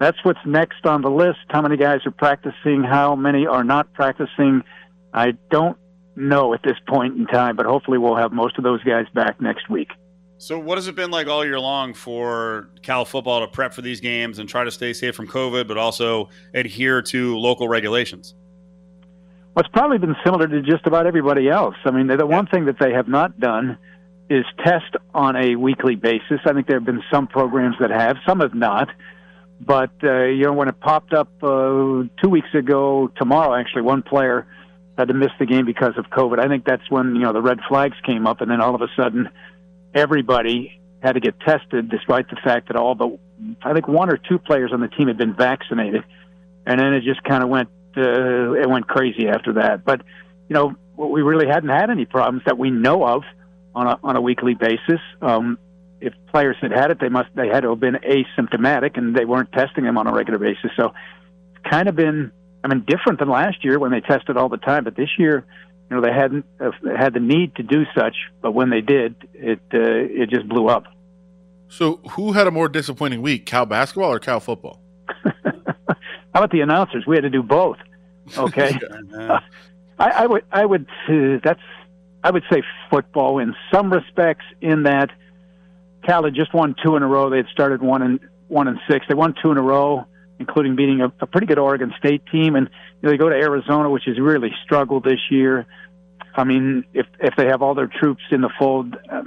that's 0.01 0.17
what's 0.25 0.41
next 0.47 0.87
on 0.87 1.03
the 1.03 1.11
list. 1.11 1.41
How 1.51 1.61
many 1.61 1.77
guys 1.77 2.01
are 2.07 2.11
practicing? 2.11 2.83
How 2.83 3.15
many 3.15 3.47
are 3.47 3.65
not 3.65 3.93
practicing? 3.93 4.63
I 5.13 5.33
don't 5.51 5.77
know 6.17 6.55
at 6.55 6.63
this 6.63 6.77
point 6.89 7.17
in 7.17 7.27
time, 7.27 7.57
but 7.57 7.67
hopefully 7.67 7.99
we'll 7.99 8.17
have 8.17 8.33
most 8.33 8.57
of 8.57 8.65
those 8.65 8.83
guys 8.83 9.07
back 9.15 9.41
next 9.41 9.69
week. 9.69 9.89
So 10.39 10.59
what 10.59 10.79
has 10.79 10.89
it 10.89 10.95
been 10.95 11.11
like 11.11 11.27
all 11.27 11.45
year 11.45 11.61
long 11.61 11.95
for 11.95 12.69
Cal 12.83 13.05
football 13.05 13.41
to 13.41 13.47
prep 13.47 13.73
for 13.73 13.83
these 13.83 14.01
games 14.01 14.39
and 14.39 14.49
try 14.49 14.65
to 14.65 14.71
stay 14.71 14.93
safe 14.93 15.15
from 15.15 15.29
COVID, 15.29 15.69
but 15.69 15.79
also 15.79 16.29
adhere 16.53 17.01
to 17.03 17.39
local 17.39 17.69
regulations? 17.69 18.35
Well, 19.55 19.65
it's 19.65 19.73
probably 19.73 19.99
been 19.99 20.17
similar 20.25 20.49
to 20.49 20.63
just 20.63 20.87
about 20.87 21.07
everybody 21.07 21.49
else. 21.49 21.77
I 21.85 21.93
mean, 21.93 22.09
the 22.09 22.27
one 22.27 22.47
thing 22.47 22.65
that 22.65 22.79
they 22.81 22.93
have 22.93 23.07
not 23.07 23.39
done 23.39 23.79
is 24.29 24.45
test 24.65 24.97
on 25.15 25.37
a 25.37 25.55
weekly 25.55 25.95
basis. 25.95 26.41
I 26.45 26.53
think 26.53 26.67
there 26.67 26.77
have 26.77 26.87
been 26.87 27.03
some 27.13 27.29
programs 27.29 27.77
that 27.79 27.91
have, 27.91 28.17
some 28.27 28.41
have 28.41 28.55
not. 28.55 28.89
But 29.61 29.93
uh, 30.03 30.25
you 30.25 30.45
know, 30.45 30.53
when 30.53 30.69
it 30.69 30.81
popped 30.81 31.13
up 31.13 31.29
uh, 31.43 32.03
two 32.21 32.29
weeks 32.29 32.53
ago, 32.55 33.11
tomorrow 33.17 33.55
actually, 33.55 33.83
one 33.83 34.03
player 34.03 34.47
had 34.99 35.09
to 35.09 35.15
miss 35.15 35.31
the 35.39 35.47
game 35.47 35.65
because 35.65 35.97
of 35.97 36.07
COVID. 36.07 36.39
I 36.39 36.49
think 36.49 36.65
that's 36.65 36.91
when 36.91 37.15
you 37.15 37.23
know 37.23 37.33
the 37.33 37.41
red 37.41 37.61
flags 37.69 37.97
came 38.05 38.27
up, 38.27 38.41
and 38.41 38.51
then 38.51 38.61
all 38.61 38.75
of 38.75 38.83
a 38.83 38.89
sudden, 38.97 39.29
everybody 39.95 40.81
had 41.03 41.13
to 41.13 41.21
get 41.21 41.39
tested, 41.41 41.91
despite 41.91 42.29
the 42.31 42.37
fact 42.43 42.69
that 42.69 42.77
all 42.77 42.95
but 42.95 43.19
I 43.63 43.73
think 43.73 43.89
one 43.89 44.11
or 44.11 44.17
two 44.17 44.39
players 44.39 44.73
on 44.73 44.81
the 44.81 44.89
team 44.89 45.09
had 45.09 45.19
been 45.19 45.35
vaccinated, 45.35 46.03
and 46.67 46.81
then 46.81 46.95
it 46.95 47.03
just 47.05 47.23
kind 47.25 47.43
of 47.43 47.51
went 47.51 47.69
uh, 47.97 48.53
it 48.53 48.69
went 48.69 48.89
crazy 48.89 49.29
after 49.29 49.55
that. 49.55 49.85
But 49.85 50.03
you 50.49 50.55
know, 50.55 50.75
we 50.97 51.23
really 51.23 51.47
hadn't 51.47 51.71
had 51.71 51.91
any 51.91 52.05
problems 52.05 52.43
that 52.47 52.59
we 52.59 52.71
know 52.71 53.07
of 53.07 53.23
on 53.75 53.87
a 53.87 53.99
on 54.03 54.17
a 54.17 54.21
weekly 54.21 54.55
basis. 54.55 55.01
Um, 55.21 55.59
if 56.01 56.13
players 56.31 56.57
had 56.61 56.73
had 56.73 56.91
it, 56.91 57.01
they 57.01 57.09
must 57.09 57.29
they 57.35 57.49
had 57.49 57.61
to 57.61 57.71
have 57.71 57.81
been 57.81 57.97
asymptomatic, 57.97 58.97
and 58.97 59.15
they 59.15 59.25
weren't 59.25 59.53
testing 59.53 59.85
them 59.85 59.99
on 59.99 60.07
a 60.07 60.13
regular 60.13 60.39
basis. 60.39 60.71
So, 60.77 60.93
it's 61.55 61.71
kind 61.71 61.89
of 61.89 61.97
been 61.97 62.33
I 62.63 62.69
mean 62.69 62.85
different 62.87 63.19
than 63.19 63.29
last 63.29 63.65
year 63.65 63.79
when 63.79 63.91
they 63.91 64.01
tested 64.01 64.37
all 64.37 64.49
the 64.49 64.59
time. 64.59 64.85
But 64.85 64.97
this 64.97 65.11
year, 65.19 65.45
you 65.91 65.97
know, 65.97 66.03
they 66.03 66.13
hadn't 66.13 66.47
uh, 66.61 66.71
had 66.97 67.15
the 67.15 67.21
need 67.21 67.55
to 67.57 67.63
do 67.63 67.85
such, 67.95 68.17
but 68.41 68.53
when 68.53 68.71
they 68.71 68.81
did, 68.81 69.17
it 69.35 69.61
uh, 69.73 69.79
it 69.79 70.31
just 70.31 70.49
blew 70.49 70.69
up. 70.69 70.85
So, 71.69 71.97
who 72.11 72.33
had 72.33 72.47
a 72.47 72.51
more 72.51 72.69
disappointing 72.69 73.23
week, 73.23 73.47
Cal 73.47 73.67
basketball 73.67 74.13
or 74.13 74.19
Cal 74.19 74.41
football? 74.41 74.81
How 75.35 76.41
about 76.41 76.51
the 76.51 76.61
announcers? 76.61 77.05
We 77.07 77.17
had 77.17 77.23
to 77.23 77.31
do 77.31 77.43
both. 77.43 77.79
Okay, 78.37 78.79
Uh, 79.15 79.41
I, 79.99 80.11
I 80.11 80.27
would 80.27 80.45
I 80.51 80.65
would 80.65 80.87
uh, 81.09 81.39
that's 81.45 81.61
I 82.23 82.31
would 82.31 82.43
say 82.51 82.63
football 82.91 83.39
in 83.39 83.55
some 83.73 83.93
respects 83.93 84.45
in 84.61 84.85
that 84.85 85.11
Cal 86.05 86.25
had 86.25 86.35
just 86.35 86.53
won 86.53 86.75
two 86.83 86.97
in 86.97 87.03
a 87.03 87.07
row. 87.07 87.31
They 87.31 87.37
had 87.39 87.49
started 87.53 87.83
one 87.83 88.03
and 88.03 88.21
one 88.49 88.67
and 88.67 88.79
six. 88.91 89.07
They 89.09 89.15
won 89.15 89.35
two 89.41 89.51
in 89.51 89.59
a 89.59 89.63
row, 89.63 90.07
including 90.39 90.77
beating 90.77 91.01
a, 91.01 91.13
a 91.21 91.27
pretty 91.27 91.47
good 91.47 91.59
Oregon 91.59 91.93
State 91.99 92.23
team. 92.31 92.57
And 92.57 92.69
you 92.69 93.03
know, 93.03 93.11
they 93.11 93.17
go 93.17 93.29
to 93.29 93.35
Arizona, 93.35 93.91
which 93.91 94.05
has 94.07 94.19
really 94.19 94.53
struggled 94.65 95.05
this 95.05 95.21
year. 95.31 95.67
I 96.35 96.45
mean, 96.45 96.85
if 96.93 97.07
if 97.21 97.35
they 97.37 97.47
have 97.47 97.63
all 97.63 97.75
their 97.75 97.87
troops 97.87 98.23
in 98.31 98.41
the 98.41 98.51
fold, 98.59 98.97
uh, 99.11 99.23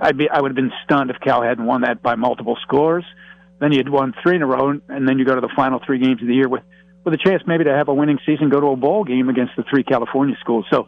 I'd 0.00 0.16
be 0.16 0.28
I 0.28 0.40
would 0.40 0.50
have 0.50 0.56
been 0.56 0.72
stunned 0.84 1.10
if 1.10 1.20
Cal 1.20 1.42
hadn't 1.42 1.64
won 1.64 1.82
that 1.82 2.02
by 2.02 2.16
multiple 2.16 2.56
scores. 2.62 3.04
Then 3.60 3.72
you'd 3.72 3.88
won 3.88 4.14
three 4.22 4.36
in 4.36 4.42
a 4.42 4.46
row, 4.46 4.80
and 4.88 5.08
then 5.08 5.18
you 5.18 5.24
go 5.24 5.34
to 5.34 5.40
the 5.40 5.52
final 5.54 5.80
three 5.84 5.98
games 5.98 6.22
of 6.22 6.28
the 6.28 6.34
year 6.34 6.48
with 6.48 6.62
with 7.04 7.14
a 7.14 7.18
chance 7.18 7.42
maybe 7.46 7.64
to 7.64 7.74
have 7.74 7.88
a 7.88 7.94
winning 7.94 8.18
season, 8.26 8.48
go 8.50 8.60
to 8.60 8.66
a 8.68 8.76
bowl 8.76 9.04
game 9.04 9.28
against 9.28 9.56
the 9.56 9.64
three 9.70 9.82
California 9.82 10.36
schools. 10.40 10.66
So, 10.70 10.86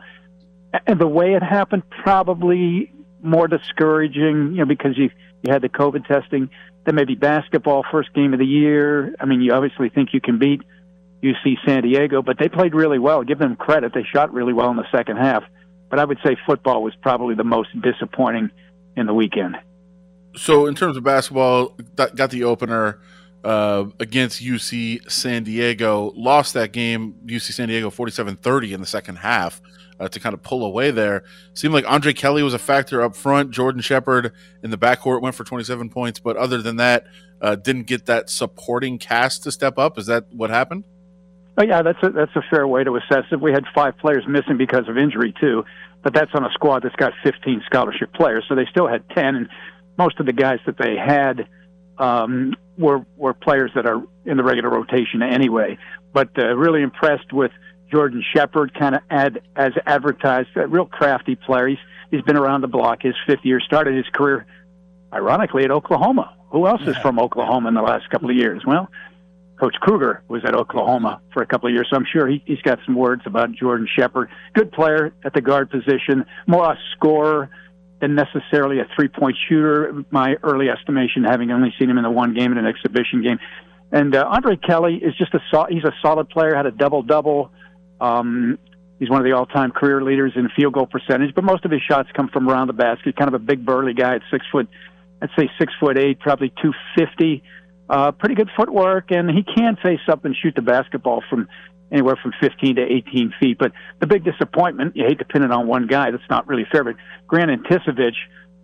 and 0.87 1.01
the 1.01 1.07
way 1.07 1.35
it 1.35 1.43
happened, 1.43 1.85
probably 2.03 2.93
more 3.23 3.49
discouraging, 3.49 4.53
you 4.53 4.59
know, 4.59 4.65
because 4.67 4.99
you 4.99 5.11
you 5.43 5.53
had 5.53 5.63
the 5.63 5.69
COVID 5.69 6.07
testing. 6.07 6.51
Then 6.85 6.95
maybe 6.95 7.15
basketball, 7.15 7.85
first 7.91 8.13
game 8.15 8.33
of 8.33 8.39
the 8.39 8.47
year. 8.47 9.15
I 9.21 9.25
mean, 9.25 9.41
you 9.41 9.53
obviously 9.53 9.89
think 9.89 10.11
you 10.13 10.21
can 10.21 10.39
beat 10.39 10.63
UC 11.23 11.57
San 11.65 11.83
Diego, 11.83 12.23
but 12.23 12.39
they 12.39 12.49
played 12.49 12.75
really 12.75 12.99
well. 12.99 13.23
Give 13.23 13.39
them 13.39 13.57
credit; 13.57 13.93
they 13.95 14.05
shot 14.13 14.33
really 14.33 14.53
well 14.53 14.71
in 14.71 14.77
the 14.77 14.91
second 14.91 15.19
half. 15.19 15.45
But 15.91 15.99
I 15.99 16.05
would 16.05 16.19
say 16.25 16.37
football 16.47 16.83
was 16.83 16.95
probably 17.03 17.35
the 17.35 17.45
most 17.45 17.69
disappointing 17.81 18.51
in 18.97 19.07
the 19.07 19.15
weekend. 19.15 19.57
So, 20.35 20.67
in 20.67 20.75
terms 20.75 20.97
of 20.97 21.05
basketball, 21.05 21.77
got 21.97 22.31
the 22.31 22.45
opener 22.45 23.01
uh, 23.45 23.85
against 24.01 24.43
UC 24.43 25.11
San 25.11 25.45
Diego. 25.45 26.13
Lost 26.17 26.55
that 26.55 26.73
game, 26.73 27.15
UC 27.27 27.53
San 27.53 27.69
Diego 27.69 27.91
47 27.91 28.37
30 28.37 28.75
in 28.75 28.81
the 28.81 28.87
second 28.87 29.17
half 29.17 29.61
uh, 30.03 30.09
to 30.09 30.19
kind 30.19 30.35
of 30.35 30.43
pull 30.43 30.65
away 30.65 30.91
there. 30.91 31.23
Seemed 31.55 31.73
like 31.73 31.85
Andre 31.87 32.13
Kelly 32.13 32.43
was 32.43 32.55
a 32.55 32.59
factor 32.59 33.03
up 33.03 33.15
front. 33.15 33.53
Jordan 33.53 33.81
Shepherd 33.81 34.33
in 34.63 34.71
the 34.71 34.79
backcourt 34.79 35.23
went 35.23 35.37
for 35.37 35.45
27 35.45 35.91
points, 35.91 36.19
but 36.19 36.37
other 36.37 36.61
than 36.61 36.77
that, 36.77 37.05
uh, 37.41 37.55
didn't 37.55 37.85
get 37.85 38.07
that 38.07 38.29
supporting 38.29 38.99
cast 38.99 39.45
to 39.45 39.53
step 39.53 39.79
up. 39.79 39.99
Is 39.99 40.07
that 40.07 40.27
what 40.33 40.51
happened? 40.51 40.85
Oh 41.57 41.63
yeah, 41.63 41.83
that's 41.83 42.03
a 42.03 42.11
that's 42.11 42.35
a 42.35 42.43
fair 42.51 42.67
way 42.67 42.83
to 42.83 42.97
assess 42.97 43.25
it. 43.31 43.41
We 43.41 43.53
had 43.53 43.65
five 43.75 43.97
players 43.99 44.25
missing 44.27 44.57
because 44.57 44.89
of 44.89 44.97
injury 44.97 45.35
too, 45.39 45.65
but 46.03 46.15
that's 46.15 46.31
on 46.35 46.45
a 46.45 46.51
squad 46.53 46.83
that's 46.83 46.97
got 46.97 47.13
15 47.23 47.63
scholarship 47.67 48.13
players, 48.15 48.45
so 48.49 48.55
they 48.55 48.67
still 48.71 48.89
had 48.89 49.09
10, 49.11 49.37
and 49.37 49.49
most 49.99 50.19
of 50.19 50.27
the 50.27 50.33
guys 50.33 50.59
that 50.67 50.79
they 50.79 50.97
had 50.97 51.47
um, 51.99 52.55
were 52.79 53.05
were 53.17 53.35
players 53.35 53.71
that 53.75 53.87
are 53.87 54.03
in 54.25 54.37
the 54.39 54.43
regular 54.43 54.71
rotation 54.71 55.23
anyway. 55.23 55.79
But 56.13 56.31
uh, 56.39 56.57
really 56.57 56.83
impressed 56.83 57.33
with 57.33 57.53
Jordan 57.93 58.25
Shepherd, 58.35 58.73
kind 58.75 58.95
of 58.95 59.03
ad, 59.11 59.43
as 59.55 59.73
advertised, 59.87 60.49
a 60.57 60.67
real 60.67 60.87
crafty 60.87 61.37
player. 61.37 61.69
He's 61.69 61.79
he's 62.11 62.23
been 62.23 62.37
around 62.37 62.63
the 62.63 62.69
block. 62.69 63.03
His 63.03 63.15
fifth 63.27 63.45
year 63.45 63.61
started 63.61 63.95
his 63.95 64.07
career, 64.13 64.47
ironically, 65.13 65.65
at 65.65 65.71
Oklahoma. 65.71 66.35
Who 66.51 66.67
else 66.67 66.83
is 66.87 66.97
from 66.99 67.19
Oklahoma 67.19 67.69
in 67.69 67.75
the 67.75 67.83
last 67.83 68.09
couple 68.11 68.31
of 68.31 68.37
years? 68.37 68.63
Well, 68.67 68.89
Coach 69.61 69.77
Kruger 69.81 70.23
was 70.29 70.43
at 70.45 70.55
Oklahoma 70.55 71.21
for 71.33 71.43
a 71.43 71.47
couple 71.47 71.69
of 71.69 71.75
years, 71.75 71.87
so 71.89 71.97
I'm 71.97 72.07
sure 72.11 72.27
he, 72.27 72.43
he's 72.47 72.61
got 72.63 72.79
some 72.85 72.95
words 72.95 73.23
about 73.27 73.53
Jordan 73.53 73.87
Shepherd. 73.95 74.29
Good 74.55 74.73
player 74.73 75.13
at 75.25 75.35
the 75.35 75.41
guard 75.41 75.71
position, 75.71 76.25
more 76.47 76.73
a 76.73 76.79
scorer 76.97 77.51
than 78.01 78.15
necessarily 78.15 78.81
a 78.81 78.87
three 78.97 79.09
point 79.09 79.37
shooter. 79.49 80.05
My 80.11 80.37
early 80.43 80.69
estimation, 80.69 81.25
having 81.25 81.51
only 81.53 81.73
seen 81.79 81.89
him 81.89 81.99
in 81.99 82.05
the 82.05 82.11
one 82.11 82.35
game 82.35 82.53
in 82.53 82.59
an 82.59 82.67
exhibition 82.67 83.23
game. 83.23 83.39
And 83.93 84.17
uh, 84.17 84.27
Andre 84.27 84.57
Kelly 84.57 84.97
is 84.97 85.15
just 85.17 85.35
a 85.35 85.41
sol- 85.51 85.69
he's 85.69 85.85
a 85.85 85.93
solid 86.03 86.29
player. 86.31 86.55
Had 86.55 86.67
a 86.67 86.71
double 86.71 87.03
double. 87.03 87.51
Um, 88.03 88.59
he's 88.99 89.09
one 89.09 89.21
of 89.21 89.25
the 89.25 89.33
all 89.33 89.47
time 89.47 89.71
career 89.71 90.03
leaders 90.03 90.33
in 90.35 90.49
field 90.57 90.75
goal 90.75 90.87
percentage, 90.87 91.35
but 91.35 91.45
most 91.45 91.65
of 91.65 91.71
his 91.71 91.81
shots 91.83 92.09
come 92.15 92.29
from 92.29 92.49
around 92.49 92.67
the 92.67 92.73
basket. 92.73 93.17
Kind 93.17 93.29
of 93.29 93.35
a 93.35 93.45
big 93.45 93.65
burly 93.65 93.95
guy 93.95 94.17
at 94.17 94.23
six 94.31 94.45
foot, 94.51 94.69
I'd 95.23 95.31
say 95.39 95.49
six 95.59 95.73
foot 95.79 95.97
eight, 95.97 96.19
probably 96.19 96.53
two 96.61 96.73
fifty. 96.99 97.43
Uh, 97.89 98.11
pretty 98.11 98.35
good 98.35 98.49
footwork, 98.57 99.11
and 99.11 99.31
he 99.31 99.43
can 99.43 99.77
face 99.77 100.01
up 100.09 100.25
and 100.25 100.35
shoot 100.35 100.55
the 100.55 100.63
basketball 100.63 101.23
from 101.29 101.47
anywhere 101.91 102.17
from 102.23 102.33
15 102.41 102.77
to 102.77 102.83
18 102.83 103.35
feet. 103.39 103.59
But 103.59 103.73
the 104.01 104.07
big 104.07 104.25
disappointment, 104.25 104.97
you 104.97 105.05
hate 105.07 105.19
to 105.19 105.27
pin 105.27 105.43
it 105.43 105.53
on 105.53 105.67
one 105.67 105.87
guy, 105.87 106.11
that's 106.11 106.23
not 106.31 106.49
really 106.49 106.65
fair, 106.73 106.85
but 106.85 106.95
Grant 107.27 107.51
Anticevich, 107.51 108.15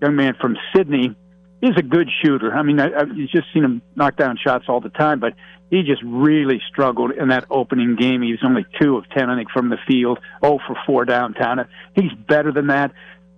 young 0.00 0.16
man 0.16 0.34
from 0.40 0.56
Sydney, 0.74 1.14
is 1.62 1.76
a 1.76 1.82
good 1.82 2.08
shooter. 2.22 2.54
I 2.54 2.62
mean, 2.62 2.80
I, 2.80 2.86
I've 2.86 3.14
just 3.14 3.52
seen 3.52 3.64
him 3.64 3.82
knock 3.96 4.16
down 4.16 4.38
shots 4.42 4.66
all 4.68 4.80
the 4.80 4.90
time, 4.90 5.20
but 5.20 5.34
he 5.70 5.82
just 5.82 6.02
really 6.04 6.60
struggled 6.68 7.12
in 7.12 7.28
that 7.28 7.44
opening 7.50 7.96
game. 7.96 8.22
He 8.22 8.30
was 8.30 8.40
only 8.44 8.64
two 8.80 8.96
of 8.96 9.08
10, 9.10 9.28
I 9.28 9.36
think, 9.36 9.50
from 9.50 9.68
the 9.68 9.78
field, 9.86 10.18
0 10.42 10.58
for 10.66 10.76
4 10.86 11.04
downtown. 11.04 11.66
He's 11.94 12.12
better 12.12 12.52
than 12.52 12.68
that. 12.68 12.92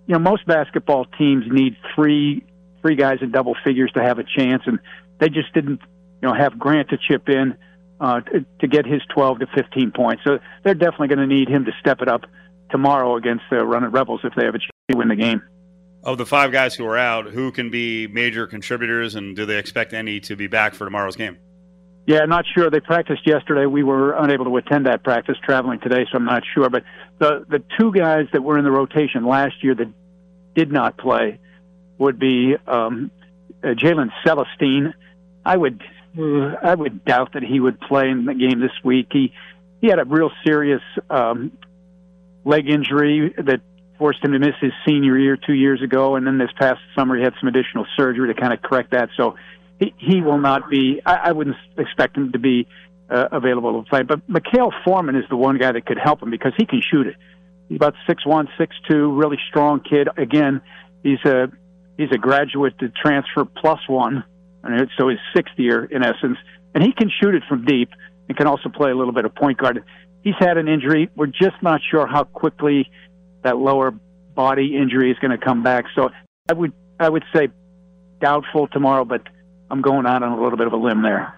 You 0.06 0.14
know, 0.14 0.18
most 0.18 0.46
basketball 0.46 1.06
teams 1.18 1.44
need 1.48 1.76
three 1.94 2.44
three 2.82 2.96
guys 2.96 3.18
in 3.20 3.30
double 3.30 3.54
figures 3.62 3.92
to 3.92 4.02
have 4.02 4.18
a 4.18 4.24
chance, 4.24 4.62
and 4.64 4.78
they 5.18 5.28
just 5.28 5.52
didn't, 5.52 5.80
you 6.22 6.28
know, 6.28 6.34
have 6.34 6.58
Grant 6.58 6.88
to 6.88 6.96
chip 6.96 7.28
in 7.28 7.54
uh, 8.00 8.20
to, 8.20 8.44
to 8.60 8.68
get 8.68 8.86
his 8.86 9.02
12 9.14 9.40
to 9.40 9.46
15 9.54 9.92
points. 9.92 10.22
So 10.24 10.38
they're 10.64 10.74
definitely 10.74 11.08
going 11.08 11.18
to 11.18 11.26
need 11.26 11.48
him 11.48 11.66
to 11.66 11.72
step 11.78 12.00
it 12.00 12.08
up 12.08 12.22
tomorrow 12.70 13.16
against 13.16 13.44
the 13.50 13.64
Running 13.64 13.90
Rebels 13.90 14.20
if 14.24 14.32
they 14.34 14.46
have 14.46 14.54
a 14.54 14.58
chance 14.58 14.70
to 14.90 14.96
win 14.96 15.08
the 15.08 15.16
game. 15.16 15.42
Of 16.02 16.16
the 16.16 16.24
five 16.24 16.50
guys 16.50 16.74
who 16.74 16.86
are 16.86 16.96
out, 16.96 17.26
who 17.26 17.52
can 17.52 17.70
be 17.70 18.06
major 18.06 18.46
contributors, 18.46 19.16
and 19.16 19.36
do 19.36 19.44
they 19.44 19.58
expect 19.58 19.92
any 19.92 20.18
to 20.20 20.34
be 20.34 20.46
back 20.46 20.74
for 20.74 20.86
tomorrow's 20.86 21.16
game? 21.16 21.36
Yeah, 22.06 22.24
not 22.24 22.46
sure. 22.46 22.70
They 22.70 22.80
practiced 22.80 23.26
yesterday. 23.26 23.66
We 23.66 23.82
were 23.82 24.12
unable 24.14 24.46
to 24.46 24.56
attend 24.56 24.86
that 24.86 25.04
practice, 25.04 25.36
traveling 25.44 25.78
today, 25.80 26.06
so 26.10 26.16
I'm 26.16 26.24
not 26.24 26.42
sure. 26.54 26.70
But 26.70 26.84
the 27.18 27.44
the 27.48 27.62
two 27.78 27.92
guys 27.92 28.26
that 28.32 28.42
were 28.42 28.58
in 28.58 28.64
the 28.64 28.70
rotation 28.70 29.26
last 29.26 29.62
year 29.62 29.74
that 29.74 29.88
did 30.54 30.72
not 30.72 30.96
play 30.96 31.38
would 31.98 32.18
be 32.18 32.56
um, 32.66 33.10
uh, 33.62 33.68
Jalen 33.68 34.10
Celestine. 34.24 34.94
I 35.44 35.56
would 35.56 35.82
uh, 36.18 36.56
I 36.62 36.74
would 36.74 37.04
doubt 37.04 37.34
that 37.34 37.42
he 37.42 37.60
would 37.60 37.78
play 37.78 38.08
in 38.08 38.24
the 38.24 38.34
game 38.34 38.60
this 38.60 38.72
week. 38.82 39.08
He 39.12 39.32
he 39.80 39.88
had 39.88 39.98
a 39.98 40.04
real 40.04 40.30
serious 40.44 40.82
um, 41.10 41.52
leg 42.44 42.68
injury 42.68 43.34
that 43.36 43.60
forced 44.00 44.24
him 44.24 44.32
to 44.32 44.38
miss 44.38 44.54
his 44.62 44.72
senior 44.88 45.18
year 45.18 45.36
two 45.36 45.52
years 45.52 45.82
ago, 45.82 46.16
and 46.16 46.26
then 46.26 46.38
this 46.38 46.48
past 46.58 46.80
summer 46.96 47.16
he 47.16 47.22
had 47.22 47.34
some 47.38 47.48
additional 47.48 47.86
surgery 47.98 48.34
to 48.34 48.40
kind 48.40 48.52
of 48.54 48.62
correct 48.62 48.92
that. 48.92 49.10
So 49.14 49.36
he 49.78 49.94
he 49.98 50.22
will 50.22 50.38
not 50.38 50.70
be. 50.70 51.02
I, 51.04 51.28
I 51.28 51.32
wouldn't 51.32 51.56
expect 51.76 52.16
him 52.16 52.32
to 52.32 52.38
be 52.38 52.66
uh, 53.10 53.28
available 53.30 53.82
to 53.82 53.88
play. 53.88 54.02
But 54.02 54.26
Makale 54.26 54.72
Foreman 54.84 55.16
is 55.16 55.24
the 55.28 55.36
one 55.36 55.58
guy 55.58 55.72
that 55.72 55.84
could 55.84 55.98
help 55.98 56.22
him 56.22 56.30
because 56.30 56.54
he 56.56 56.64
can 56.64 56.80
shoot 56.80 57.06
it. 57.08 57.16
He's 57.68 57.76
about 57.76 57.94
six 58.06 58.24
one, 58.24 58.48
six 58.56 58.74
two, 58.88 59.12
really 59.12 59.38
strong 59.50 59.80
kid. 59.80 60.08
Again, 60.16 60.62
he's 61.02 61.22
a 61.26 61.52
he's 61.98 62.10
a 62.10 62.18
graduate 62.18 62.78
to 62.78 62.88
transfer 62.88 63.44
plus 63.44 63.80
one, 63.86 64.24
and 64.64 64.88
so 64.98 65.08
his 65.08 65.18
sixth 65.36 65.58
year 65.58 65.84
in 65.84 66.02
essence, 66.02 66.38
and 66.74 66.82
he 66.82 66.92
can 66.92 67.10
shoot 67.20 67.34
it 67.34 67.42
from 67.46 67.66
deep 67.66 67.90
and 68.28 68.36
can 68.36 68.46
also 68.46 68.70
play 68.70 68.90
a 68.90 68.96
little 68.96 69.12
bit 69.12 69.26
of 69.26 69.34
point 69.34 69.58
guard. 69.58 69.84
He's 70.22 70.34
had 70.38 70.56
an 70.56 70.68
injury. 70.68 71.10
We're 71.16 71.26
just 71.26 71.62
not 71.62 71.80
sure 71.90 72.06
how 72.06 72.24
quickly 72.24 72.90
that 73.42 73.58
lower 73.58 73.92
body 74.34 74.76
injury 74.76 75.10
is 75.10 75.18
going 75.18 75.36
to 75.36 75.44
come 75.44 75.62
back. 75.62 75.86
So 75.94 76.10
I 76.48 76.52
would 76.52 76.72
I 76.98 77.08
would 77.08 77.24
say 77.34 77.48
doubtful 78.20 78.68
tomorrow, 78.68 79.04
but 79.04 79.22
I'm 79.70 79.80
going 79.80 80.06
out 80.06 80.22
on 80.22 80.32
a 80.32 80.42
little 80.42 80.58
bit 80.58 80.66
of 80.66 80.72
a 80.72 80.76
limb 80.76 81.02
there. 81.02 81.34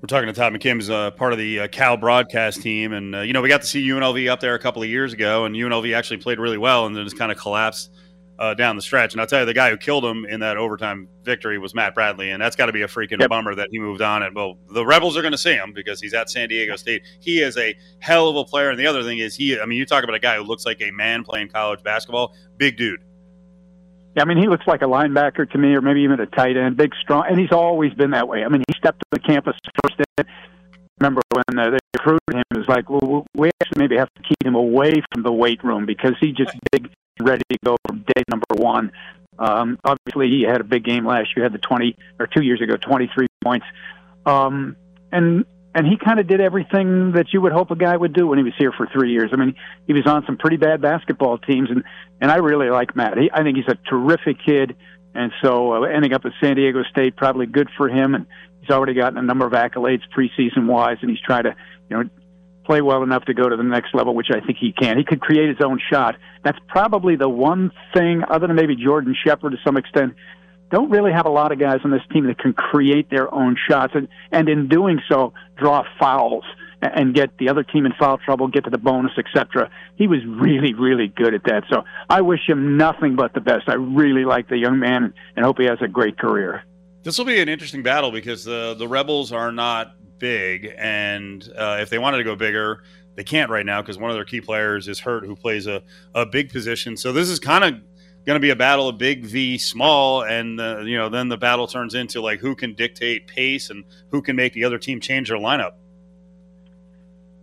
We're 0.00 0.08
talking 0.08 0.26
to 0.26 0.32
Todd 0.32 0.52
McKim, 0.52 0.74
who's 0.74 0.90
uh, 0.90 1.10
part 1.12 1.32
of 1.32 1.38
the 1.38 1.60
uh, 1.60 1.68
Cal 1.68 1.96
broadcast 1.96 2.62
team, 2.62 2.92
and 2.92 3.14
uh, 3.14 3.20
you 3.20 3.32
know 3.32 3.40
we 3.40 3.48
got 3.48 3.62
to 3.62 3.66
see 3.66 3.86
UNLV 3.88 4.28
up 4.28 4.40
there 4.40 4.54
a 4.54 4.58
couple 4.58 4.82
of 4.82 4.88
years 4.88 5.12
ago, 5.12 5.46
and 5.46 5.54
UNLV 5.54 5.96
actually 5.96 6.18
played 6.18 6.38
really 6.38 6.58
well, 6.58 6.86
and 6.86 6.94
then 6.94 7.04
just 7.04 7.18
kind 7.18 7.32
of 7.32 7.38
collapsed 7.38 7.90
uh, 8.38 8.54
down 8.54 8.76
the 8.76 8.82
stretch. 8.82 9.14
And 9.14 9.20
I'll 9.20 9.26
tell 9.26 9.40
you, 9.40 9.46
the 9.46 9.54
guy 9.54 9.70
who 9.70 9.76
killed 9.76 10.04
him 10.04 10.24
in 10.26 10.40
that 10.40 10.56
overtime 10.56 11.08
victory 11.22 11.58
was 11.58 11.74
Matt 11.74 11.94
Bradley, 11.94 12.30
and 12.30 12.40
that's 12.42 12.56
got 12.56 12.66
to 12.66 12.72
be 12.72 12.82
a 12.82 12.88
freaking 12.88 13.20
Yep. 13.20 13.30
bummer 13.30 13.54
that 13.54 13.68
he 13.70 13.78
moved 13.78 14.02
on. 14.02 14.22
And 14.22 14.34
well, 14.34 14.58
the 14.72 14.84
Rebels 14.84 15.16
are 15.16 15.22
going 15.22 15.32
to 15.32 15.38
see 15.38 15.54
him 15.54 15.72
because 15.74 16.00
he's 16.00 16.14
at 16.14 16.30
San 16.30 16.48
Diego 16.48 16.76
State. 16.76 17.02
He 17.20 17.40
is 17.40 17.56
a 17.56 17.74
hell 18.00 18.28
of 18.28 18.36
a 18.36 18.44
player. 18.44 18.70
And 18.70 18.78
the 18.78 18.86
other 18.86 19.02
thing 19.02 19.18
is, 19.18 19.34
he, 19.34 19.58
I 19.58 19.66
mean, 19.66 19.78
you 19.78 19.86
talk 19.86 20.04
about 20.04 20.16
a 20.16 20.20
guy 20.20 20.36
who 20.36 20.42
looks 20.42 20.66
like 20.66 20.80
a 20.82 20.90
man 20.90 21.24
playing 21.24 21.48
college 21.48 21.82
basketball, 21.82 22.34
big 22.56 22.76
dude. 22.76 23.00
Yeah, 24.16 24.22
I 24.22 24.24
mean, 24.24 24.38
he 24.38 24.48
looks 24.48 24.66
like 24.66 24.80
a 24.80 24.86
linebacker 24.86 25.50
to 25.50 25.58
me, 25.58 25.74
or 25.74 25.82
maybe 25.82 26.00
even 26.00 26.20
a 26.20 26.26
tight 26.26 26.56
end, 26.56 26.78
big, 26.78 26.94
strong, 27.02 27.26
and 27.28 27.38
he's 27.38 27.52
always 27.52 27.92
been 27.92 28.12
that 28.12 28.26
way. 28.26 28.44
I 28.44 28.48
mean, 28.48 28.62
he 28.66 28.74
stepped 28.78 29.00
to 29.00 29.06
the 29.10 29.18
campus 29.18 29.56
first 29.84 29.98
day. 29.98 30.24
Remember 30.98 31.20
when 31.30 31.58
uh, 31.58 31.70
they 31.70 31.78
recruited 31.94 32.34
him? 32.34 32.42
It 32.50 32.56
was 32.56 32.68
like, 32.68 32.88
well, 32.88 33.26
we 33.34 33.50
actually 33.60 33.78
maybe 33.78 33.96
have 33.98 34.08
to 34.14 34.22
keep 34.22 34.42
him 34.42 34.54
away 34.54 34.94
from 35.12 35.22
the 35.22 35.32
weight 35.32 35.62
room 35.62 35.84
because 35.84 36.14
he 36.18 36.32
just 36.32 36.56
big, 36.72 36.88
ready 37.20 37.42
to 37.50 37.58
go 37.64 37.76
from 37.86 38.04
day 38.14 38.22
number 38.28 38.46
one. 38.54 38.92
Um, 39.38 39.78
obviously, 39.84 40.28
he 40.28 40.42
had 40.42 40.60
a 40.60 40.64
big 40.64 40.84
game 40.84 41.06
last 41.06 41.28
year. 41.36 41.44
Had 41.44 41.52
the 41.52 41.58
twenty 41.58 41.96
or 42.18 42.26
two 42.26 42.42
years 42.42 42.60
ago, 42.60 42.76
twenty 42.76 43.10
three 43.14 43.26
points, 43.42 43.66
um, 44.24 44.76
and 45.12 45.44
and 45.74 45.86
he 45.86 45.98
kind 45.98 46.18
of 46.18 46.26
did 46.26 46.40
everything 46.40 47.12
that 47.12 47.34
you 47.34 47.42
would 47.42 47.52
hope 47.52 47.70
a 47.70 47.76
guy 47.76 47.94
would 47.94 48.14
do 48.14 48.26
when 48.26 48.38
he 48.38 48.44
was 48.44 48.54
here 48.56 48.72
for 48.72 48.86
three 48.86 49.12
years. 49.12 49.30
I 49.32 49.36
mean, 49.36 49.54
he 49.86 49.92
was 49.92 50.06
on 50.06 50.24
some 50.24 50.38
pretty 50.38 50.56
bad 50.56 50.80
basketball 50.80 51.36
teams, 51.38 51.70
and 51.70 51.84
and 52.20 52.30
I 52.30 52.36
really 52.36 52.70
like 52.70 52.96
Matt. 52.96 53.18
He, 53.18 53.30
I 53.32 53.42
think 53.42 53.58
he's 53.58 53.68
a 53.68 53.76
terrific 53.88 54.38
kid, 54.44 54.74
and 55.14 55.32
so 55.42 55.74
uh, 55.74 55.82
ending 55.82 56.14
up 56.14 56.24
at 56.24 56.32
San 56.42 56.56
Diego 56.56 56.82
State 56.84 57.16
probably 57.16 57.44
good 57.44 57.68
for 57.76 57.90
him. 57.90 58.14
And 58.14 58.26
he's 58.62 58.70
already 58.70 58.94
gotten 58.94 59.18
a 59.18 59.22
number 59.22 59.46
of 59.46 59.52
accolades 59.52 60.02
preseason 60.16 60.66
wise, 60.66 60.96
and 61.02 61.10
he's 61.10 61.20
trying 61.20 61.44
to 61.44 61.54
you 61.90 61.96
know 61.96 62.08
play 62.66 62.82
well 62.82 63.02
enough 63.02 63.24
to 63.26 63.34
go 63.34 63.48
to 63.48 63.56
the 63.56 63.62
next 63.62 63.94
level, 63.94 64.14
which 64.14 64.28
I 64.30 64.40
think 64.40 64.58
he 64.58 64.72
can. 64.72 64.98
He 64.98 65.04
could 65.04 65.20
create 65.20 65.48
his 65.48 65.64
own 65.64 65.80
shot. 65.90 66.16
That's 66.44 66.58
probably 66.68 67.16
the 67.16 67.28
one 67.28 67.70
thing, 67.94 68.22
other 68.28 68.46
than 68.46 68.56
maybe 68.56 68.76
Jordan 68.76 69.14
Shepherd 69.24 69.50
to 69.50 69.58
some 69.64 69.76
extent. 69.76 70.14
Don't 70.70 70.90
really 70.90 71.12
have 71.12 71.26
a 71.26 71.30
lot 71.30 71.52
of 71.52 71.60
guys 71.60 71.78
on 71.84 71.92
this 71.92 72.02
team 72.12 72.26
that 72.26 72.38
can 72.38 72.52
create 72.52 73.08
their 73.08 73.32
own 73.32 73.56
shots, 73.68 73.92
and 73.94 74.08
and 74.32 74.48
in 74.48 74.68
doing 74.68 75.00
so, 75.08 75.32
draw 75.56 75.84
fouls 75.98 76.44
and- 76.82 77.14
get 77.14 77.38
the 77.38 77.48
other 77.48 77.62
team 77.62 77.86
in 77.86 77.92
foul 77.92 78.18
trouble, 78.18 78.48
get 78.48 78.64
to 78.64 78.70
the 78.70 78.78
bonus, 78.78 79.12
etc. 79.16 79.70
He 79.96 80.06
was 80.06 80.20
really, 80.26 80.74
really 80.74 81.08
good 81.08 81.34
at 81.34 81.44
that. 81.44 81.64
So 81.70 81.84
I 82.10 82.20
wish 82.20 82.40
him 82.46 82.76
nothing 82.76 83.16
but 83.16 83.32
the 83.32 83.40
best. 83.40 83.68
I 83.68 83.74
really 83.74 84.24
like 84.24 84.48
the 84.48 84.58
young 84.58 84.78
man 84.78 85.14
and 85.36 85.44
hope 85.44 85.58
he 85.58 85.64
has 85.66 85.78
a 85.80 85.88
great 85.88 86.18
career. 86.18 86.64
This 87.02 87.16
will 87.16 87.24
be 87.24 87.40
an 87.40 87.48
interesting 87.48 87.82
battle 87.84 88.10
because 88.10 88.44
the 88.44 88.74
the 88.74 88.88
Rebels 88.88 89.30
are 89.30 89.52
not 89.52 89.94
big, 90.18 90.72
and 90.78 91.48
uh, 91.56 91.78
if 91.80 91.90
they 91.90 91.98
wanted 91.98 92.18
to 92.18 92.24
go 92.24 92.36
bigger, 92.36 92.82
they 93.14 93.24
can't 93.24 93.50
right 93.50 93.64
now 93.64 93.80
because 93.82 93.98
one 93.98 94.10
of 94.10 94.16
their 94.16 94.24
key 94.24 94.40
players 94.40 94.88
is 94.88 95.00
hurt, 95.00 95.24
who 95.24 95.34
plays 95.36 95.66
a, 95.66 95.82
a 96.14 96.26
big 96.26 96.50
position. 96.52 96.96
So 96.96 97.12
this 97.12 97.28
is 97.28 97.38
kind 97.38 97.64
of 97.64 97.74
going 98.26 98.36
to 98.36 98.40
be 98.40 98.50
a 98.50 98.56
battle 98.56 98.88
of 98.88 98.98
big 98.98 99.24
v 99.24 99.56
small, 99.58 100.22
and 100.24 100.60
uh, 100.60 100.80
you 100.80 100.96
know 100.96 101.08
then 101.08 101.28
the 101.28 101.36
battle 101.36 101.66
turns 101.66 101.94
into 101.94 102.20
like 102.20 102.40
who 102.40 102.54
can 102.54 102.74
dictate 102.74 103.26
pace 103.26 103.70
and 103.70 103.84
who 104.10 104.20
can 104.20 104.36
make 104.36 104.52
the 104.52 104.64
other 104.64 104.78
team 104.78 105.00
change 105.00 105.28
their 105.28 105.38
lineup. 105.38 105.72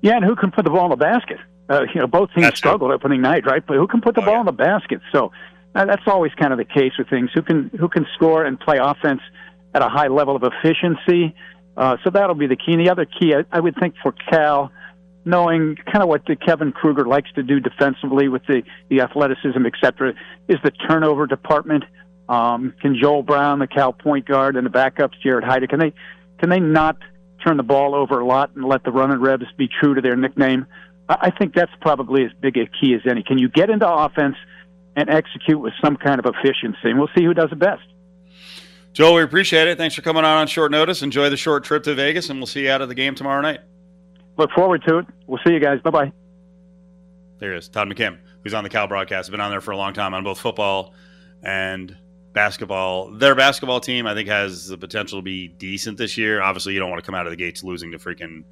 Yeah, 0.01 0.17
and 0.17 0.25
who 0.25 0.36
can 0.36 0.51
put 0.51 0.65
the 0.65 0.71
ball 0.71 0.86
in 0.86 0.89
the 0.89 0.97
basket? 0.97 1.39
Uh, 1.69 1.86
you 1.93 2.01
know, 2.01 2.07
both 2.07 2.29
teams 2.33 2.43
That's 2.43 2.57
struggled 2.57 2.91
opening 2.91 3.21
night, 3.21 3.45
right? 3.45 3.65
But 3.65 3.77
who 3.77 3.88
can 3.88 4.01
put 4.01 4.15
the 4.15 4.21
Oh, 4.21 4.25
ball 4.25 4.33
yeah. 4.36 4.39
in 4.41 4.45
the 4.45 4.51
basket? 4.51 4.99
So 5.13 5.31
uh, 5.75 5.86
that's 5.86 6.03
always 6.07 6.33
kind 6.33 6.51
of 6.51 6.57
the 6.57 6.65
case 6.65 6.91
with 6.97 7.09
things. 7.09 7.29
Who 7.33 7.41
can 7.41 7.71
who 7.79 7.88
can 7.88 8.05
score 8.13 8.43
and 8.43 8.59
play 8.59 8.77
offense 8.79 9.21
at 9.73 9.81
a 9.81 9.88
high 9.88 10.07
level 10.09 10.36
of 10.36 10.43
efficiency? 10.43 11.33
Uh, 11.75 11.97
so 12.03 12.09
that'll 12.09 12.36
be 12.36 12.47
the 12.47 12.55
key. 12.55 12.73
And 12.73 12.86
the 12.86 12.91
other 12.91 13.05
key, 13.05 13.33
I, 13.33 13.43
I 13.51 13.59
would 13.59 13.75
think, 13.79 13.95
for 14.03 14.12
Cal, 14.12 14.71
knowing 15.25 15.75
kind 15.91 16.03
of 16.03 16.09
what 16.09 16.25
the 16.25 16.36
Kevin 16.36 16.71
Kruger 16.71 17.05
likes 17.05 17.31
to 17.33 17.43
do 17.43 17.59
defensively 17.59 18.27
with 18.27 18.45
the 18.45 18.63
the 18.89 19.01
athleticism, 19.01 19.65
et 19.65 19.73
cetera, 19.81 20.13
is 20.47 20.57
the 20.63 20.71
turnover 20.71 21.25
department. 21.27 21.83
Um, 22.29 22.73
can 22.81 22.97
Joel 23.01 23.23
Brown, 23.23 23.59
the 23.59 23.67
Cal 23.67 23.91
point 23.93 24.25
guard, 24.27 24.55
and 24.55 24.65
the 24.65 24.69
backups, 24.69 25.19
Jared 25.21 25.43
Hyde, 25.43 25.67
can 25.69 25.79
they 25.79 25.93
can 26.39 26.49
they 26.49 26.59
not 26.59 26.97
turn 27.45 27.57
the 27.57 27.63
ball 27.63 27.95
over 27.95 28.19
a 28.19 28.25
lot 28.25 28.51
and 28.55 28.63
let 28.65 28.83
the 28.83 28.91
running 28.91 29.19
Rebs 29.19 29.45
be 29.57 29.67
true 29.67 29.95
to 29.95 30.01
their 30.01 30.15
nickname? 30.15 30.67
I 31.09 31.15
I 31.21 31.29
think 31.31 31.53
that's 31.53 31.71
probably 31.81 32.23
as 32.25 32.31
big 32.39 32.57
a 32.57 32.65
key 32.67 32.93
as 32.93 33.01
any. 33.09 33.23
Can 33.23 33.38
you 33.38 33.49
get 33.49 33.69
into 33.69 33.89
offense 33.89 34.36
and 34.95 35.09
execute 35.09 35.59
with 35.59 35.73
some 35.83 35.97
kind 35.97 36.19
of 36.19 36.25
efficiency? 36.25 36.89
And 36.89 36.99
we'll 36.99 37.09
see 37.17 37.23
who 37.23 37.33
does 37.33 37.51
it 37.51 37.59
best. 37.59 37.81
Joel, 38.93 39.15
we 39.15 39.23
appreciate 39.23 39.67
it. 39.67 39.77
Thanks 39.77 39.95
for 39.95 40.03
coming 40.03 40.23
on 40.23 40.38
on 40.38 40.45
short 40.45 40.71
notice. 40.71 41.01
Enjoy 41.01 41.27
the 41.29 41.38
short 41.38 41.63
trip 41.63 41.82
to 41.84 41.95
Vegas, 41.95 42.29
and 42.29 42.39
we'll 42.39 42.45
see 42.45 42.65
you 42.65 42.69
out 42.69 42.82
of 42.82 42.89
the 42.89 42.95
game 42.95 43.15
tomorrow 43.15 43.41
night. 43.41 43.62
Look 44.38 44.51
forward 44.51 44.84
to 44.88 44.99
it. 44.99 45.08
We'll 45.25 45.39
see 45.45 45.53
you 45.53 45.60
guys. 45.60 45.82
Bye 45.82 45.89
bye. 45.89 46.12
There 47.39 47.51
he 47.51 47.58
is, 47.58 47.67
Todd 47.67 47.89
McKim, 47.89 48.19
who's 48.43 48.53
on 48.53 48.63
the 48.63 48.69
Cal 48.69 48.88
broadcast. 48.88 49.32
Been 49.32 49.41
on 49.41 49.49
there 49.49 49.62
for 49.62 49.71
a 49.71 49.77
long 49.77 49.93
time 49.93 50.13
on 50.13 50.23
both 50.23 50.39
football 50.39 50.93
and 51.41 51.97
basketball. 52.34 53.10
Their 53.12 53.34
basketball 53.34 53.79
team, 53.79 54.06
I 54.06 54.13
think, 54.13 54.29
has 54.29 54.67
the 54.67 54.77
potential 54.77 55.17
to 55.19 55.23
be 55.23 55.47
decent 55.47 55.97
this 55.97 56.15
year. 56.15 56.43
Obviously, 56.43 56.73
you 56.73 56.79
don't 56.79 56.91
want 56.91 57.03
to 57.03 57.06
come 57.06 57.15
out 57.15 57.25
of 57.25 57.32
the 57.32 57.38
gates 57.38 57.63
losing 57.63 57.91
to 57.91 57.97
freaking 57.97 58.43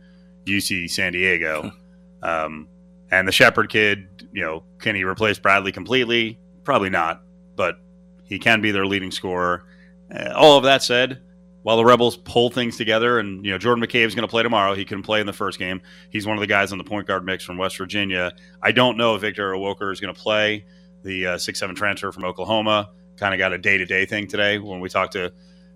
UC 0.46 0.90
San 0.90 1.14
Diego. 1.14 1.72
um, 2.24 2.68
and 3.12 3.28
the 3.28 3.32
Shepherd 3.32 3.70
kid, 3.70 4.28
you 4.34 4.42
know, 4.42 4.64
can 4.80 4.96
he 4.96 5.04
replace 5.04 5.38
Bradley 5.38 5.72
completely? 5.72 6.40
Probably 6.64 6.90
not, 6.90 7.22
but 7.56 7.76
he 8.24 8.40
can 8.40 8.60
be 8.60 8.72
their 8.72 8.88
leading 8.88 9.12
scorer. 9.12 9.66
Uh, 10.14 10.34
all 10.36 10.58
of 10.58 10.64
that 10.66 10.84
said, 10.84 11.22
while 11.64 11.78
the 11.78 11.86
Rebels 11.86 12.18
pull 12.18 12.50
things 12.50 12.76
together, 12.78 13.20
and 13.20 13.46
you 13.46 13.52
know 13.52 13.58
Jordan 13.58 13.84
McCabe 13.84 14.06
is 14.06 14.16
going 14.16 14.28
to 14.28 14.32
play 14.32 14.44
tomorrow, 14.44 14.74
he 14.74 14.84
can 14.86 15.04
play 15.04 15.20
in 15.22 15.28
the 15.28 15.34
first 15.34 15.60
game. 15.60 15.82
He's 16.10 16.26
one 16.26 16.36
of 16.38 16.42
the 16.42 16.48
guys 16.48 16.72
on 16.72 16.78
the 16.78 16.84
point 16.84 17.08
guard 17.08 17.24
mix 17.26 17.44
from 17.44 17.58
West 17.58 17.78
Virginia. 17.78 18.34
I 18.62 18.72
don't 18.72 18.98
know 18.98 19.16
if 19.16 19.22
Victor 19.22 19.52
Iwuakor 19.54 19.92
is 19.94 20.00
going 20.00 20.14
to 20.14 20.20
play. 20.20 20.66
The 21.04 21.28
uh, 21.28 21.38
six 21.38 21.60
seven 21.60 21.76
transfer 21.76 22.12
from 22.12 22.26
Oklahoma 22.26 22.90
kind 23.18 23.34
of 23.34 23.38
got 23.38 23.54
a 23.54 23.58
day 23.58 23.78
to 23.78 23.86
day 23.86 24.06
thing 24.06 24.28
today 24.28 24.58
when 24.60 24.80
we 24.80 24.90
talked 24.90 25.14
to 25.14 25.32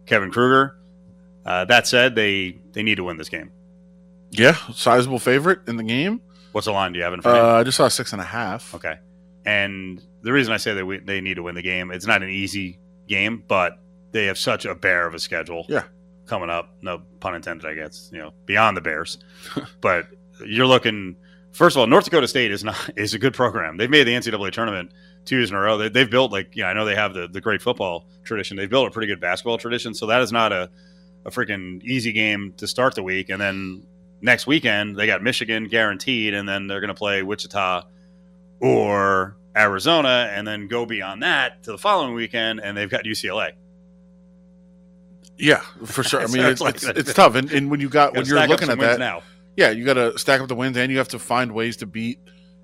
Kevin 0.06 0.32
Kruger. 0.32 0.78
Uh, 1.46 1.66
that 1.66 1.86
said, 1.88 2.16
they 2.16 2.60
they 2.74 2.82
need 2.84 2.96
to 2.96 3.04
win 3.04 3.18
this 3.18 3.30
game. 3.30 3.52
Yeah, 4.32 4.56
sizable 4.74 5.20
favorite 5.20 5.60
in 5.68 5.78
the 5.78 5.84
game. 5.84 6.22
What's 6.52 6.66
the 6.66 6.72
line 6.74 6.94
do 6.94 6.98
you 7.00 7.04
have 7.04 7.14
in 7.14 7.22
front 7.22 7.38
Uh, 7.38 7.42
of 7.42 7.48
you? 7.48 7.60
I 7.60 7.64
just 7.64 7.78
saw 7.78 7.88
six 7.88 8.12
and 8.14 8.22
a 8.22 8.26
half. 8.26 8.74
Okay. 8.76 8.96
And 9.46 10.02
the 10.24 10.32
reason 10.34 10.54
I 10.54 10.58
say 10.58 10.74
that 10.74 10.86
we, 10.86 10.98
they 11.00 11.22
need 11.22 11.36
to 11.36 11.44
win 11.44 11.54
the 11.54 11.62
game, 11.62 11.92
it's 11.92 12.08
not 12.08 12.24
an 12.24 12.30
easy 12.30 12.80
game, 13.08 13.44
but 13.48 13.78
they 14.16 14.28
have 14.28 14.38
such 14.38 14.64
a 14.64 14.74
bear 14.74 15.06
of 15.06 15.14
a 15.14 15.20
schedule. 15.20 15.66
Yeah. 15.68 15.84
Coming 16.26 16.50
up, 16.50 16.74
no 16.82 17.02
pun 17.20 17.36
intended, 17.36 17.68
I 17.68 17.74
guess. 17.76 18.10
You 18.14 18.20
know, 18.20 18.34
beyond 18.46 18.78
the 18.78 18.82
Bears, 18.82 19.20
but 19.82 20.08
you're 20.44 20.66
looking. 20.66 21.18
First 21.52 21.76
of 21.76 21.82
all, 21.82 21.88
North 21.88 22.06
Dakota 22.06 22.28
State 22.28 22.52
is 22.52 22.64
not 22.64 22.90
is 22.96 23.14
a 23.14 23.20
good 23.20 23.34
program. 23.34 23.78
They've 23.78 23.90
made 23.90 24.06
the 24.06 24.14
NCAA 24.14 24.52
tournament 24.52 24.92
two 25.26 25.38
years 25.38 25.52
in 25.52 25.56
a 25.56 25.60
row. 25.60 25.78
They, 25.78 25.90
they've 25.90 26.10
built 26.10 26.32
like 26.32 26.56
yeah, 26.56 26.68
I 26.68 26.74
know 26.74 26.86
they 26.86 26.96
have 26.96 27.14
the 27.14 27.28
the 27.28 27.42
great 27.42 27.62
football 27.62 28.08
tradition. 28.24 28.58
They've 28.58 28.70
built 28.70 28.88
a 28.88 28.92
pretty 28.92 29.08
good 29.08 29.20
basketball 29.20 29.58
tradition. 29.58 29.94
So 29.94 30.08
that 30.08 30.22
is 30.22 30.32
not 30.32 30.52
a 30.52 30.70
a 31.26 31.30
freaking 31.30 31.84
easy 31.84 32.14
game 32.14 32.54
to 32.58 32.68
start 32.68 32.96
the 32.96 33.04
week. 33.04 33.30
And 33.30 33.42
then 33.42 33.86
next 34.22 34.48
weekend 34.48 34.96
they 34.96 35.06
got 35.08 35.22
Michigan 35.22 35.68
guaranteed, 35.68 36.34
and 36.34 36.48
then 36.48 36.68
they're 36.68 36.82
going 36.82 36.88
to 36.88 36.96
play 36.96 37.22
Wichita 37.22 37.84
or 38.62 39.38
Arizona, 39.56 40.32
and 40.32 40.48
then 40.48 40.68
go 40.68 40.86
beyond 40.86 41.22
that 41.22 41.64
to 41.64 41.72
the 41.72 41.78
following 41.78 42.16
weekend, 42.16 42.62
and 42.62 42.76
they've 42.76 42.90
got 42.90 43.04
UCLA. 43.04 43.52
Yeah, 45.38 45.62
for 45.86 46.04
sure. 46.04 46.22
I 46.22 46.28
mean, 46.28 46.38
it's 46.44 46.52
it's, 46.54 46.62
like- 46.62 46.76
it's, 46.76 46.86
it's 46.86 47.14
tough, 47.14 47.36
and, 47.36 47.52
and 47.52 47.70
when 47.70 47.80
you 47.80 47.90
got 47.90 48.14
Gotta 48.14 48.20
when 48.20 48.28
you're 48.28 48.48
looking 48.48 48.70
at 48.70 48.80
that, 48.80 49.00
now. 49.00 49.22
yeah, 49.58 49.70
you 49.70 49.86
got 49.86 49.94
to 49.96 50.18
stack 50.18 50.42
up 50.42 50.48
the 50.48 50.56
wins, 50.56 50.78
and 50.78 50.92
you 50.92 50.98
have 50.98 51.10
to 51.10 51.20
find 51.20 51.52
ways 51.54 51.78
to 51.78 51.86
beat, 51.86 52.20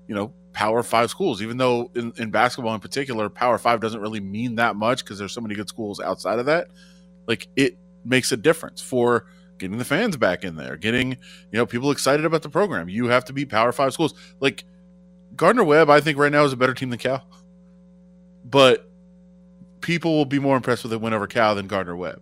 you 0.08 0.14
know, 0.14 0.32
Power 0.52 0.82
Five 0.82 1.10
schools. 1.10 1.42
Even 1.42 1.56
though 1.56 1.90
in, 1.94 2.12
in 2.16 2.30
basketball 2.30 2.74
in 2.74 2.80
particular, 2.80 3.28
Power 3.28 3.58
Five 3.58 3.80
doesn't 3.80 4.00
really 4.00 4.20
mean 4.20 4.56
that 4.56 4.76
much 4.76 5.04
because 5.04 5.18
there's 5.18 5.32
so 5.32 5.40
many 5.40 5.54
good 5.54 5.68
schools 5.68 6.00
outside 6.00 6.38
of 6.38 6.46
that. 6.46 6.68
Like 7.26 7.48
it 7.56 7.76
makes 8.04 8.32
a 8.32 8.36
difference 8.36 8.80
for 8.80 9.26
getting 9.58 9.78
the 9.78 9.84
fans 9.84 10.16
back 10.16 10.42
in 10.44 10.56
there, 10.56 10.76
getting 10.76 11.12
you 11.12 11.18
know 11.52 11.66
people 11.66 11.90
excited 11.90 12.24
about 12.26 12.42
the 12.42 12.48
program. 12.50 12.88
You 12.88 13.06
have 13.06 13.24
to 13.26 13.32
beat 13.32 13.48
Power 13.48 13.72
Five 13.72 13.92
schools. 13.92 14.14
Like 14.40 14.64
Gardner 15.36 15.64
Webb, 15.64 15.88
I 15.88 16.00
think 16.00 16.18
right 16.18 16.32
now 16.32 16.44
is 16.44 16.52
a 16.52 16.56
better 16.56 16.74
team 16.74 16.90
than 16.90 16.98
Cal, 16.98 17.26
but 18.44 18.88
people 19.80 20.16
will 20.16 20.24
be 20.24 20.38
more 20.38 20.56
impressed 20.56 20.82
with 20.84 20.92
a 20.92 20.98
win 20.98 21.12
over 21.12 21.26
Cal 21.26 21.54
than 21.54 21.66
Gardner 21.66 21.96
Webb. 21.96 22.20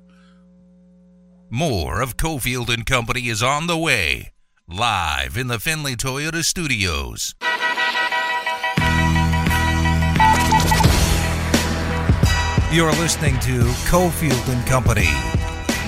More 1.52 2.00
of 2.00 2.16
Cofield 2.16 2.72
and 2.72 2.86
Company 2.86 3.22
is 3.26 3.42
on 3.42 3.66
the 3.66 3.76
way, 3.76 4.30
live 4.68 5.36
in 5.36 5.48
the 5.48 5.58
Findlay 5.58 5.96
Toyota 5.96 6.44
studios. 6.44 7.34
You're 12.70 12.92
listening 12.92 13.34
to 13.40 13.62
Cofield 13.90 14.48
and 14.48 14.64
Company. 14.64 15.08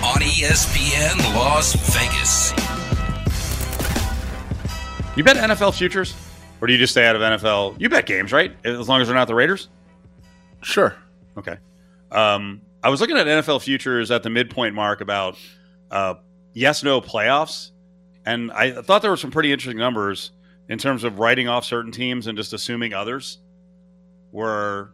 on 0.02 0.20
ESPN 0.20 1.16
Las 1.36 1.74
Vegas. 1.94 2.50
You 5.16 5.22
bet 5.22 5.36
NFL 5.36 5.74
futures, 5.78 6.16
or 6.60 6.66
do 6.66 6.72
you 6.72 6.78
just 6.80 6.92
stay 6.92 7.06
out 7.06 7.14
of 7.14 7.22
NFL? 7.22 7.80
You 7.80 7.88
bet 7.88 8.04
games, 8.06 8.32
right? 8.32 8.52
As 8.64 8.88
long 8.88 9.00
as 9.00 9.06
they're 9.06 9.14
not 9.16 9.28
the 9.28 9.34
Raiders. 9.36 9.68
Sure. 10.62 10.96
Okay. 11.38 11.56
Um, 12.10 12.62
I 12.82 12.88
was 12.88 13.00
looking 13.00 13.16
at 13.16 13.26
NFL 13.26 13.62
futures 13.62 14.10
at 14.10 14.22
the 14.22 14.30
midpoint 14.30 14.74
mark 14.74 15.00
about 15.00 15.36
uh, 15.90 16.14
yes 16.52 16.82
no 16.82 17.00
playoffs, 17.00 17.70
and 18.26 18.50
I 18.50 18.82
thought 18.82 19.02
there 19.02 19.10
were 19.10 19.16
some 19.16 19.30
pretty 19.30 19.52
interesting 19.52 19.78
numbers 19.78 20.32
in 20.68 20.78
terms 20.78 21.04
of 21.04 21.18
writing 21.18 21.48
off 21.48 21.64
certain 21.64 21.92
teams 21.92 22.26
and 22.26 22.36
just 22.36 22.52
assuming 22.52 22.92
others 22.92 23.38
were 24.32 24.90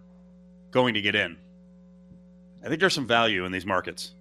going 0.70 0.94
to 0.94 1.00
get 1.00 1.14
in. 1.14 1.36
I 2.62 2.68
think 2.68 2.80
there's 2.80 2.94
some 2.94 3.06
value 3.06 3.44
in 3.44 3.52
these 3.52 3.64
markets. 3.64 4.12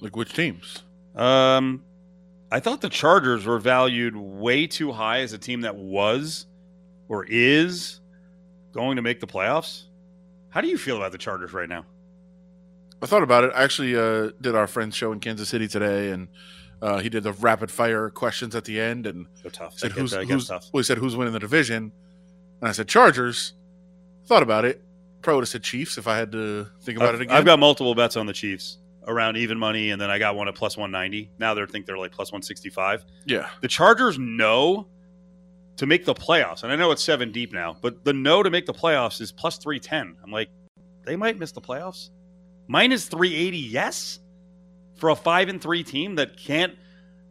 Like 0.00 0.16
which 0.16 0.34
teams? 0.34 0.82
Um, 1.14 1.84
I 2.50 2.60
thought 2.60 2.80
the 2.80 2.88
Chargers 2.88 3.46
were 3.46 3.58
valued 3.58 4.16
way 4.16 4.66
too 4.66 4.92
high 4.92 5.20
as 5.20 5.32
a 5.32 5.38
team 5.38 5.62
that 5.62 5.76
was 5.76 6.46
or 7.08 7.24
is 7.28 8.00
going 8.72 8.96
to 8.96 9.02
make 9.02 9.20
the 9.20 9.26
playoffs. 9.26 9.84
How 10.50 10.60
do 10.60 10.68
you 10.68 10.78
feel 10.78 10.96
about 10.96 11.12
the 11.12 11.18
Chargers 11.18 11.52
right 11.52 11.68
now? 11.68 11.84
I 13.02 13.06
thought 13.06 13.22
about 13.22 13.44
it. 13.44 13.52
I 13.54 13.62
actually 13.62 13.96
uh, 13.96 14.30
did 14.40 14.54
our 14.54 14.66
friend's 14.66 14.96
show 14.96 15.12
in 15.12 15.20
Kansas 15.20 15.48
City 15.48 15.68
today, 15.68 16.10
and 16.10 16.28
uh, 16.82 16.98
he 16.98 17.08
did 17.08 17.22
the 17.22 17.32
rapid 17.32 17.70
fire 17.70 18.10
questions 18.10 18.54
at 18.56 18.64
the 18.64 18.80
end, 18.80 19.06
and 19.06 19.26
So 19.42 19.48
tough. 19.50 19.78
said 19.78 19.92
who's, 19.92 20.12
who's 20.12 20.48
tough. 20.48 20.68
well, 20.72 20.80
he 20.80 20.84
said 20.84 20.98
who's 20.98 21.16
winning 21.16 21.32
the 21.32 21.38
division, 21.40 21.92
and 22.60 22.68
I 22.68 22.72
said 22.72 22.88
Chargers. 22.88 23.54
Thought 24.26 24.42
about 24.42 24.64
it. 24.64 24.82
Probably 25.22 25.36
would 25.38 25.42
have 25.42 25.48
said 25.48 25.62
Chiefs 25.62 25.96
if 25.96 26.06
I 26.06 26.16
had 26.16 26.30
to 26.32 26.66
think 26.82 26.98
about 26.98 27.10
I've, 27.14 27.20
it 27.20 27.24
again. 27.24 27.36
I've 27.36 27.44
got 27.44 27.58
multiple 27.58 27.94
bets 27.94 28.16
on 28.16 28.26
the 28.26 28.32
Chiefs 28.32 28.78
around 29.06 29.36
even 29.38 29.58
money, 29.58 29.90
and 29.90 30.00
then 30.00 30.10
I 30.10 30.18
got 30.18 30.36
one 30.36 30.48
at 30.48 30.54
plus 30.54 30.76
190. 30.76 31.30
Now 31.38 31.54
they 31.54 31.64
think 31.66 31.86
they're 31.86 31.96
like 31.96 32.12
plus 32.12 32.30
165. 32.30 33.04
yeah, 33.26 33.48
The 33.62 33.68
Chargers 33.68 34.18
know 34.18 34.86
to 35.76 35.86
make 35.86 36.04
the 36.04 36.14
playoffs, 36.14 36.62
and 36.62 36.70
I 36.72 36.76
know 36.76 36.90
it's 36.90 37.02
seven 37.02 37.32
deep 37.32 37.52
now, 37.52 37.76
but 37.80 38.04
the 38.04 38.12
no 38.12 38.42
to 38.42 38.50
make 38.50 38.66
the 38.66 38.74
playoffs 38.74 39.20
is 39.20 39.32
plus 39.32 39.56
310. 39.56 40.16
I'm 40.22 40.30
like, 40.30 40.50
they 41.04 41.16
might 41.16 41.38
miss 41.38 41.52
the 41.52 41.60
playoffs. 41.60 42.10
Minus 42.68 43.06
380, 43.06 43.56
yes, 43.56 44.20
for 44.96 45.08
a 45.08 45.16
five 45.16 45.48
and 45.48 45.60
three 45.60 45.82
team 45.82 46.16
that 46.16 46.36
can't 46.36 46.74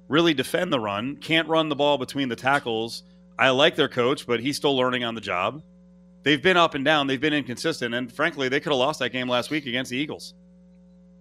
really 0.08 0.34
defend 0.34 0.74
the 0.74 0.80
run, 0.80 1.18
can't 1.18 1.48
run 1.48 1.70
the 1.70 1.76
ball 1.76 1.98
between 1.98 2.28
the 2.28 2.36
tackles. 2.36 3.04
I 3.38 3.52
like 3.52 3.76
their 3.76 3.88
coach, 3.88 4.26
but 4.26 4.40
he's 4.40 4.58
still 4.58 4.76
learning 4.76 5.04
on 5.04 5.14
the 5.14 5.22
job. 5.22 5.62
They've 6.24 6.42
been 6.42 6.58
up 6.58 6.74
and 6.74 6.84
down. 6.84 7.08
They've 7.08 7.22
been 7.22 7.34
inconsistent, 7.34 7.94
and 7.94 8.12
frankly, 8.12 8.50
they 8.50 8.60
could 8.60 8.72
have 8.72 8.80
lost 8.80 9.00
that 9.00 9.12
game 9.12 9.30
last 9.30 9.52
week 9.52 9.66
against 9.66 9.92
the 9.92 9.98
Eagles. 9.98 10.34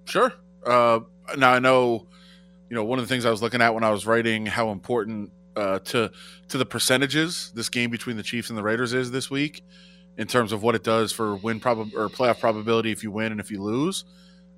sure. 0.06 0.32
Uh, 0.64 1.00
now 1.36 1.52
I 1.52 1.58
know, 1.60 2.08
you 2.70 2.74
know, 2.74 2.82
one 2.82 2.98
of 2.98 3.04
the 3.04 3.08
things 3.08 3.24
I 3.24 3.30
was 3.30 3.40
looking 3.40 3.60
at 3.60 3.72
when 3.74 3.84
I 3.84 3.90
was 3.90 4.06
writing 4.06 4.46
how 4.46 4.70
important 4.70 5.30
uh, 5.54 5.78
to 5.78 6.10
to 6.48 6.58
the 6.58 6.66
percentages 6.66 7.52
this 7.54 7.68
game 7.68 7.90
between 7.90 8.16
the 8.16 8.22
Chiefs 8.22 8.48
and 8.48 8.58
the 8.58 8.62
Raiders 8.62 8.92
is 8.92 9.10
this 9.10 9.30
week, 9.30 9.62
in 10.18 10.26
terms 10.26 10.52
of 10.52 10.62
what 10.62 10.74
it 10.74 10.82
does 10.82 11.12
for 11.12 11.36
win 11.36 11.60
prob 11.60 11.78
or 11.94 12.08
playoff 12.08 12.40
probability 12.40 12.90
if 12.90 13.02
you 13.02 13.10
win 13.10 13.32
and 13.32 13.40
if 13.40 13.50
you 13.50 13.62
lose. 13.62 14.04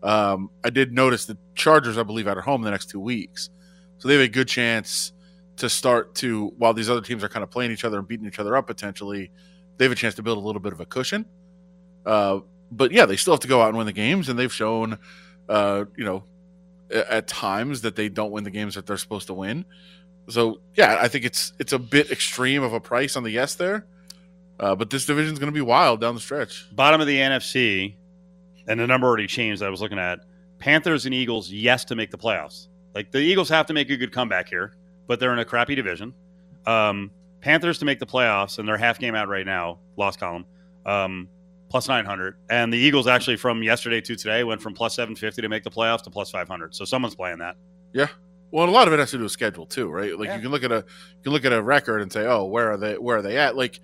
Um, 0.02 0.50
I 0.62 0.70
did 0.70 0.92
notice 0.92 1.26
the 1.26 1.36
Chargers, 1.54 1.98
I 1.98 2.04
believe, 2.04 2.28
are 2.28 2.38
at 2.38 2.44
home 2.44 2.62
the 2.62 2.70
next 2.70 2.90
two 2.90 3.00
weeks, 3.00 3.50
so 3.98 4.08
they 4.08 4.14
have 4.14 4.22
a 4.22 4.28
good 4.28 4.48
chance 4.48 5.12
to 5.56 5.68
start 5.68 6.14
to 6.14 6.52
while 6.56 6.72
these 6.72 6.88
other 6.88 7.00
teams 7.00 7.24
are 7.24 7.28
kind 7.28 7.42
of 7.42 7.50
playing 7.50 7.72
each 7.72 7.84
other 7.84 7.98
and 7.98 8.06
beating 8.06 8.26
each 8.26 8.38
other 8.38 8.56
up 8.56 8.66
potentially, 8.66 9.30
they 9.76 9.84
have 9.84 9.92
a 9.92 9.96
chance 9.96 10.14
to 10.14 10.22
build 10.22 10.38
a 10.38 10.40
little 10.40 10.60
bit 10.60 10.72
of 10.72 10.80
a 10.80 10.86
cushion. 10.86 11.24
Uh, 12.06 12.40
but 12.70 12.92
yeah, 12.92 13.06
they 13.06 13.16
still 13.16 13.32
have 13.32 13.40
to 13.40 13.48
go 13.48 13.60
out 13.60 13.68
and 13.68 13.76
win 13.76 13.86
the 13.86 13.92
games, 13.92 14.28
and 14.28 14.38
they've 14.38 14.52
shown, 14.52 14.98
uh, 15.48 15.84
you 15.96 16.04
know, 16.04 16.24
at 16.90 17.26
times 17.26 17.82
that 17.82 17.96
they 17.96 18.08
don't 18.08 18.30
win 18.30 18.44
the 18.44 18.50
games 18.50 18.74
that 18.74 18.86
they're 18.86 18.96
supposed 18.96 19.26
to 19.26 19.34
win. 19.34 19.64
So 20.28 20.60
yeah, 20.74 20.98
I 21.00 21.08
think 21.08 21.24
it's 21.24 21.52
it's 21.58 21.72
a 21.72 21.78
bit 21.78 22.10
extreme 22.10 22.62
of 22.62 22.72
a 22.72 22.80
price 22.80 23.16
on 23.16 23.24
the 23.24 23.30
yes 23.30 23.54
there, 23.54 23.86
uh, 24.60 24.74
but 24.74 24.90
this 24.90 25.06
division 25.06 25.32
is 25.32 25.38
going 25.38 25.52
to 25.52 25.54
be 25.54 25.60
wild 25.60 26.00
down 26.00 26.14
the 26.14 26.20
stretch. 26.20 26.66
Bottom 26.74 27.00
of 27.00 27.06
the 27.06 27.16
NFC, 27.16 27.94
and 28.66 28.78
the 28.78 28.86
number 28.86 29.06
already 29.06 29.26
changed. 29.26 29.62
I 29.62 29.68
was 29.70 29.80
looking 29.80 29.98
at 29.98 30.20
Panthers 30.58 31.06
and 31.06 31.14
Eagles. 31.14 31.50
Yes, 31.50 31.84
to 31.86 31.96
make 31.96 32.10
the 32.10 32.18
playoffs. 32.18 32.68
Like 32.94 33.10
the 33.10 33.18
Eagles 33.20 33.48
have 33.48 33.66
to 33.66 33.72
make 33.74 33.90
a 33.90 33.96
good 33.96 34.12
comeback 34.12 34.48
here, 34.48 34.74
but 35.06 35.20
they're 35.20 35.32
in 35.32 35.38
a 35.38 35.44
crappy 35.44 35.74
division. 35.74 36.12
Um, 36.66 37.10
Panthers 37.40 37.78
to 37.78 37.84
make 37.84 37.98
the 38.00 38.06
playoffs, 38.06 38.58
and 38.58 38.68
they're 38.68 38.76
half 38.76 38.98
game 38.98 39.14
out 39.14 39.28
right 39.28 39.46
now. 39.46 39.78
Lost 39.96 40.18
column, 40.18 40.44
um, 40.86 41.28
plus 41.68 41.86
nine 41.88 42.04
hundred, 42.04 42.36
and 42.50 42.72
the 42.72 42.78
Eagles 42.78 43.06
actually 43.06 43.36
from 43.36 43.62
yesterday 43.62 44.00
to 44.00 44.16
today 44.16 44.42
went 44.44 44.60
from 44.60 44.74
plus 44.74 44.94
seven 44.96 45.14
fifty 45.14 45.42
to 45.42 45.48
make 45.48 45.62
the 45.62 45.70
playoffs 45.70 46.02
to 46.02 46.10
plus 46.10 46.30
five 46.30 46.48
hundred. 46.48 46.74
So 46.74 46.84
someone's 46.84 47.14
playing 47.14 47.38
that. 47.38 47.56
Yeah 47.92 48.08
well, 48.50 48.68
a 48.68 48.70
lot 48.70 48.86
of 48.88 48.94
it 48.94 48.98
has 48.98 49.10
to 49.10 49.18
do 49.18 49.24
with 49.24 49.32
schedule 49.32 49.66
too, 49.66 49.88
right? 49.90 50.18
Like 50.18 50.28
Yeah. 50.28 50.36
you 50.36 50.42
can 50.42 50.50
look 50.50 50.64
at 50.64 50.72
a 50.72 50.76
you 50.76 51.22
can 51.22 51.32
look 51.32 51.44
at 51.44 51.52
a 51.52 51.62
record 51.62 52.02
and 52.02 52.12
say, 52.12 52.26
oh, 52.26 52.44
where 52.44 52.72
are 52.72 52.76
they? 52.76 52.94
Where 52.94 53.18
are 53.18 53.22
they 53.22 53.36
at? 53.36 53.56
Like, 53.56 53.80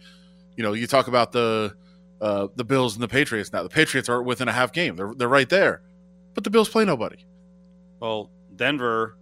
you 0.57 0.63
know, 0.65 0.73
you 0.73 0.87
talk 0.87 1.09
about 1.09 1.33
the 1.33 1.75
uh, 2.21 2.49
the 2.57 2.65
Bills 2.65 2.95
and 2.95 3.03
the 3.03 3.09
Patriots 3.09 3.53
now. 3.53 3.63
The 3.63 3.69
Patriots 3.69 4.09
are 4.09 4.23
within 4.23 4.49
a 4.49 4.53
half 4.53 4.73
game. 4.73 4.97
They're 4.97 5.13
they're 5.15 5.29
right 5.29 5.49
there, 5.49 5.83
but 6.35 6.45
the 6.45 6.51
Bills 6.51 6.69
play 6.69 6.85
nobody. 6.85 7.17
Well, 8.01 8.31
Denver 8.55 9.17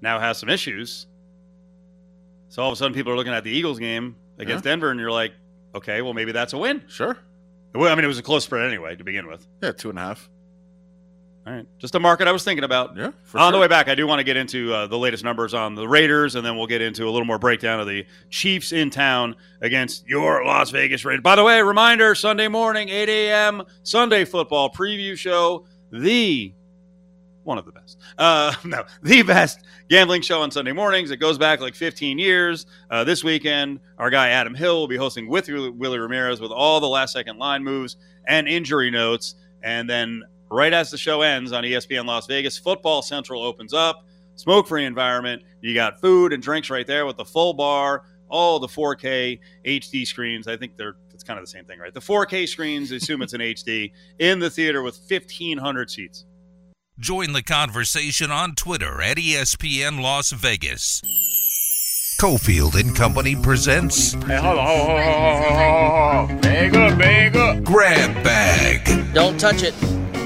now 0.00 0.18
has 0.18 0.38
some 0.38 0.48
issues. 0.48 1.06
So 2.48 2.62
all 2.62 2.68
of 2.68 2.74
a 2.74 2.76
sudden, 2.76 2.94
people 2.94 3.12
are 3.12 3.16
looking 3.16 3.32
at 3.32 3.44
the 3.44 3.50
Eagles 3.50 3.78
game 3.78 4.16
against 4.38 4.64
Denver, 4.64 4.90
and 4.90 5.00
you're 5.00 5.10
like, 5.10 5.32
okay, 5.74 6.02
well, 6.02 6.12
maybe 6.14 6.32
that's 6.32 6.52
a 6.52 6.58
win. 6.58 6.82
Sure, 6.88 7.16
Well, 7.74 7.90
I 7.90 7.94
mean, 7.94 8.04
it 8.04 8.08
was 8.08 8.18
a 8.18 8.22
close 8.22 8.44
spread 8.44 8.66
anyway 8.66 8.94
to 8.96 9.04
begin 9.04 9.26
with. 9.26 9.46
yeah, 9.62 9.72
two 9.72 9.88
and 9.90 9.98
a 9.98 10.02
half. 10.02 10.28
All 11.44 11.52
right, 11.52 11.66
just 11.78 11.96
a 11.96 12.00
market 12.00 12.28
I 12.28 12.32
was 12.32 12.44
thinking 12.44 12.62
about. 12.62 12.96
Yeah, 12.96 13.10
on 13.34 13.52
the 13.52 13.58
way 13.58 13.66
back, 13.66 13.88
I 13.88 13.96
do 13.96 14.06
want 14.06 14.20
to 14.20 14.24
get 14.24 14.36
into 14.36 14.72
uh, 14.72 14.86
the 14.86 14.96
latest 14.96 15.24
numbers 15.24 15.54
on 15.54 15.74
the 15.74 15.88
Raiders, 15.88 16.36
and 16.36 16.46
then 16.46 16.56
we'll 16.56 16.68
get 16.68 16.80
into 16.80 17.04
a 17.04 17.10
little 17.10 17.24
more 17.24 17.38
breakdown 17.38 17.80
of 17.80 17.88
the 17.88 18.06
Chiefs 18.30 18.70
in 18.70 18.90
town 18.90 19.34
against 19.60 20.06
your 20.06 20.44
Las 20.44 20.70
Vegas 20.70 21.04
Raiders. 21.04 21.22
By 21.22 21.34
the 21.34 21.42
way, 21.42 21.60
reminder: 21.60 22.14
Sunday 22.14 22.46
morning, 22.46 22.90
8 22.90 23.08
a.m. 23.08 23.64
Sunday 23.82 24.24
football 24.24 24.70
preview 24.70 25.18
show. 25.18 25.66
The 25.90 26.54
one 27.42 27.58
of 27.58 27.64
the 27.64 27.72
best, 27.72 27.98
uh, 28.18 28.54
no, 28.64 28.84
the 29.02 29.22
best 29.22 29.64
gambling 29.90 30.22
show 30.22 30.42
on 30.42 30.52
Sunday 30.52 30.70
mornings. 30.70 31.10
It 31.10 31.16
goes 31.16 31.38
back 31.38 31.60
like 31.60 31.74
15 31.74 32.20
years. 32.20 32.66
Uh, 32.88 33.02
this 33.02 33.24
weekend, 33.24 33.80
our 33.98 34.10
guy 34.10 34.28
Adam 34.28 34.54
Hill 34.54 34.78
will 34.78 34.86
be 34.86 34.96
hosting 34.96 35.28
with 35.28 35.48
Willie 35.48 35.98
Ramirez 35.98 36.40
with 36.40 36.52
all 36.52 36.78
the 36.78 36.88
last 36.88 37.12
second 37.12 37.38
line 37.38 37.64
moves 37.64 37.96
and 38.28 38.46
injury 38.46 38.92
notes, 38.92 39.34
and 39.64 39.90
then 39.90 40.22
right 40.52 40.72
as 40.72 40.90
the 40.90 40.98
show 40.98 41.22
ends 41.22 41.52
on 41.52 41.64
ESPN 41.64 42.06
Las 42.06 42.26
Vegas, 42.26 42.58
Football 42.58 43.02
Central 43.02 43.42
opens 43.42 43.72
up. 43.72 44.06
Smoke 44.36 44.68
free 44.68 44.84
environment. 44.84 45.42
You 45.60 45.74
got 45.74 46.00
food 46.00 46.32
and 46.32 46.42
drinks 46.42 46.70
right 46.70 46.86
there 46.86 47.06
with 47.06 47.16
the 47.16 47.24
full 47.24 47.54
bar, 47.54 48.04
all 48.28 48.58
the 48.58 48.66
4K 48.66 49.38
HD 49.64 50.06
screens. 50.06 50.48
I 50.48 50.56
think 50.56 50.76
they're 50.76 50.96
it's 51.12 51.22
kind 51.22 51.38
of 51.38 51.44
the 51.44 51.50
same 51.50 51.64
thing, 51.64 51.78
right? 51.78 51.94
The 51.94 52.00
4K 52.00 52.48
screens, 52.48 52.90
assume 52.90 53.22
it's 53.22 53.32
an 53.32 53.40
HD, 53.40 53.92
in 54.18 54.38
the 54.38 54.50
theater 54.50 54.82
with 54.82 54.98
1,500 55.08 55.90
seats. 55.90 56.24
Join 56.98 57.32
the 57.32 57.42
conversation 57.42 58.30
on 58.30 58.54
Twitter 58.54 59.00
at 59.00 59.16
ESPN 59.16 60.00
Las 60.02 60.30
Vegas. 60.32 61.00
Cofield 62.20 62.78
and 62.78 62.94
Company 62.94 63.34
presents 63.34 64.12
Hey, 64.12 64.36
hold 64.36 64.58
on, 64.58 64.66
hold 64.66 64.90
on, 64.90 65.00
hold 65.00 65.00
on, 65.00 65.42
hold 65.42 65.52
on, 65.52 66.28
hold 66.28 66.30
on. 66.30 66.40
Bag 66.40 66.76
up, 66.76 66.98
bag 66.98 67.36
up. 67.36 67.64
Grab 67.64 68.22
Bag, 68.22 69.14
Don't 69.14 69.40
touch 69.40 69.62
it. 69.62 69.74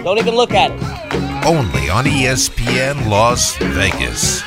Don't 0.07 0.19
even 0.19 0.37
look 0.37 0.53
at 0.53 0.71
it. 0.71 1.45
only 1.45 1.91
on 1.91 2.05
ESPN 2.05 3.09
Las 3.09 3.57
Vegas. 3.57 4.41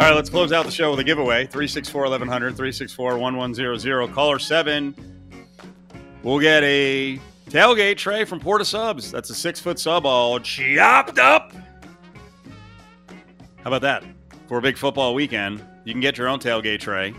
All 0.00 0.08
right, 0.08 0.14
let's 0.14 0.30
close 0.30 0.52
out 0.52 0.64
the 0.64 0.70
show 0.70 0.92
with 0.92 1.00
a 1.00 1.04
giveaway 1.04 1.44
364 1.44 2.04
1100, 2.04 2.56
364 2.56 3.18
1100. 3.18 4.14
Caller 4.14 4.38
7 4.38 4.94
we'll 6.22 6.40
get 6.40 6.62
a 6.62 7.20
tailgate 7.50 7.98
tray 7.98 8.24
from 8.24 8.40
Port 8.40 8.62
of 8.62 8.66
Subs. 8.66 9.12
That's 9.12 9.28
a 9.28 9.34
six 9.34 9.60
foot 9.60 9.78
sub 9.78 10.06
all 10.06 10.40
chopped 10.40 11.18
up. 11.18 11.52
How 13.56 13.66
about 13.66 13.82
that? 13.82 14.04
For 14.48 14.56
a 14.56 14.62
big 14.62 14.78
football 14.78 15.12
weekend, 15.12 15.62
you 15.84 15.92
can 15.92 16.00
get 16.00 16.16
your 16.16 16.28
own 16.28 16.38
tailgate 16.38 16.80
tray 16.80 17.14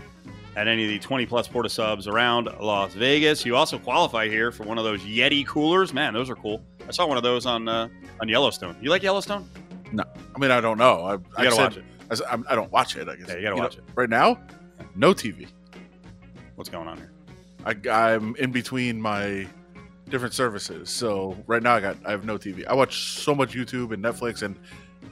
at 0.56 0.66
any 0.68 0.84
of 0.84 0.88
the 0.90 0.98
20 0.98 1.26
plus 1.26 1.46
Port 1.48 1.66
of 1.66 1.72
Subs 1.72 2.06
around 2.08 2.46
Las 2.60 2.92
Vegas. 2.94 3.44
You 3.46 3.54
also 3.56 3.78
qualify 3.78 4.28
here 4.28 4.50
for 4.50 4.64
one 4.64 4.78
of 4.78 4.84
those 4.84 5.00
Yeti 5.02 5.46
coolers. 5.46 5.92
Man, 5.94 6.14
those 6.14 6.28
are 6.30 6.34
cool. 6.36 6.62
I 6.86 6.90
saw 6.90 7.06
one 7.06 7.16
of 7.16 7.22
those 7.22 7.46
on 7.46 7.68
uh, 7.68 7.88
on 8.20 8.28
Yellowstone. 8.28 8.76
You 8.80 8.90
like 8.90 9.02
Yellowstone? 9.02 9.48
No, 9.92 10.04
I 10.34 10.38
mean 10.38 10.50
I 10.50 10.60
don't 10.60 10.78
know. 10.78 11.00
I, 11.04 11.12
You 11.14 11.22
I 11.36 11.44
gotta 11.44 11.56
said- 11.56 11.62
watch 11.62 11.76
it. 11.78 11.84
I, 12.10 12.12
s- 12.14 12.22
I'm- 12.30 12.44
I 12.48 12.54
don't 12.54 12.72
watch 12.72 12.96
it. 12.96 13.08
I 13.08 13.16
guess 13.16 13.28
Yeah, 13.28 13.36
you 13.36 13.42
gotta 13.42 13.56
know, 13.56 13.62
watch 13.62 13.76
it. 13.76 13.84
right 13.94 14.08
now. 14.10 14.40
No 14.96 15.12
TV. 15.12 15.46
What's 16.56 16.70
going 16.70 16.88
on 16.88 16.96
here? 16.96 17.12
I, 17.64 17.74
I'm 18.14 18.34
in 18.36 18.50
between 18.50 19.00
my 19.00 19.46
different 20.08 20.32
services, 20.32 20.88
so 20.88 21.36
right 21.46 21.62
now 21.62 21.74
I 21.74 21.80
got 21.80 21.96
I 22.06 22.10
have 22.10 22.24
no 22.24 22.38
TV. 22.38 22.66
I 22.66 22.74
watch 22.74 23.12
so 23.12 23.34
much 23.34 23.52
YouTube 23.54 23.92
and 23.92 24.02
Netflix 24.02 24.42
and 24.42 24.56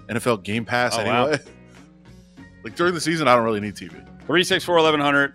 NFL 0.08 0.42
Game 0.42 0.64
Pass 0.64 0.96
Oh, 0.98 1.04
wow. 1.04 1.26
anyway. 1.26 1.42
like 2.64 2.74
during 2.76 2.94
the 2.94 3.00
season, 3.00 3.28
I 3.28 3.34
don't 3.36 3.44
really 3.44 3.60
need 3.60 3.74
TV. 3.74 3.94
364 4.26 4.74
1100, 4.74 5.34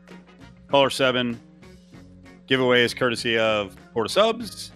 caller 0.69 0.89
7. 0.89 1.39
Giveaway 2.47 2.83
is 2.83 2.93
courtesy 2.93 3.37
of 3.37 3.75
Port 3.93 4.05
of 4.07 4.11
Subs 4.11 4.71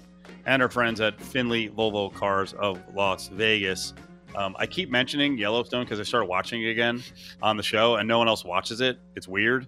and 0.45 0.61
our 0.61 0.69
friends 0.69 1.01
at 1.01 1.19
Findlay 1.19 1.67
Volvo 1.67 2.13
Cars 2.13 2.53
of 2.53 2.79
Las 2.93 3.27
Vegas. 3.27 3.93
Um, 4.35 4.55
I 4.57 4.67
keep 4.67 4.89
mentioning 4.89 5.37
Yellowstone 5.37 5.83
because 5.83 5.99
I 5.99 6.03
started 6.03 6.27
watching 6.27 6.63
it 6.63 6.69
again 6.69 7.03
on 7.41 7.57
the 7.57 7.63
show, 7.63 7.95
and 7.95 8.07
no 8.07 8.17
one 8.17 8.27
else 8.29 8.45
watches 8.45 8.79
it. 8.79 8.97
It's 9.15 9.27
weird. 9.27 9.67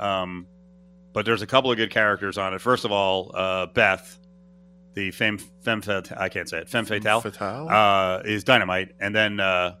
Um, 0.00 0.46
but 1.12 1.26
there's 1.26 1.42
a 1.42 1.46
couple 1.46 1.70
of 1.70 1.76
good 1.76 1.90
characters 1.90 2.38
on 2.38 2.54
it. 2.54 2.60
First 2.62 2.86
of 2.86 2.92
all, 2.92 3.30
uh, 3.34 3.66
Beth, 3.66 4.18
the 4.94 5.10
femme, 5.10 5.36
femme 5.62 5.82
fatale, 5.82 6.16
I 6.18 6.30
can't 6.30 6.48
say 6.48 6.58
it, 6.58 6.68
femme 6.70 6.86
fatale, 6.86 7.20
Fatale? 7.20 7.68
uh, 7.68 8.22
is 8.24 8.42
dynamite. 8.44 8.92
And 9.00 9.14
then 9.14 9.38
uh, 9.40 9.74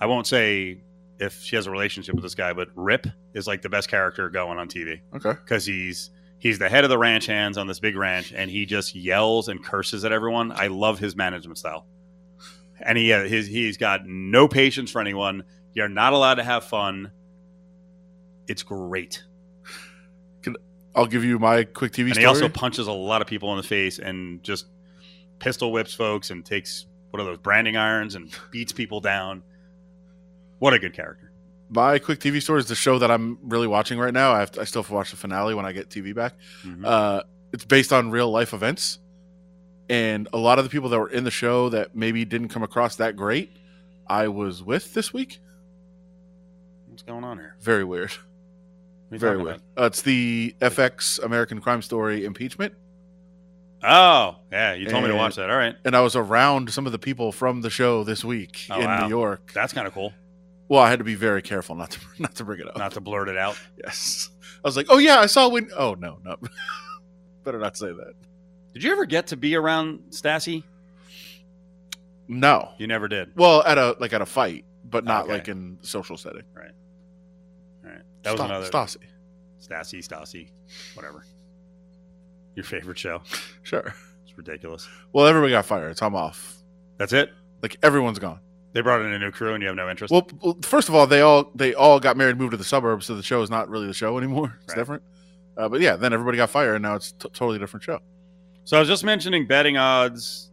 I 0.00 0.06
won't 0.06 0.26
say 0.26 0.82
if 1.18 1.40
she 1.40 1.56
has 1.56 1.66
a 1.66 1.70
relationship 1.70 2.14
with 2.14 2.22
this 2.22 2.34
guy, 2.34 2.52
but 2.52 2.68
Rip 2.74 3.06
is 3.34 3.46
like 3.46 3.62
the 3.62 3.68
best 3.68 3.88
character 3.88 4.30
going 4.30 4.58
on 4.58 4.68
TV 4.68 5.00
okay. 5.14 5.32
because 5.32 5.66
he's 5.66 6.10
He's 6.40 6.60
the 6.60 6.68
head 6.68 6.84
of 6.84 6.90
the 6.90 6.98
ranch 6.98 7.26
hands 7.26 7.58
on 7.58 7.66
this 7.66 7.80
big 7.80 7.96
ranch, 7.96 8.32
and 8.32 8.48
he 8.48 8.64
just 8.64 8.94
yells 8.94 9.48
and 9.48 9.62
curses 9.62 10.04
at 10.04 10.12
everyone. 10.12 10.52
I 10.52 10.68
love 10.68 11.00
his 11.00 11.16
management 11.16 11.58
style, 11.58 11.84
and 12.80 12.96
he 12.96 13.12
uh, 13.12 13.24
his, 13.24 13.48
he's 13.48 13.76
got 13.76 14.06
no 14.06 14.46
patience 14.46 14.92
for 14.92 15.00
anyone. 15.00 15.42
You're 15.72 15.88
not 15.88 16.12
allowed 16.12 16.36
to 16.36 16.44
have 16.44 16.62
fun. 16.62 17.10
It's 18.46 18.62
great, 18.62 19.24
I'll 20.94 21.06
give 21.06 21.24
you 21.24 21.38
my 21.38 21.64
quick 21.64 21.92
TV 21.92 22.06
and 22.06 22.14
story. 22.14 22.22
he 22.22 22.26
also 22.26 22.48
punches 22.48 22.86
a 22.86 22.92
lot 22.92 23.20
of 23.20 23.28
people 23.28 23.50
in 23.52 23.56
the 23.56 23.62
face 23.62 23.98
and 23.98 24.42
just 24.42 24.66
pistol 25.38 25.70
whips 25.70 25.94
folks 25.94 26.30
and 26.30 26.44
takes 26.44 26.86
what 27.10 27.20
are 27.20 27.24
those 27.24 27.38
branding 27.38 27.76
irons 27.76 28.14
and 28.14 28.36
beats 28.50 28.72
people 28.72 29.00
down. 29.00 29.42
What 30.58 30.74
a 30.74 30.78
good 30.78 30.92
character! 30.94 31.24
my 31.70 31.98
quick 31.98 32.18
TV 32.18 32.40
story 32.40 32.60
is 32.60 32.66
the 32.66 32.74
show 32.74 32.98
that 32.98 33.10
I'm 33.10 33.36
really 33.42 33.66
watching 33.66 33.98
right 33.98 34.14
now. 34.14 34.32
I 34.32 34.38
have 34.40 34.50
to, 34.52 34.62
I 34.62 34.64
still 34.64 34.80
have 34.80 34.88
to 34.88 34.94
watch 34.94 35.10
the 35.10 35.18
finale 35.18 35.54
when 35.54 35.66
I 35.66 35.72
get 35.72 35.90
TV 35.90 36.14
back. 36.14 36.32
Mhm. 36.64 36.82
Uh, 36.82 37.22
it's 37.52 37.66
based 37.66 37.92
on 37.92 38.10
real 38.10 38.30
life 38.30 38.54
events, 38.54 38.98
and 39.90 40.28
a 40.32 40.38
lot 40.38 40.58
of 40.58 40.64
the 40.64 40.70
people 40.70 40.88
that 40.88 40.98
were 40.98 41.10
in 41.10 41.24
the 41.24 41.30
show 41.30 41.68
that 41.68 41.94
maybe 41.94 42.24
didn't 42.24 42.48
come 42.48 42.62
across 42.62 42.96
that 42.96 43.16
great, 43.16 43.54
I 44.06 44.28
was 44.28 44.62
with 44.62 44.94
this 44.94 45.12
week. 45.12 45.40
What's 46.86 47.02
going 47.02 47.22
on 47.22 47.36
here? 47.38 47.54
Very 47.60 47.84
weird. 47.84 48.12
What 48.12 49.12
are 49.12 49.14
you 49.16 49.18
Very 49.18 49.36
weird. 49.36 49.60
Uh, 49.78 49.84
it's 49.84 50.00
the 50.00 50.54
FX 50.62 51.18
American 51.22 51.60
Crime 51.60 51.82
Story 51.82 52.24
impeachment. 52.24 52.72
Oh, 53.82 54.36
yeah, 54.50 54.72
you 54.72 54.86
told 54.86 55.04
me 55.04 55.10
to 55.10 55.16
watch 55.16 55.36
that. 55.36 55.50
All 55.50 55.56
right, 55.56 55.76
and 55.84 55.94
I 55.94 56.00
was 56.00 56.16
around 56.16 56.72
some 56.72 56.86
of 56.86 56.92
the 56.92 56.98
people 56.98 57.30
from 57.30 57.60
the 57.60 57.68
show 57.70 58.04
this 58.04 58.24
week 58.24 58.66
Oh, 58.70 58.78
in 58.80 58.86
wow. 58.86 59.02
New 59.02 59.08
York. 59.10 59.52
that's 59.54 59.74
kind 59.74 59.86
of 59.86 59.92
cool. 59.92 60.14
Well, 60.68 60.80
I 60.82 60.90
had 60.90 60.98
to 60.98 61.04
be 61.04 61.14
very 61.14 61.40
careful 61.42 61.74
not 61.74 61.90
to 61.92 62.00
not 62.18 62.34
to 62.36 62.44
bring 62.44 62.60
it 62.60 62.68
up. 62.68 62.76
Not 62.76 62.92
to 62.92 63.00
blurt 63.00 63.28
it 63.28 63.36
out. 63.38 63.58
Yes, 63.82 64.30
I 64.64 64.68
was 64.68 64.76
like, 64.76 64.86
oh 64.90 64.98
yeah, 64.98 65.18
I 65.18 65.26
saw 65.26 65.48
when. 65.48 65.70
Oh 65.76 65.94
no, 65.94 66.18
no, 66.24 66.36
better 67.44 67.58
not 67.58 67.76
say 67.76 67.88
that. 67.88 68.14
Did 68.74 68.82
you 68.84 68.92
ever 68.92 69.06
get 69.06 69.28
to 69.28 69.36
be 69.36 69.54
around 69.56 70.00
Stassi? 70.10 70.62
No, 72.30 72.70
You 72.78 72.86
never 72.86 73.08
did. 73.08 73.30
well, 73.36 73.62
at 73.64 73.78
a 73.78 73.96
like 74.00 74.12
at 74.12 74.20
a 74.20 74.26
fight, 74.26 74.64
but 74.84 75.04
not 75.04 75.24
Okay. 75.24 75.32
like 75.32 75.48
in 75.48 75.78
social 75.80 76.16
setting. 76.18 76.42
Right. 76.54 76.70
All 77.84 77.90
right. 77.90 78.02
That 78.22 78.32
was 78.32 78.40
Sta- 78.40 78.44
another 78.46 78.66
Stassi. 78.68 78.96
Stassi, 79.62 80.06
Stassi, 80.06 80.48
whatever. 80.94 81.24
Your 82.54 82.64
favorite 82.64 82.98
show. 82.98 83.22
Sure. 83.62 83.94
It's 84.26 84.36
ridiculous. 84.36 84.88
Well, 85.12 85.26
everybody 85.26 85.52
got 85.52 85.64
fired, 85.66 85.96
so 85.98 86.06
I'm 86.06 86.14
off. 86.14 86.56
That's 86.96 87.12
it. 87.12 87.30
Like 87.62 87.76
everyone's 87.82 88.18
gone. 88.18 88.40
They 88.72 88.80
brought 88.82 89.00
in 89.00 89.12
a 89.12 89.18
new 89.18 89.30
crew, 89.30 89.54
and 89.54 89.62
you 89.62 89.68
have 89.68 89.76
no 89.76 89.88
interest. 89.88 90.12
Well, 90.12 90.28
well, 90.42 90.56
first 90.62 90.88
of 90.88 90.94
all, 90.94 91.06
they 91.06 91.20
all 91.22 91.50
they 91.54 91.74
all 91.74 91.98
got 91.98 92.16
married, 92.16 92.32
and 92.32 92.38
moved 92.40 92.50
to 92.52 92.56
the 92.56 92.64
suburbs, 92.64 93.06
so 93.06 93.14
the 93.14 93.22
show 93.22 93.40
is 93.42 93.50
not 93.50 93.68
really 93.68 93.86
the 93.86 93.94
show 93.94 94.18
anymore. 94.18 94.58
It's 94.64 94.68
Right. 94.74 94.80
different. 94.80 95.02
Uh, 95.56 95.68
but 95.68 95.80
yeah, 95.80 95.96
then 95.96 96.12
everybody 96.12 96.36
got 96.36 96.50
fired, 96.50 96.74
and 96.74 96.82
now 96.82 96.94
it's 96.94 97.12
t- 97.12 97.28
totally 97.32 97.58
different 97.58 97.82
show. 97.82 97.98
So 98.64 98.76
I 98.76 98.80
was 98.80 98.88
just 98.88 99.02
mentioning 99.04 99.46
betting 99.46 99.76
odds 99.76 100.50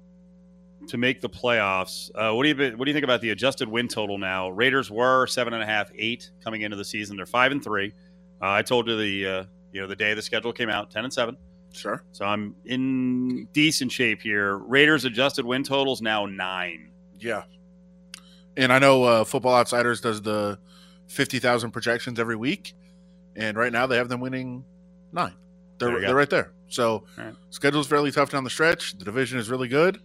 to 0.87 0.97
make 0.97 1.19
the 1.21 1.29
playoffs. 1.29 2.09
Uh, 2.15 2.33
what 2.33 2.43
do 2.43 2.49
you 2.49 2.77
what 2.77 2.85
do 2.85 2.89
you 2.89 2.93
think 2.93 3.03
about 3.03 3.19
the 3.21 3.31
adjusted 3.31 3.67
win 3.67 3.87
total 3.87 4.17
now? 4.17 4.49
Raiders 4.49 4.89
were 4.89 5.27
seven 5.27 5.53
and 5.53 5.61
a 5.61 5.65
half, 5.65 5.91
eight 5.95 6.31
coming 6.43 6.61
into 6.61 6.77
the 6.77 6.85
season. 6.85 7.17
They're 7.17 7.25
five 7.25 7.51
and 7.51 7.63
three. 7.63 7.93
Uh, 8.41 8.49
I 8.51 8.61
told 8.61 8.87
you 8.87 8.97
the 8.97 9.27
uh, 9.27 9.43
you 9.73 9.81
know 9.81 9.87
the 9.87 9.95
day 9.95 10.13
the 10.13 10.21
schedule 10.21 10.53
came 10.53 10.69
out, 10.69 10.89
ten 10.89 11.03
and 11.03 11.13
seven. 11.13 11.35
Sure. 11.73 12.01
So 12.13 12.23
I'm 12.25 12.55
in 12.65 13.45
decent 13.51 13.91
shape 13.91 14.21
here. 14.21 14.57
Raiders 14.59 15.03
adjusted 15.03 15.45
win 15.45 15.61
totals 15.63 16.01
now 16.01 16.25
nine. 16.25 16.89
Yeah. 17.19 17.43
And 18.57 18.71
I 18.71 18.79
know 18.79 19.03
uh, 19.03 19.23
Football 19.23 19.55
Outsiders 19.55 20.01
does 20.01 20.21
the 20.21 20.57
fifty 21.07 21.39
thousand 21.39 21.71
projections 21.71 22.19
every 22.19 22.35
week, 22.35 22.73
and 23.35 23.57
right 23.57 23.71
now 23.71 23.85
they 23.87 23.97
have 23.97 24.09
them 24.09 24.21
winning 24.21 24.63
nine. 25.11 25.33
They're 25.77 25.89
There 25.89 25.95
you 25.97 26.01
go. 26.01 26.07
they're 26.07 26.15
right 26.15 26.29
there. 26.29 26.51
So 26.67 27.03
right. 27.17 27.33
schedule's 27.49 27.87
fairly 27.87 28.11
tough 28.11 28.31
down 28.31 28.43
the 28.43 28.49
stretch. 28.49 28.97
The 28.97 29.05
division 29.05 29.37
is 29.39 29.49
really 29.49 29.67
good. 29.67 29.99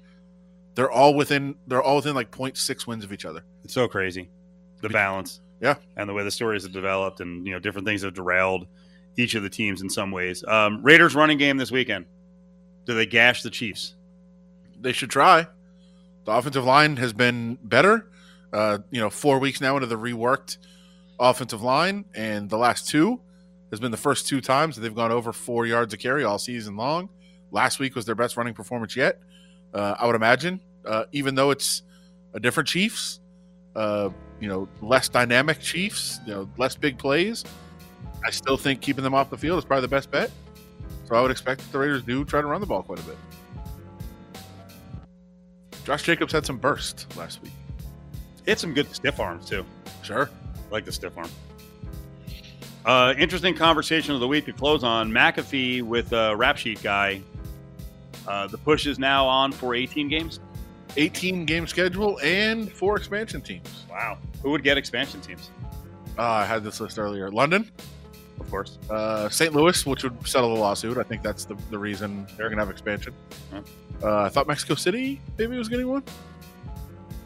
They're 0.74 0.90
all 0.90 1.14
within 1.14 1.54
they're 1.66 1.82
all 1.82 1.96
within 1.96 2.14
like 2.14 2.30
0.6 2.30 2.86
wins 2.86 3.04
of 3.04 3.12
each 3.12 3.24
other. 3.24 3.42
It's 3.64 3.74
so 3.74 3.88
crazy, 3.88 4.28
the 4.80 4.88
balance. 4.88 5.40
Yeah. 5.60 5.74
and 5.96 6.08
the 6.08 6.14
way 6.14 6.24
the 6.24 6.30
stories 6.30 6.62
have 6.62 6.72
developed, 6.72 7.20
and 7.20 7.46
you 7.46 7.52
know 7.52 7.58
different 7.58 7.86
things 7.86 8.02
have 8.02 8.14
derailed 8.14 8.66
each 9.16 9.34
of 9.34 9.42
the 9.42 9.50
teams 9.50 9.82
in 9.82 9.90
some 9.90 10.10
ways. 10.10 10.42
Um, 10.44 10.82
Raiders 10.82 11.14
running 11.14 11.38
game 11.38 11.56
this 11.58 11.70
weekend. 11.70 12.06
Do 12.86 12.94
they 12.94 13.04
gash 13.06 13.42
the 13.42 13.50
Chiefs? 13.50 13.94
They 14.80 14.92
should 14.92 15.10
try. 15.10 15.46
The 16.24 16.32
offensive 16.32 16.64
line 16.64 16.96
has 16.96 17.12
been 17.12 17.58
better. 17.62 18.09
Uh, 18.52 18.78
you 18.90 19.00
know, 19.00 19.10
four 19.10 19.38
weeks 19.38 19.60
now 19.60 19.76
into 19.76 19.86
the 19.86 19.96
reworked 19.96 20.58
offensive 21.18 21.62
line, 21.62 22.04
and 22.14 22.50
the 22.50 22.58
last 22.58 22.88
two 22.88 23.20
has 23.70 23.78
been 23.78 23.90
the 23.90 23.96
first 23.96 24.26
two 24.26 24.40
times 24.40 24.74
that 24.74 24.82
they've 24.82 24.94
gone 24.94 25.12
over 25.12 25.32
four 25.32 25.66
yards 25.66 25.94
a 25.94 25.96
carry 25.96 26.24
all 26.24 26.38
season 26.38 26.76
long. 26.76 27.08
Last 27.52 27.78
week 27.78 27.94
was 27.94 28.04
their 28.04 28.14
best 28.14 28.36
running 28.36 28.54
performance 28.54 28.96
yet. 28.96 29.20
Uh, 29.72 29.94
I 29.98 30.06
would 30.06 30.16
imagine, 30.16 30.60
uh, 30.84 31.04
even 31.12 31.34
though 31.34 31.50
it's 31.50 31.82
a 32.34 32.40
different 32.40 32.68
Chiefs, 32.68 33.20
uh, 33.76 34.10
you 34.40 34.48
know, 34.48 34.68
less 34.80 35.08
dynamic 35.08 35.60
Chiefs, 35.60 36.20
you 36.26 36.32
know, 36.32 36.48
less 36.56 36.74
big 36.74 36.98
plays. 36.98 37.44
I 38.24 38.30
still 38.30 38.56
think 38.56 38.80
keeping 38.80 39.04
them 39.04 39.14
off 39.14 39.30
the 39.30 39.38
field 39.38 39.58
is 39.58 39.64
probably 39.64 39.82
the 39.82 39.88
best 39.88 40.10
bet. 40.10 40.30
So 41.06 41.14
I 41.14 41.20
would 41.20 41.30
expect 41.30 41.60
that 41.60 41.72
the 41.72 41.78
Raiders 41.78 42.02
do 42.02 42.24
try 42.24 42.40
to 42.40 42.46
run 42.46 42.60
the 42.60 42.66
ball 42.66 42.82
quite 42.82 42.98
a 42.98 43.02
bit. 43.02 43.16
Josh 45.84 46.02
Jacobs 46.02 46.32
had 46.32 46.44
some 46.44 46.58
burst 46.58 47.06
last 47.16 47.42
week. 47.42 47.52
Hit 48.46 48.58
some 48.58 48.74
good 48.74 48.92
stiff 48.94 49.20
arms 49.20 49.48
too. 49.48 49.64
Sure. 50.02 50.30
I 50.56 50.72
like 50.72 50.84
the 50.84 50.92
stiff 50.92 51.16
arm. 51.16 51.28
Uh, 52.84 53.14
interesting 53.18 53.54
conversation 53.54 54.14
of 54.14 54.20
the 54.20 54.28
week 54.28 54.46
to 54.46 54.52
close 54.52 54.82
on 54.82 55.10
McAfee 55.10 55.82
with 55.82 56.12
uh, 56.12 56.34
Rap 56.36 56.56
Sheet 56.56 56.82
guy. 56.82 57.20
Uh, 58.26 58.46
the 58.46 58.58
push 58.58 58.86
is 58.86 58.98
now 58.98 59.26
on 59.26 59.52
for 59.52 59.74
18 59.74 60.08
games. 60.08 60.40
18 60.96 61.44
game 61.44 61.66
schedule 61.66 62.18
and 62.22 62.70
four 62.72 62.96
expansion 62.96 63.40
teams. 63.40 63.84
Wow. 63.90 64.18
Who 64.42 64.50
would 64.50 64.62
get 64.64 64.76
expansion 64.78 65.20
teams? 65.20 65.50
Uh, 66.18 66.22
I 66.22 66.44
had 66.44 66.64
this 66.64 66.80
list 66.80 66.98
earlier. 66.98 67.30
London, 67.30 67.70
Of 68.40 68.50
course. 68.50 68.78
uh, 68.88 69.28
St. 69.28 69.54
Louis, 69.54 69.86
which 69.86 70.02
would 70.02 70.26
settle 70.26 70.54
the 70.54 70.60
lawsuit. 70.60 70.98
I 70.98 71.02
think 71.02 71.22
that's 71.22 71.44
the, 71.44 71.54
the 71.70 71.78
reason 71.78 72.26
they're 72.36 72.48
going 72.48 72.58
to 72.58 72.64
have 72.64 72.70
expansion. 72.70 73.14
Huh. 73.52 73.60
Uh, 74.02 74.22
I 74.22 74.28
thought 74.30 74.48
Mexico 74.48 74.74
City 74.74 75.20
maybe 75.38 75.56
was 75.56 75.68
getting 75.68 75.86
one. 75.86 76.02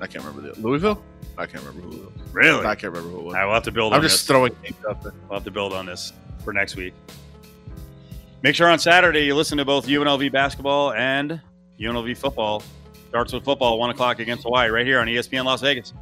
I 0.05 0.07
can't 0.07 0.23
remember 0.23 0.53
the 0.53 0.61
Louisville. 0.61 1.03
I 1.39 1.47
can't 1.47 1.65
remember 1.65 1.89
who 1.89 2.03
it 2.03 2.13
was. 2.13 2.33
Really? 2.35 2.67
I 2.67 2.75
can't 2.75 2.93
remember 2.93 3.09
who 3.09 3.21
it 3.21 3.25
was. 3.25 3.35
I 3.37 3.47
will 3.47 3.55
have 3.55 3.63
to 3.63 3.73
build 3.73 3.95
I'm 3.95 4.01
on 4.01 4.03
just 4.03 4.17
this. 4.17 4.27
throwing 4.27 4.55
names 4.63 4.77
out 4.87 5.03
there. 5.03 5.15
We'll 5.31 5.39
have 5.39 5.45
to 5.45 5.51
build 5.51 5.73
on 5.73 5.87
this 5.87 6.13
for 6.45 6.53
next 6.53 6.77
week. 6.77 6.93
Make 8.43 8.55
sure 8.55 8.69
on 8.69 8.79
Saturday 8.79 9.25
you 9.25 9.35
listen 9.35 9.57
to 9.57 9.65
both 9.65 9.87
UNLV 9.87 10.31
basketball 10.31 10.93
and 10.93 11.41
UNLV 11.81 12.19
football. 12.19 12.63
Starts 13.09 13.33
with 13.33 13.45
football, 13.45 13.79
1 13.79 13.91
o'clock 13.91 14.19
against 14.19 14.43
Hawaii, 14.43 14.69
right 14.69 14.85
here 14.85 15.01
on 15.01 15.07
ESPN 15.07 15.47
Las 15.47 15.63
Vegas. 15.63 15.95